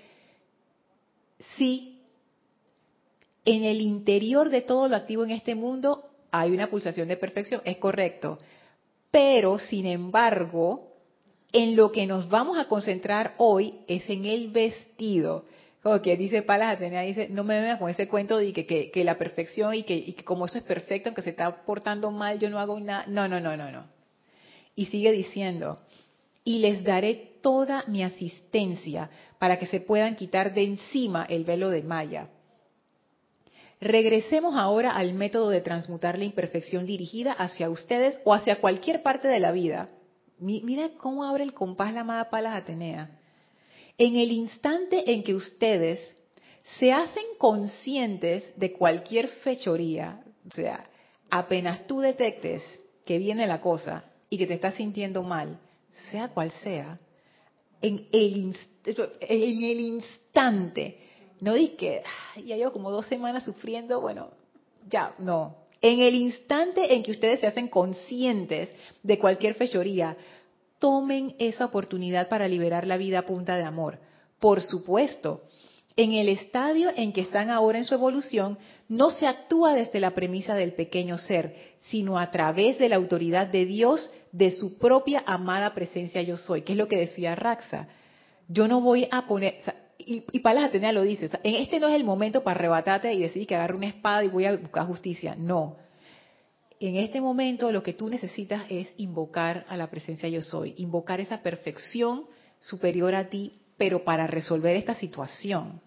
sí, 1.58 1.95
en 3.46 3.64
el 3.64 3.80
interior 3.80 4.50
de 4.50 4.60
todo 4.60 4.88
lo 4.88 4.96
activo 4.96 5.24
en 5.24 5.30
este 5.30 5.54
mundo 5.54 6.10
hay 6.32 6.50
una 6.50 6.68
pulsación 6.68 7.08
de 7.08 7.16
perfección, 7.16 7.62
es 7.64 7.78
correcto. 7.78 8.38
Pero, 9.10 9.58
sin 9.58 9.86
embargo, 9.86 10.92
en 11.52 11.76
lo 11.76 11.92
que 11.92 12.06
nos 12.06 12.28
vamos 12.28 12.58
a 12.58 12.68
concentrar 12.68 13.34
hoy 13.38 13.78
es 13.86 14.10
en 14.10 14.26
el 14.26 14.50
vestido. 14.50 15.44
Como 15.82 16.02
que 16.02 16.16
dice 16.16 16.42
Palas 16.42 16.74
Atenea, 16.74 17.02
dice, 17.02 17.28
no 17.30 17.44
me 17.44 17.60
vengas 17.60 17.78
con 17.78 17.88
ese 17.88 18.08
cuento 18.08 18.38
de 18.38 18.52
que, 18.52 19.04
la 19.04 19.16
perfección 19.16 19.72
y 19.74 19.84
que, 19.84 19.94
y 19.94 20.12
que, 20.14 20.24
como 20.24 20.46
eso 20.46 20.58
es 20.58 20.64
perfecto, 20.64 21.08
aunque 21.08 21.22
se 21.22 21.30
está 21.30 21.64
portando 21.64 22.10
mal, 22.10 22.40
yo 22.40 22.50
no 22.50 22.58
hago 22.58 22.78
nada. 22.80 23.04
No, 23.06 23.28
no, 23.28 23.40
no, 23.40 23.56
no, 23.56 23.70
no. 23.70 23.84
Y 24.74 24.86
sigue 24.86 25.12
diciendo, 25.12 25.78
y 26.42 26.58
les 26.58 26.82
daré 26.82 27.38
toda 27.40 27.84
mi 27.86 28.02
asistencia 28.02 29.08
para 29.38 29.58
que 29.58 29.66
se 29.66 29.80
puedan 29.80 30.16
quitar 30.16 30.52
de 30.52 30.64
encima 30.64 31.24
el 31.28 31.44
velo 31.44 31.70
de 31.70 31.82
Maya. 31.82 32.28
Regresemos 33.80 34.54
ahora 34.56 34.96
al 34.96 35.12
método 35.12 35.50
de 35.50 35.60
transmutar 35.60 36.18
la 36.18 36.24
imperfección 36.24 36.86
dirigida 36.86 37.32
hacia 37.32 37.68
ustedes 37.68 38.18
o 38.24 38.32
hacia 38.32 38.60
cualquier 38.60 39.02
parte 39.02 39.28
de 39.28 39.40
la 39.40 39.52
vida. 39.52 39.88
Mira 40.38 40.90
cómo 40.98 41.24
abre 41.24 41.44
el 41.44 41.52
compás 41.52 41.92
la 41.92 42.00
amada 42.00 42.30
Palas 42.30 42.56
Atenea. 42.56 43.18
En 43.98 44.16
el 44.16 44.32
instante 44.32 45.12
en 45.12 45.22
que 45.22 45.34
ustedes 45.34 45.98
se 46.78 46.92
hacen 46.92 47.24
conscientes 47.38 48.44
de 48.56 48.72
cualquier 48.72 49.28
fechoría, 49.28 50.22
o 50.48 50.52
sea, 50.52 50.88
apenas 51.30 51.86
tú 51.86 52.00
detectes 52.00 52.62
que 53.04 53.18
viene 53.18 53.46
la 53.46 53.60
cosa 53.60 54.04
y 54.28 54.38
que 54.38 54.46
te 54.46 54.54
estás 54.54 54.74
sintiendo 54.74 55.22
mal, 55.22 55.58
sea 56.10 56.28
cual 56.28 56.50
sea, 56.50 56.98
en 57.80 58.06
el, 58.12 58.56
en 59.20 59.62
el 59.62 59.80
instante, 59.80 60.98
no 61.40 61.54
di 61.54 61.70
que 61.70 62.02
ya 62.44 62.56
llevo 62.56 62.72
como 62.72 62.90
dos 62.90 63.06
semanas 63.06 63.44
sufriendo, 63.44 64.00
bueno, 64.00 64.30
ya, 64.88 65.14
no. 65.18 65.56
En 65.80 66.00
el 66.00 66.14
instante 66.14 66.94
en 66.94 67.02
que 67.02 67.12
ustedes 67.12 67.40
se 67.40 67.46
hacen 67.46 67.68
conscientes 67.68 68.72
de 69.02 69.18
cualquier 69.18 69.54
fechoría, 69.54 70.16
tomen 70.78 71.34
esa 71.38 71.66
oportunidad 71.66 72.28
para 72.28 72.48
liberar 72.48 72.86
la 72.86 72.96
vida 72.96 73.20
a 73.20 73.26
punta 73.26 73.56
de 73.56 73.64
amor. 73.64 73.98
Por 74.40 74.60
supuesto, 74.60 75.42
en 75.96 76.12
el 76.12 76.28
estadio 76.28 76.90
en 76.94 77.12
que 77.12 77.22
están 77.22 77.48
ahora 77.48 77.78
en 77.78 77.84
su 77.84 77.94
evolución, 77.94 78.58
no 78.88 79.10
se 79.10 79.26
actúa 79.26 79.74
desde 79.74 79.98
la 79.98 80.10
premisa 80.10 80.54
del 80.54 80.74
pequeño 80.74 81.16
ser, 81.16 81.54
sino 81.80 82.18
a 82.18 82.30
través 82.30 82.78
de 82.78 82.90
la 82.90 82.96
autoridad 82.96 83.46
de 83.46 83.64
Dios, 83.64 84.10
de 84.30 84.50
su 84.50 84.76
propia 84.76 85.22
amada 85.26 85.72
presencia 85.72 86.20
yo 86.20 86.36
soy, 86.36 86.62
que 86.62 86.72
es 86.72 86.78
lo 86.78 86.88
que 86.88 86.98
decía 86.98 87.34
Raxa. 87.34 87.88
Yo 88.48 88.68
no 88.68 88.82
voy 88.82 89.08
a 89.10 89.26
poner, 89.26 89.54
y, 89.98 90.24
y 90.32 90.40
Palas 90.40 90.64
Atenea 90.64 90.92
lo 90.92 91.02
dice, 91.02 91.30
en 91.42 91.54
este 91.56 91.80
no 91.80 91.88
es 91.88 91.94
el 91.94 92.04
momento 92.04 92.42
para 92.42 92.58
arrebatarte 92.58 93.12
y 93.12 93.20
decir 93.20 93.46
que 93.46 93.54
agarre 93.54 93.76
una 93.76 93.88
espada 93.88 94.24
y 94.24 94.28
voy 94.28 94.44
a 94.44 94.56
buscar 94.56 94.86
justicia, 94.86 95.34
no. 95.36 95.76
En 96.78 96.96
este 96.96 97.20
momento 97.20 97.72
lo 97.72 97.82
que 97.82 97.94
tú 97.94 98.08
necesitas 98.08 98.64
es 98.68 98.92
invocar 98.98 99.64
a 99.68 99.76
la 99.76 99.88
presencia 99.88 100.28
yo 100.28 100.42
soy, 100.42 100.74
invocar 100.76 101.20
esa 101.20 101.42
perfección 101.42 102.26
superior 102.58 103.14
a 103.14 103.30
ti, 103.30 103.62
pero 103.78 104.04
para 104.04 104.26
resolver 104.26 104.76
esta 104.76 104.94
situación 104.94 105.80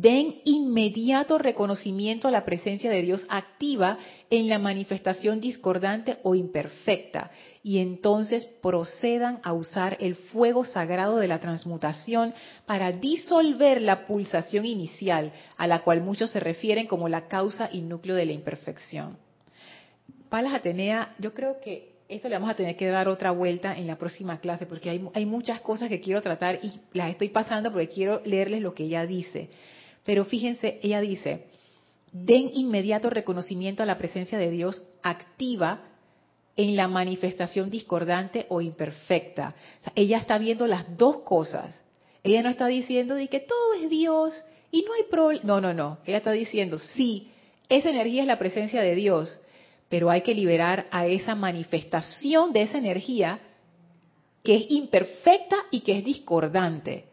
den 0.00 0.40
inmediato 0.44 1.38
reconocimiento 1.38 2.26
a 2.26 2.32
la 2.32 2.44
presencia 2.44 2.90
de 2.90 3.02
Dios 3.02 3.24
activa 3.28 3.96
en 4.28 4.48
la 4.48 4.58
manifestación 4.58 5.40
discordante 5.40 6.18
o 6.24 6.34
imperfecta 6.34 7.30
y 7.62 7.78
entonces 7.78 8.46
procedan 8.60 9.38
a 9.44 9.52
usar 9.52 9.96
el 10.00 10.16
fuego 10.16 10.64
sagrado 10.64 11.18
de 11.18 11.28
la 11.28 11.38
transmutación 11.38 12.34
para 12.66 12.90
disolver 12.90 13.80
la 13.80 14.06
pulsación 14.06 14.66
inicial 14.66 15.32
a 15.56 15.68
la 15.68 15.82
cual 15.82 16.00
muchos 16.00 16.32
se 16.32 16.40
refieren 16.40 16.88
como 16.88 17.08
la 17.08 17.28
causa 17.28 17.68
y 17.70 17.82
núcleo 17.82 18.16
de 18.16 18.26
la 18.26 18.32
imperfección. 18.32 19.16
Palas 20.28 20.54
Atenea, 20.54 21.12
yo 21.20 21.32
creo 21.34 21.60
que 21.60 21.94
esto 22.08 22.28
le 22.28 22.34
vamos 22.34 22.50
a 22.50 22.54
tener 22.54 22.76
que 22.76 22.88
dar 22.88 23.06
otra 23.06 23.30
vuelta 23.30 23.78
en 23.78 23.86
la 23.86 23.96
próxima 23.96 24.40
clase 24.40 24.66
porque 24.66 24.90
hay, 24.90 25.08
hay 25.14 25.24
muchas 25.24 25.60
cosas 25.60 25.88
que 25.88 26.00
quiero 26.00 26.20
tratar 26.20 26.58
y 26.62 26.72
las 26.92 27.10
estoy 27.10 27.28
pasando 27.28 27.70
porque 27.70 27.88
quiero 27.88 28.22
leerles 28.24 28.60
lo 28.60 28.74
que 28.74 28.84
ella 28.84 29.06
dice. 29.06 29.50
Pero 30.04 30.24
fíjense, 30.24 30.78
ella 30.82 31.00
dice, 31.00 31.46
den 32.12 32.50
inmediato 32.54 33.10
reconocimiento 33.10 33.82
a 33.82 33.86
la 33.86 33.98
presencia 33.98 34.38
de 34.38 34.50
Dios 34.50 34.82
activa 35.02 35.82
en 36.56 36.76
la 36.76 36.86
manifestación 36.86 37.70
discordante 37.70 38.46
o 38.48 38.60
imperfecta. 38.60 39.54
ella 39.94 40.18
está 40.18 40.38
viendo 40.38 40.66
las 40.66 40.96
dos 40.96 41.18
cosas. 41.22 41.82
Ella 42.22 42.42
no 42.42 42.48
está 42.48 42.66
diciendo 42.66 43.16
de 43.16 43.28
que 43.28 43.40
todo 43.40 43.74
es 43.82 43.90
Dios 43.90 44.40
y 44.70 44.82
no 44.82 44.94
hay 44.94 45.02
problema. 45.10 45.44
No, 45.44 45.60
no, 45.60 45.74
no. 45.74 45.98
Ella 46.06 46.18
está 46.18 46.32
diciendo, 46.32 46.78
sí, 46.78 47.30
esa 47.68 47.90
energía 47.90 48.22
es 48.22 48.28
la 48.28 48.38
presencia 48.38 48.82
de 48.82 48.94
Dios, 48.94 49.40
pero 49.88 50.10
hay 50.10 50.22
que 50.22 50.34
liberar 50.34 50.86
a 50.90 51.06
esa 51.06 51.34
manifestación 51.34 52.52
de 52.52 52.62
esa 52.62 52.78
energía 52.78 53.40
que 54.42 54.56
es 54.56 54.66
imperfecta 54.70 55.56
y 55.70 55.80
que 55.80 55.98
es 55.98 56.04
discordante. 56.04 57.06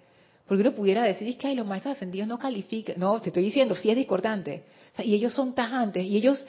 Porque 0.52 0.64
uno 0.68 0.76
pudiera 0.76 1.04
decir 1.04 1.38
que 1.38 1.56
los 1.56 1.66
maestros 1.66 1.96
ascendidos 1.96 2.28
no 2.28 2.38
califican. 2.38 3.00
No, 3.00 3.22
te 3.22 3.30
estoy 3.30 3.42
diciendo, 3.42 3.74
sí 3.74 3.90
es 3.90 3.96
discordante. 3.96 4.66
y 5.02 5.16
ellos 5.16 5.32
son 5.34 5.56
tajantes. 5.56 6.04
Y 6.04 6.18
ellos, 6.18 6.46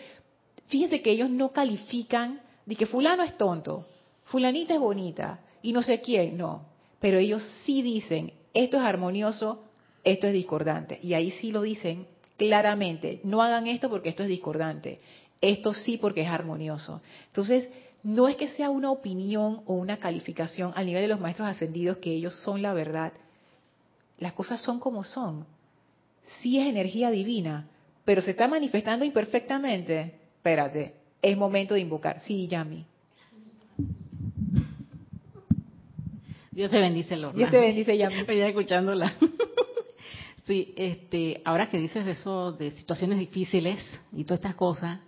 fíjense 0.67 1.01
que 1.01 1.13
ellos 1.13 1.31
no 1.31 1.53
califican 1.53 2.41
de 2.67 2.75
que 2.75 2.87
fulano 2.87 3.23
es 3.23 3.37
tonto, 3.37 3.87
fulanita 4.25 4.75
es 4.75 4.81
bonita 4.81 5.39
y 5.63 5.73
no 5.73 5.83
sé 5.83 6.01
quién, 6.01 6.37
no. 6.37 6.67
Pero 6.99 7.21
ellos 7.21 7.45
sí 7.65 7.81
dicen, 7.81 8.33
esto 8.53 8.77
es 8.79 8.83
armonioso, 8.83 9.63
esto 10.03 10.27
es 10.27 10.33
discordante. 10.33 10.99
Y 11.01 11.15
ahí 11.15 11.31
sí 11.31 11.53
lo 11.53 11.63
dicen 11.63 12.09
claramente, 12.37 13.21
no 13.23 13.41
hagan 13.41 13.69
esto 13.69 13.89
porque 13.89 14.09
esto 14.09 14.25
es 14.25 14.29
discordante, 14.29 15.01
esto 15.41 15.73
sí 15.75 15.97
porque 15.97 16.23
es 16.23 16.29
armonioso. 16.29 17.03
Entonces, 17.29 17.69
no 18.03 18.27
es 18.27 18.35
que 18.35 18.49
sea 18.49 18.69
una 18.69 18.91
opinión 18.91 19.63
o 19.65 19.75
una 19.75 19.99
calificación 19.99 20.73
a 20.75 20.83
nivel 20.83 21.03
de 21.03 21.09
los 21.09 21.21
maestros 21.21 21.47
ascendidos 21.47 21.99
que 21.99 22.11
ellos 22.11 22.35
son 22.43 22.63
la 22.63 22.75
verdad, 22.75 23.13
las 24.23 24.35
cosas 24.35 24.61
son 24.61 24.79
como 24.79 25.03
son. 25.03 25.45
Sí 26.41 26.59
es 26.59 26.69
energía 26.69 27.11
divina, 27.11 27.67
pero 28.05 28.23
se 28.23 28.31
está 28.31 28.47
manifestando 28.47 29.05
imperfectamente. 29.05 30.15
Espérate, 30.37 30.95
es 31.21 31.37
momento 31.37 31.75
de 31.75 31.81
invocar. 31.81 32.21
Sí, 32.21 32.47
Yami. 32.47 32.87
Dios 36.53 36.71
te 36.71 36.79
bendice, 36.79 37.17
Lorna. 37.17 37.37
Dios 37.37 37.51
te 37.51 37.59
bendice, 37.59 37.99
Yami. 37.99 38.15
Estoy 38.21 38.41
escuchándola. 38.41 39.13
Sí, 40.45 40.75
este, 40.77 41.41
ahora 41.45 41.71
que 41.71 41.79
dices 41.79 42.05
eso 42.05 42.51
de 42.51 42.73
situaciones 42.73 43.21
difíciles 43.21 43.79
y 44.13 44.25
todas 44.25 44.41
estas 44.41 44.57
cosas, 44.57 44.99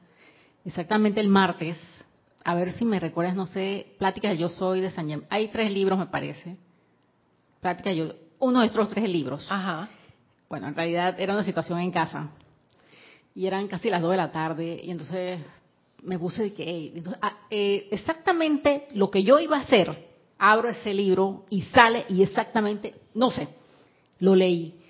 exactamente 0.64 1.20
el 1.20 1.26
martes, 1.26 1.76
a 2.44 2.54
ver 2.54 2.72
si 2.74 2.84
me 2.84 3.00
recuerdas, 3.00 3.34
no 3.34 3.48
sé, 3.48 3.94
Pláticas 3.98 4.30
de 4.30 4.38
Yo 4.38 4.48
Soy 4.48 4.80
de 4.80 4.92
San 4.92 5.08
Germán. 5.08 5.26
Hay 5.30 5.48
tres 5.48 5.72
libros, 5.72 5.98
me 5.98 6.06
parece. 6.06 6.56
Pláticas 7.60 7.94
de 7.94 7.96
Yo 7.96 8.14
uno 8.38 8.60
de 8.60 8.66
estos 8.66 8.88
tres 8.88 9.08
libros. 9.08 9.46
Ajá. 9.48 9.88
Bueno, 10.48 10.68
en 10.68 10.74
realidad 10.74 11.18
era 11.18 11.32
una 11.32 11.44
situación 11.44 11.78
en 11.80 11.90
casa. 11.90 12.30
Y 13.34 13.46
eran 13.46 13.66
casi 13.66 13.90
las 13.90 14.00
dos 14.00 14.12
de 14.12 14.16
la 14.16 14.30
tarde. 14.30 14.80
Y 14.82 14.90
entonces 14.90 15.40
me 16.02 16.18
puse 16.18 16.44
de 16.44 16.54
que, 16.54 17.02
ah, 17.20 17.38
eh, 17.50 17.88
exactamente 17.90 18.88
lo 18.94 19.10
que 19.10 19.22
yo 19.22 19.38
iba 19.40 19.56
a 19.56 19.60
hacer, 19.60 19.96
abro 20.38 20.68
ese 20.68 20.92
libro 20.92 21.44
y 21.50 21.62
sale 21.62 22.04
y 22.08 22.22
exactamente, 22.22 22.94
no 23.14 23.30
sé, 23.30 23.48
lo 24.20 24.34
leí. 24.34 24.80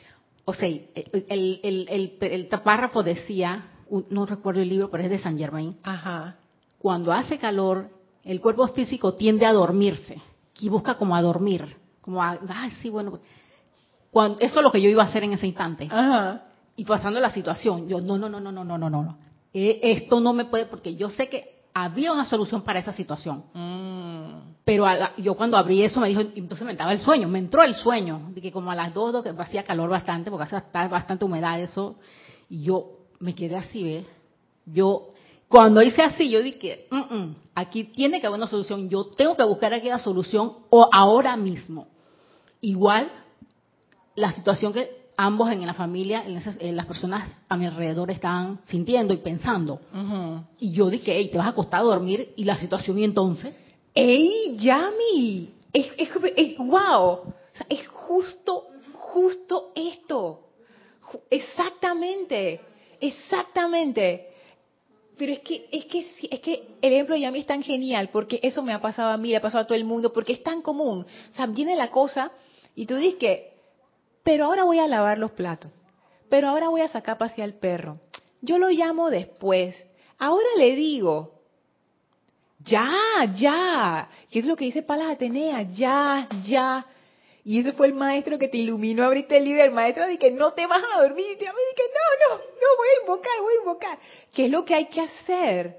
O 0.45 0.53
sea, 0.53 0.69
el, 0.69 1.61
el, 1.63 2.19
el, 2.21 2.47
párrafo 2.63 3.03
decía, 3.03 3.71
no 4.11 4.27
recuerdo 4.27 4.61
el 4.61 4.69
libro, 4.69 4.91
pero 4.91 5.05
es 5.05 5.11
de 5.11 5.19
San 5.19 5.39
Germain. 5.39 5.77
Ajá. 5.83 6.37
Cuando 6.79 7.13
hace 7.13 7.39
calor, 7.39 7.89
el 8.25 8.41
cuerpo 8.41 8.67
físico 8.69 9.15
tiende 9.15 9.47
a 9.47 9.53
dormirse 9.53 10.21
y 10.59 10.69
busca 10.69 10.97
como 10.97 11.17
a 11.17 11.23
dormir, 11.23 11.77
como 12.05 12.23
ay, 12.23 12.71
sí, 12.83 12.91
bueno, 12.91 13.19
eso 14.39 14.59
es 14.59 14.63
lo 14.63 14.71
que 14.71 14.81
yo 14.81 14.91
iba 14.91 15.03
a 15.03 15.07
hacer 15.07 15.25
en 15.25 15.33
ese 15.33 15.47
instante. 15.47 15.89
Y 16.77 16.85
pasando 16.85 17.19
la 17.21 17.31
situación, 17.31 17.89
yo, 17.89 18.01
no, 18.01 18.19
no, 18.19 18.29
no, 18.29 18.41
no, 18.41 18.53
no, 18.53 18.65
no, 18.65 18.79
no, 18.79 18.91
no. 18.91 19.19
Eh, 19.53 19.81
esto 19.83 20.21
no 20.21 20.33
me 20.33 20.45
puede, 20.45 20.67
porque 20.67 20.97
yo 20.97 21.09
sé 21.09 21.29
que 21.29 21.63
había 21.73 22.13
una 22.13 22.27
solución 22.27 22.63
para 22.63 22.81
esa 22.81 22.93
situación. 22.93 23.45
Mm. 23.55 24.55
Pero 24.65 24.87
yo 25.19 25.35
cuando 25.35 25.57
abrí 25.57 25.83
eso 25.83 26.01
me 26.01 26.09
dijo, 26.09 26.21
entonces 26.21 26.65
me 26.65 26.73
entraba 26.73 26.93
el 26.93 26.99
sueño, 26.99 27.29
me 27.29 27.39
entró 27.39 27.63
el 27.63 27.75
sueño, 27.75 28.31
de 28.35 28.41
que 28.41 28.53
como 28.53 28.71
a 28.71 28.75
las 28.75 28.93
dos, 28.93 29.23
que 29.23 29.31
hacía 29.31 29.63
calor 29.63 29.91
bastante, 29.91 30.31
porque 30.31 30.45
hace 30.45 30.89
bastante 30.89 31.25
humedad 31.25 31.61
eso, 31.61 31.97
y 32.49 32.65
yo 32.65 32.99
me 33.19 33.35
quedé 33.35 33.57
así, 33.57 33.83
¿ves? 33.83 34.07
Yo, 34.67 35.13
cuando 35.49 35.83
hice 35.83 36.03
así, 36.03 36.31
yo 36.31 36.43
dije, 36.43 36.87
mm, 36.91 37.15
mm, 37.15 37.37
aquí 37.55 37.85
tiene 37.85 38.21
que 38.21 38.27
haber 38.27 38.39
una 38.39 38.47
solución, 38.47 38.89
yo 38.89 39.05
tengo 39.17 39.37
que 39.37 39.45
buscar 39.45 39.75
aquí 39.75 39.89
la 39.89 39.99
solución 39.99 40.55
o 40.71 40.89
ahora 40.93 41.37
mismo. 41.37 41.89
Igual 42.65 43.11
la 44.15 44.33
situación 44.33 44.73
que 44.73 44.89
ambos 45.19 45.51
en 45.53 45.67
la 45.67 45.75
familia, 45.75 46.25
en 46.27 46.77
las 46.77 46.87
personas 46.87 47.31
a 47.47 47.59
mi 47.59 47.67
alrededor 47.67 48.11
estaban 48.11 48.61
sintiendo 48.69 49.13
y 49.13 49.19
pensando. 49.19 49.81
Y 50.59 50.73
yo 50.73 50.89
dije, 50.89 51.15
hey, 51.15 51.29
te 51.31 51.37
vas 51.37 51.49
a 51.49 51.51
acostar 51.51 51.81
a 51.81 51.85
dormir 51.85 52.33
y 52.37 52.45
la 52.45 52.57
situación 52.57 52.99
y 52.99 53.05
entonces. 53.05 53.55
¡Ey, 53.95 54.57
Yami! 54.57 55.51
Es, 55.75 55.93
es, 55.99 56.57
wow. 56.57 57.35
es 57.69 57.87
justo, 57.87 58.69
justo 58.95 59.73
esto. 59.75 60.41
Exactamente, 61.29 62.61
exactamente. 62.99 64.29
Pero 65.19 65.33
es 65.33 65.41
que, 65.41 65.69
es 65.71 65.85
que, 65.85 66.07
es 66.31 66.41
que 66.41 66.69
el 66.81 66.93
ejemplo 66.95 67.15
de 67.15 67.21
Yami 67.21 67.41
es 67.41 67.47
tan 67.47 67.63
genial 67.63 68.09
porque 68.11 68.41
eso 68.43 68.63
me 68.63 68.73
ha 68.73 68.81
pasado 68.81 69.11
a 69.11 69.19
mí, 69.19 69.29
le 69.29 69.37
ha 69.37 69.43
pasado 69.43 69.65
a 69.65 69.67
todo 69.67 69.77
el 69.77 69.85
mundo, 69.85 70.15
porque 70.15 70.33
es 70.33 70.43
tan 70.43 70.63
común. 70.63 71.05
O 71.31 71.35
sea, 71.37 71.47
viene 71.47 71.77
la 71.77 71.91
cosa 71.91 72.33
y 72.75 72.87
tú 72.87 72.97
dices 72.97 73.19
que 73.19 73.55
pero 74.25 74.47
ahora 74.47 74.65
voy 74.65 74.79
a 74.79 74.89
lavar 74.89 75.19
los 75.19 75.33
platos, 75.33 75.71
pero 76.31 76.49
ahora 76.49 76.71
voy 76.71 76.81
a 76.81 76.89
sacar 76.89 77.19
hacia 77.21 77.45
el 77.45 77.55
perro. 77.55 78.01
Yo 78.41 78.59
lo 78.59 78.71
llamo 78.71 79.11
después. 79.11 79.77
Ahora 80.19 80.49
le 80.57 80.75
digo, 80.75 81.35
ya, 82.61 82.95
ya. 83.37 84.09
¿Qué 84.31 84.39
es 84.39 84.47
lo 84.47 84.57
que 84.57 84.65
dice 84.65 84.83
Palas 84.83 85.11
Atenea? 85.11 85.63
Ya, 85.63 86.29
ya. 86.45 86.87
Y 87.45 87.61
ese 87.61 87.73
fue 87.73 87.89
el 87.89 87.95
maestro 87.95 88.39
que 88.39 88.49
te 88.49 88.57
iluminó, 88.57 89.05
abriste 89.05 89.37
el 89.37 89.45
libro, 89.45 89.63
el 89.63 89.71
maestro 89.71 90.07
de 90.07 90.19
que 90.19 90.31
no 90.31 90.55
te 90.55 90.67
vas 90.67 90.83
a 90.83 91.03
dormir, 91.03 91.27
y 91.33 91.37
te 91.37 91.45
dije, 91.45 91.51
no, 91.51 92.37
no, 92.37 92.39
no, 92.39 92.77
voy 92.79 92.89
a 92.89 93.03
invocar, 93.03 93.33
voy 93.43 93.53
a 93.53 93.61
invocar. 93.61 93.99
¿Qué 94.33 94.47
es 94.47 94.51
lo 94.51 94.65
que 94.65 94.75
hay 94.75 94.87
que 94.87 95.03
hacer? 95.03 95.77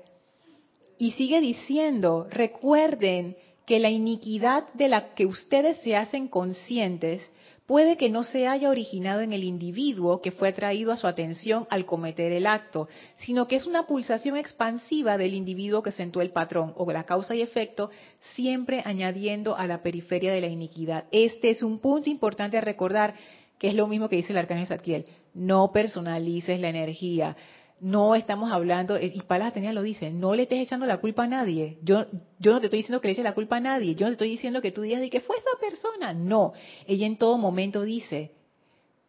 Y 0.99 1.13
sigue 1.13 1.41
diciendo, 1.41 2.27
recuerden 2.29 3.35
que 3.66 3.80
la 3.80 3.89
iniquidad 3.89 4.72
de 4.74 4.88
la 4.88 5.13
que 5.13 5.26
ustedes 5.26 5.78
se 5.82 5.95
hacen 5.95 6.28
conscientes 6.28 7.30
puede 7.66 7.97
que 7.97 8.09
no 8.09 8.24
se 8.24 8.47
haya 8.47 8.70
originado 8.70 9.22
en 9.22 9.34
el 9.34 9.43
individuo 9.43 10.22
que 10.22 10.32
fue 10.32 10.49
atraído 10.49 10.91
a 10.91 10.97
su 10.97 11.07
atención 11.07 11.66
al 11.72 11.86
cometer 11.86 12.32
el 12.32 12.45
acto, 12.45 12.88
sino 13.18 13.47
que 13.47 13.55
es 13.55 13.66
una 13.66 13.88
pulsación 13.88 14.38
expansiva 14.38 15.18
del 15.18 15.34
individuo 15.34 15.82
que 15.82 15.91
sentó 15.91 16.22
el 16.22 16.30
patrón 16.30 16.74
o 16.78 16.91
la 16.91 17.05
causa 17.05 17.34
y 17.34 17.41
efecto, 17.41 17.89
siempre 18.36 18.84
añadiendo 18.86 19.55
a 19.55 19.66
la 19.66 19.82
periferia 19.82 20.32
de 20.32 20.41
la 20.41 20.47
iniquidad. 20.47 21.05
Este 21.11 21.49
es 21.49 21.63
un 21.63 21.80
punto 21.80 22.09
importante 22.09 22.57
a 22.57 22.61
recordar, 22.61 23.16
que 23.57 23.70
es 23.70 23.74
lo 23.74 23.88
mismo 23.88 24.09
que 24.09 24.18
dice 24.18 24.34
el 24.34 24.38
arcángel 24.38 24.68
Zadkiel. 24.68 25.05
No 25.34 25.72
personalices 25.72 26.59
la 26.59 26.70
energía 26.70 27.36
no 27.80 28.15
estamos 28.15 28.51
hablando, 28.51 28.99
y 28.99 29.21
Palas 29.21 29.49
Atenea 29.49 29.73
lo 29.73 29.82
dice, 29.82 30.11
no 30.11 30.34
le 30.34 30.43
estés 30.43 30.59
echando 30.59 30.86
la 30.86 30.97
culpa 30.97 31.23
a 31.23 31.28
nadie. 31.28 31.78
Yo, 31.84 32.05
yo 32.39 32.53
no 32.53 32.59
te 32.59 32.67
estoy 32.67 32.80
diciendo 32.80 33.01
que 33.01 33.09
le 33.09 33.11
eches 33.13 33.23
la 33.23 33.34
culpa 33.34 33.57
a 33.57 33.59
nadie. 33.59 33.95
Yo 33.95 34.05
no 34.05 34.11
te 34.11 34.13
estoy 34.13 34.30
diciendo 34.30 34.61
que 34.61 34.71
tú 34.71 34.82
digas 34.82 35.01
de 35.01 35.09
que 35.09 35.21
fue 35.21 35.36
esa 35.38 35.59
persona. 35.59 36.13
No. 36.13 36.53
Ella 36.88 37.05
en 37.05 37.17
todo 37.17 37.38
momento 37.38 37.82
dice, 37.82 38.32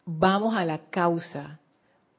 vamos 0.04 0.54
a 0.54 0.64
la 0.64 0.90
causa, 0.90 1.60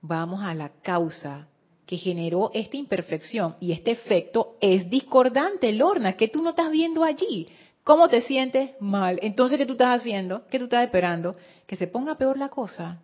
vamos 0.02 0.42
a 0.42 0.54
la 0.54 0.70
causa 0.82 1.48
que 1.86 1.98
generó 1.98 2.52
esta 2.54 2.78
imperfección 2.78 3.56
y 3.60 3.72
este 3.72 3.92
efecto 3.92 4.58
es 4.60 4.90
discordante, 4.90 5.72
Lorna, 5.72 6.18
que 6.18 6.28
tú 6.28 6.42
no 6.42 6.50
estás 6.52 6.72
viendo 6.72 7.04
allí. 7.04 7.48
¿Cómo 7.84 8.10
te 8.10 8.22
sientes? 8.22 8.72
Mal. 8.82 9.20
Entonces, 9.22 9.58
¿qué 9.58 9.66
tú 9.66 9.74
estás 9.74 10.02
haciendo? 10.02 10.46
¿Qué 10.48 10.60
tú 10.60 10.66
estás 10.66 10.84
esperando? 10.84 11.34
Que 11.66 11.78
se 11.78 11.88
ponga 11.88 12.16
peor 12.16 12.38
la 12.38 12.50
cosa, 12.50 13.02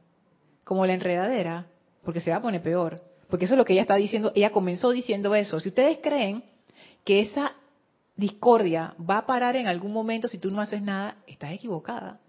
como 0.66 0.86
la 0.86 0.94
enredadera, 0.94 1.68
porque 2.04 2.20
se 2.20 2.32
va 2.32 2.38
a 2.38 2.41
poner 2.41 2.62
peor. 2.62 3.02
Porque 3.34 3.46
eso 3.46 3.56
es 3.56 3.58
lo 3.58 3.66
que 3.66 3.74
ella 3.74 3.82
está 3.82 3.96
diciendo. 3.96 4.32
Ella 4.36 4.52
comenzó 4.52 4.92
diciendo 4.92 5.34
eso. 5.34 5.60
Si 5.60 5.70
ustedes 5.70 5.98
creen 6.04 6.44
que 7.04 7.20
esa 7.20 7.54
discordia 8.16 8.94
va 9.10 9.18
a 9.18 9.26
parar 9.26 9.56
en 9.56 9.66
algún 9.66 9.92
momento 9.92 10.28
si 10.28 10.38
tú 10.38 10.52
no 10.52 10.62
haces 10.62 10.84
nada, 10.84 11.18
estás 11.26 11.52
equivocada. 11.52 12.20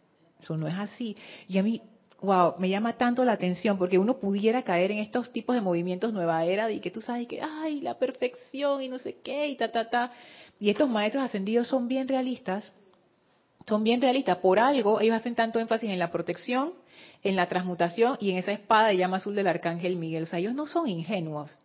Eso 0.41 0.57
no 0.57 0.67
es 0.67 0.75
así. 0.75 1.15
Y 1.47 1.59
a 1.59 1.63
mí, 1.63 1.83
wow, 2.23 2.55
me 2.57 2.71
llama 2.71 2.97
tanto 2.97 3.23
la 3.23 3.33
atención 3.33 3.77
porque 3.77 3.99
uno 3.99 4.17
pudiera 4.17 4.63
caer 4.63 4.93
en 4.93 4.99
estos 5.01 5.31
tipos 5.31 5.55
de 5.55 5.61
movimientos 5.61 6.15
nueva 6.15 6.43
era 6.47 6.71
y 6.71 6.81
que 6.81 6.91
tú 6.91 7.03
sabes 7.03 7.29
que, 7.29 7.43
ay, 7.43 7.83
la 7.83 7.99
perfección 7.99 8.81
y 8.81 8.89
no 8.89 8.97
sé 8.99 9.19
qué 9.23 9.49
y 9.49 9.57
ta, 9.57 9.71
ta, 9.71 9.91
ta. 9.91 10.11
Y 10.59 10.71
estos 10.71 10.89
maestros 10.89 11.23
ascendidos 11.23 11.69
son 11.69 11.87
bien 11.87 12.09
realistas. 12.09 12.73
Son 13.69 13.85
bien 13.85 14.01
realistas. 14.01 14.39
Por 14.39 14.59
algo 14.59 15.03
ellos 15.03 15.17
hacen 15.17 15.35
tanto 15.35 15.61
énfasis 15.61 15.91
en 15.91 15.99
la 15.99 16.11
protección 16.11 16.73
en 17.22 17.36
la 17.36 17.49
transmutación 17.49 18.16
y 18.20 18.30
en 18.30 18.38
esa 18.38 18.53
espada 18.53 18.88
de 18.88 18.97
llama 18.97 19.16
azul 19.16 19.34
del 19.34 19.47
arcángel 19.47 19.97
Miguel. 19.97 20.24
O 20.24 20.26
sea, 20.26 20.38
ellos 20.38 20.55
no 20.55 20.66
son 20.66 20.88
ingenuos. 20.88 21.59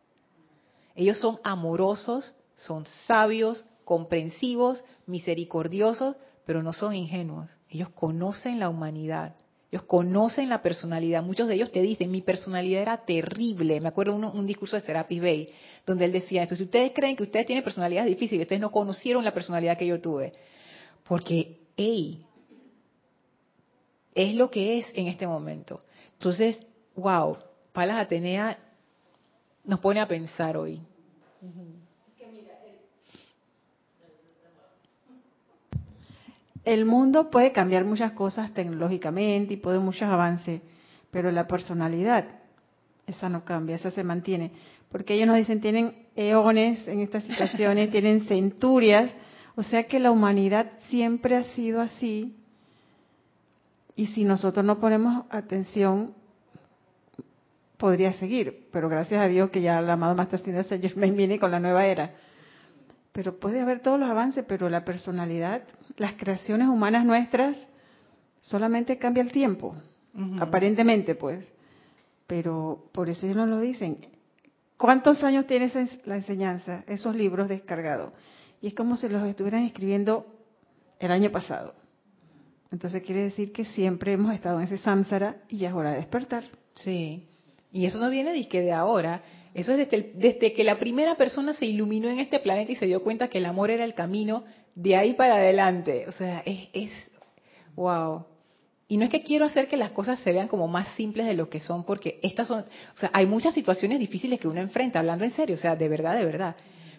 Ellos 0.95 1.17
son 1.17 1.39
amorosos, 1.43 2.33
son 2.55 2.85
sabios, 3.07 3.65
comprensivos, 3.85 4.83
misericordiosos, 5.05 6.15
pero 6.45 6.61
no 6.61 6.73
son 6.73 6.95
ingenuos. 6.95 7.49
Ellos 7.69 7.89
conocen 7.89 8.59
la 8.59 8.69
humanidad. 8.69 9.35
Ellos 9.71 9.83
conocen 9.83 10.49
la 10.49 10.61
personalidad. 10.61 11.21
Muchos 11.21 11.47
de 11.47 11.55
ellos 11.55 11.71
te 11.71 11.81
dicen, 11.81 12.09
mi 12.09 12.21
personalidad 12.21 12.81
era 12.81 12.97
terrible. 13.05 13.79
Me 13.79 13.89
acuerdo 13.89 14.15
un, 14.15 14.25
un 14.25 14.47
discurso 14.47 14.75
de 14.75 14.81
Serapis 14.81 15.21
Bey, 15.21 15.49
donde 15.85 16.05
él 16.05 16.11
decía 16.11 16.43
eso. 16.43 16.55
Si 16.55 16.63
ustedes 16.63 16.91
creen 16.93 17.15
que 17.15 17.23
ustedes 17.23 17.45
tienen 17.45 17.63
personalidades 17.63 18.09
difíciles, 18.09 18.45
ustedes 18.45 18.61
no 18.61 18.71
conocieron 18.71 19.23
la 19.23 19.33
personalidad 19.33 19.77
que 19.77 19.85
yo 19.85 20.01
tuve. 20.01 20.33
Porque, 21.07 21.59
hey, 21.77 22.25
es 24.15 24.35
lo 24.35 24.49
que 24.49 24.79
es 24.79 24.91
en 24.95 25.07
este 25.07 25.27
momento. 25.27 25.79
Entonces, 26.13 26.59
wow, 26.95 27.37
Palas 27.71 27.97
Atenea 27.97 28.57
nos 29.63 29.79
pone 29.79 29.99
a 29.99 30.07
pensar 30.07 30.57
hoy. 30.57 30.81
El 36.65 36.85
mundo 36.85 37.29
puede 37.29 37.51
cambiar 37.51 37.85
muchas 37.85 38.11
cosas 38.11 38.53
tecnológicamente 38.53 39.53
y 39.53 39.57
puede 39.57 39.79
muchos 39.79 40.03
avances, 40.03 40.61
pero 41.09 41.31
la 41.31 41.47
personalidad, 41.47 42.25
esa 43.07 43.29
no 43.29 43.43
cambia, 43.45 43.77
esa 43.77 43.89
se 43.89 44.03
mantiene. 44.03 44.51
Porque 44.91 45.13
ellos 45.13 45.27
nos 45.27 45.37
dicen, 45.37 45.61
tienen 45.61 45.95
eones 46.15 46.87
en 46.87 46.99
estas 46.99 47.23
situaciones, 47.23 47.91
tienen 47.91 48.25
centurias, 48.25 49.11
o 49.55 49.63
sea 49.63 49.83
que 49.83 49.99
la 49.99 50.11
humanidad 50.11 50.71
siempre 50.89 51.35
ha 51.35 51.43
sido 51.43 51.81
así 51.81 52.38
y 53.99 54.07
si 54.07 54.23
nosotros 54.23 54.65
no 54.65 54.79
ponemos 54.79 55.25
atención, 55.29 56.13
podría 57.75 58.13
seguir. 58.13 58.69
Pero 58.71 58.87
gracias 58.87 59.21
a 59.21 59.27
Dios 59.27 59.49
que 59.49 59.61
ya 59.61 59.79
el 59.79 59.89
amado 59.89 60.15
Maestro 60.15 60.37
Señor 60.37 60.65
me 60.95 61.11
viene 61.17 61.37
con 61.37 61.51
la 61.51 61.59
nueva 61.59 61.85
era. 61.85 62.13
Pero 63.11 63.37
puede 63.41 63.59
haber 63.59 63.81
todos 63.81 63.99
los 63.99 64.09
avances, 64.09 64.45
pero 64.47 64.69
la 64.69 64.85
personalidad, 64.85 65.63
las 65.97 66.13
creaciones 66.13 66.69
humanas 66.69 67.03
nuestras, 67.03 67.57
solamente 68.39 68.97
cambia 68.97 69.21
el 69.21 69.33
tiempo. 69.33 69.75
Aparentemente, 70.39 71.15
pues. 71.15 71.45
Pero 72.25 72.85
por 72.93 73.09
eso 73.09 73.25
ellos 73.25 73.35
nos 73.35 73.49
lo 73.49 73.59
dicen. 73.59 73.97
¿Cuántos 74.77 75.25
años 75.25 75.45
tiene 75.45 75.69
la 76.05 76.15
enseñanza, 76.15 76.85
esos 76.87 77.17
libros 77.17 77.49
descargados? 77.49 78.13
Y 78.61 78.67
es 78.67 78.73
como 78.73 78.95
si 78.95 79.09
los 79.09 79.27
estuvieran 79.27 79.63
escribiendo 79.63 80.25
el 80.99 81.11
año 81.11 81.31
pasado. 81.31 81.73
Entonces 82.71 83.01
quiere 83.03 83.23
decir 83.23 83.51
que 83.51 83.65
siempre 83.65 84.13
hemos 84.13 84.33
estado 84.33 84.59
en 84.59 84.65
ese 84.65 84.77
samsara 84.77 85.37
y 85.49 85.57
ya 85.57 85.69
es 85.69 85.73
hora 85.73 85.91
de 85.91 85.97
despertar. 85.97 86.43
Sí. 86.75 87.25
Y 87.71 87.85
eso 87.85 87.99
no 87.99 88.09
viene 88.09 88.31
de, 88.31 88.61
de 88.61 88.71
ahora. 88.71 89.23
Eso 89.53 89.73
es 89.73 89.77
desde, 89.89 90.11
desde 90.15 90.53
que 90.53 90.63
la 90.63 90.77
primera 90.79 91.15
persona 91.15 91.53
se 91.53 91.65
iluminó 91.65 92.09
en 92.09 92.19
este 92.19 92.39
planeta 92.39 92.71
y 92.71 92.75
se 92.75 92.85
dio 92.85 93.03
cuenta 93.03 93.27
que 93.27 93.39
el 93.39 93.45
amor 93.45 93.71
era 93.71 93.85
el 93.85 93.95
camino 93.95 94.43
de 94.75 94.95
ahí 94.95 95.13
para 95.13 95.35
adelante. 95.35 96.05
O 96.07 96.11
sea, 96.11 96.43
es, 96.45 96.69
es 96.73 96.91
wow. 97.75 98.25
Y 98.87 98.97
no 98.97 99.05
es 99.05 99.11
que 99.11 99.23
quiero 99.23 99.45
hacer 99.45 99.67
que 99.67 99.77
las 99.77 99.91
cosas 99.91 100.19
se 100.19 100.33
vean 100.33 100.47
como 100.47 100.67
más 100.67 100.95
simples 100.95 101.27
de 101.27 101.35
lo 101.35 101.47
que 101.47 101.59
son, 101.59 101.83
porque 101.83 102.19
estas 102.23 102.47
son, 102.47 102.61
o 102.61 102.97
sea, 102.97 103.11
hay 103.13 103.27
muchas 103.27 103.53
situaciones 103.53 103.99
difíciles 103.99 104.39
que 104.39 104.47
uno 104.47 104.61
enfrenta, 104.61 104.97
hablando 104.97 105.25
en 105.25 105.31
serio, 105.31 105.55
o 105.55 105.59
sea, 105.59 105.75
de 105.75 105.87
verdad, 105.87 106.17
de 106.17 106.25
verdad. 106.25 106.55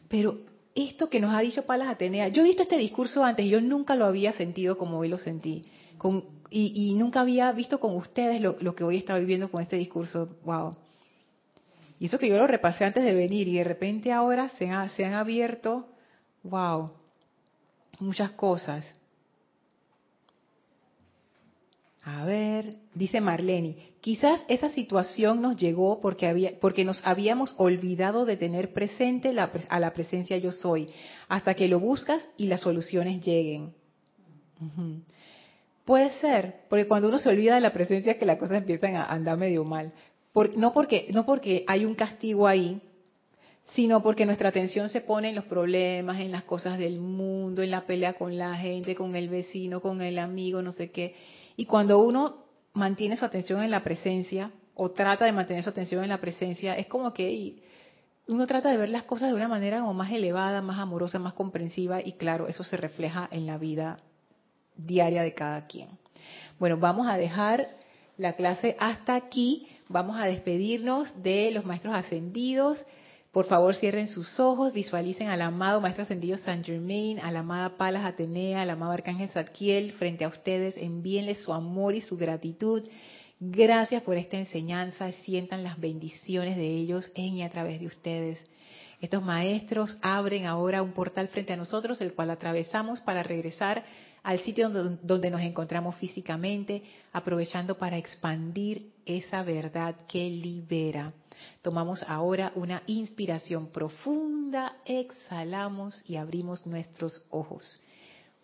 Pero 0.09 0.39
esto 0.75 1.09
que 1.09 1.21
nos 1.21 1.35
ha 1.35 1.41
dicho 1.41 1.63
Palas 1.63 1.89
Atenea, 1.89 2.29
yo 2.29 2.43
he 2.43 2.45
visto 2.45 2.63
este 2.63 2.77
discurso 2.77 3.25
antes, 3.25 3.47
yo 3.47 3.61
nunca 3.61 3.95
lo 3.97 4.07
había 4.07 4.33
sentido 4.33 4.79
como 4.79 4.99
hoy 4.99 5.09
lo 5.09 5.19
sentí, 5.19 5.65
y, 6.51 6.95
nunca 6.95 7.21
había 7.21 7.53
visto 7.53 7.79
con 7.79 7.95
ustedes 7.97 8.41
lo, 8.41 8.75
que 8.75 8.85
hoy 8.85 8.97
estaba 8.97 9.19
viviendo 9.19 9.51
con 9.51 9.63
este 9.63 9.77
discurso, 9.77 10.37
wow. 10.45 10.77
Y 11.99 12.07
eso 12.07 12.19
que 12.19 12.29
yo 12.29 12.37
lo 12.37 12.47
repasé 12.47 12.85
antes 12.85 13.05
de 13.05 13.15
venir 13.15 13.47
y 13.47 13.59
de 13.59 13.65
repente 13.65 14.11
ahora 14.11 14.49
se, 14.51 14.71
se 14.97 15.05
han 15.05 15.13
abierto, 15.13 15.89
wow, 16.43 16.91
muchas 17.99 18.31
cosas. 18.31 18.87
A 22.03 22.25
ver, 22.25 22.77
dice 22.95 23.21
Marlene, 23.21 23.77
quizás 24.01 24.43
esa 24.49 24.71
situación 24.71 25.43
nos 25.43 25.57
llegó 25.57 26.01
porque, 26.01 26.27
había, 26.27 26.59
porque 26.59 26.83
nos 26.85 27.03
habíamos 27.05 27.55
olvidado 27.59 28.25
de 28.25 28.39
tener 28.39 28.73
presente 28.73 29.35
a 29.69 29.81
la 29.81 29.93
presencia 29.93 30.39
yo 30.39 30.51
soy, 30.51 30.89
hasta 31.29 31.55
que 31.55 31.69
lo 31.69 31.79
buscas 31.79 32.27
y 32.39 32.47
las 32.47 32.63
soluciones 32.63 33.23
lleguen. 33.23 33.75
Puede 35.85 36.11
ser, 36.21 36.63
porque 36.71 36.87
cuando 36.87 37.09
uno 37.09 37.19
se 37.19 37.29
olvida 37.29 37.55
de 37.55 37.61
la 37.61 37.73
presencia 37.73 38.19
que 38.19 38.27
las 38.27 38.39
cosas 38.39 38.59
empiezan 38.59 38.97
a 38.97 39.05
andar 39.05 39.37
medio 39.37 39.65
mal. 39.65 39.93
no, 40.57 40.73
porque, 40.73 41.09
no 41.13 41.27
porque 41.27 41.65
hay 41.67 41.85
un 41.85 41.95
castigo 41.95 42.47
ahí, 42.47 42.81
sino 43.75 44.03
porque 44.03 44.25
nuestra 44.25 44.49
atención 44.49 44.89
se 44.89 45.03
pone 45.03 45.29
en 45.29 45.35
los 45.35 45.45
problemas, 45.45 46.19
en 46.19 46.33
las 46.33 46.45
cosas 46.45 46.79
del 46.79 46.99
mundo, 46.99 47.63
en 47.63 47.71
la 47.71 47.83
pelea 47.83 48.15
con 48.15 48.39
la 48.39 48.55
gente, 48.55 48.95
con 48.95 49.17
el 49.17 49.29
vecino, 49.29 49.83
con 49.83 50.01
el 50.01 50.19
amigo, 50.19 50.63
no 50.63 50.73
sé 50.73 50.91
qué 50.91 51.15
y 51.57 51.67
cuando 51.67 51.99
uno 51.99 52.45
mantiene 52.73 53.17
su 53.17 53.25
atención 53.25 53.63
en 53.63 53.71
la 53.71 53.83
presencia 53.83 54.51
o 54.75 54.91
trata 54.91 55.25
de 55.25 55.33
mantener 55.33 55.63
su 55.63 55.71
atención 55.71 56.03
en 56.03 56.09
la 56.09 56.21
presencia, 56.21 56.77
es 56.77 56.87
como 56.87 57.13
que 57.13 57.63
uno 58.29 58.47
trata 58.47 58.71
de 58.71 58.77
ver 58.77 58.89
las 58.89 59.03
cosas 59.05 59.31
de 59.31 59.35
una 59.35 59.49
manera 59.49 59.81
como 59.81 59.95
más 59.95 60.13
elevada, 60.13 60.63
más 60.63 60.79
amorosa, 60.79 61.19
más 61.19 61.33
comprensiva 61.33 62.01
y 62.01 62.13
claro, 62.13 62.49
eso 62.49 62.65
se 62.65 62.77
refleja 62.77 63.29
en 63.31 63.47
la 63.47 63.59
vida 63.59 63.99
diaria 64.77 65.23
de 65.23 65.35
cada 65.35 65.67
quien. 65.67 65.89
Bueno, 66.59 66.77
vamos 66.79 67.09
a 67.09 67.17
dejar 67.17 67.67
la 68.17 68.35
clase 68.35 68.77
hasta 68.79 69.15
aquí, 69.15 69.67
vamos 69.89 70.19
a 70.19 70.27
despedirnos 70.27 71.23
de 71.23 71.51
los 71.51 71.65
maestros 71.65 71.95
ascendidos. 71.95 72.85
Por 73.33 73.47
favor, 73.47 73.77
cierren 73.77 74.09
sus 74.09 74.41
ojos, 74.41 74.73
visualicen 74.73 75.29
al 75.29 75.41
amado 75.43 75.81
Maestro 75.81 76.03
Ascendido 76.03 76.37
San 76.39 76.65
Germain, 76.65 77.21
a 77.21 77.31
la 77.31 77.41
amada 77.41 77.77
Palas 77.77 78.05
Atenea, 78.05 78.63
al 78.63 78.71
amado 78.71 78.91
Arcángel 78.91 79.29
Zadkiel 79.29 79.93
frente 79.93 80.25
a 80.25 80.29
ustedes, 80.29 80.77
envíenles 80.77 81.45
su 81.45 81.53
amor 81.53 81.95
y 81.95 82.01
su 82.01 82.17
gratitud. 82.17 82.83
Gracias 83.39 84.03
por 84.03 84.17
esta 84.17 84.37
enseñanza, 84.37 85.13
sientan 85.13 85.63
las 85.63 85.79
bendiciones 85.79 86.57
de 86.57 86.67
ellos 86.67 87.13
en 87.15 87.35
y 87.35 87.43
a 87.45 87.51
través 87.51 87.79
de 87.79 87.87
ustedes. 87.87 88.45
Estos 89.01 89.23
maestros 89.23 89.97
abren 90.03 90.47
ahora 90.47 90.83
un 90.83 90.93
portal 90.93 91.29
frente 91.29 91.53
a 91.53 91.57
nosotros, 91.57 92.01
el 92.01 92.15
cual 92.15 92.31
atravesamos 92.31 93.01
para 93.01 93.23
regresar 93.23 93.85
al 94.25 94.41
sitio 94.41 94.69
donde, 94.69 95.31
nos 95.31 95.41
encontramos 95.41 95.95
físicamente, 95.97 96.83
aprovechando 97.13 97.79
para 97.79 97.97
expandir 97.97 98.91
esa 99.07 99.45
verdad 99.45 99.95
que 100.09 100.29
libera. 100.29 101.15
Tomamos 101.63 102.05
ahora 102.09 102.53
una 102.55 102.83
inspiración 102.87 103.69
profunda, 103.69 104.77
exhalamos 104.85 106.03
y 106.09 106.17
abrimos 106.17 106.67
nuestros 106.67 107.23
ojos. 107.31 107.81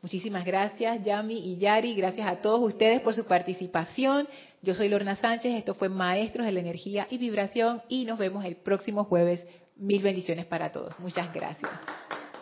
Muchísimas 0.03 0.45
gracias, 0.45 1.03
Yami 1.03 1.53
y 1.53 1.57
Yari. 1.57 1.95
Gracias 1.95 2.29
a 2.29 2.37
todos 2.37 2.61
ustedes 2.61 3.01
por 3.01 3.15
su 3.15 3.25
participación. 3.25 4.29
Yo 4.63 4.75
soy 4.75 4.89
Lorna 4.89 5.17
Sánchez. 5.17 5.55
Esto 5.55 5.75
fue 5.75 5.89
Maestros 5.89 6.47
de 6.47 6.53
la 6.53 6.61
Energía 6.61 7.09
y 7.11 7.19
Vibración. 7.19 7.83
Y 7.89 8.05
nos 8.05 8.19
vemos 8.19 8.45
el 8.45 8.57
próximo 8.57 9.05
jueves. 9.05 9.45
Mil 9.77 10.03
bendiciones 10.03 10.47
para 10.47 10.71
todos. 10.71 10.99
Muchas 11.01 11.33
gracias. 11.33 11.71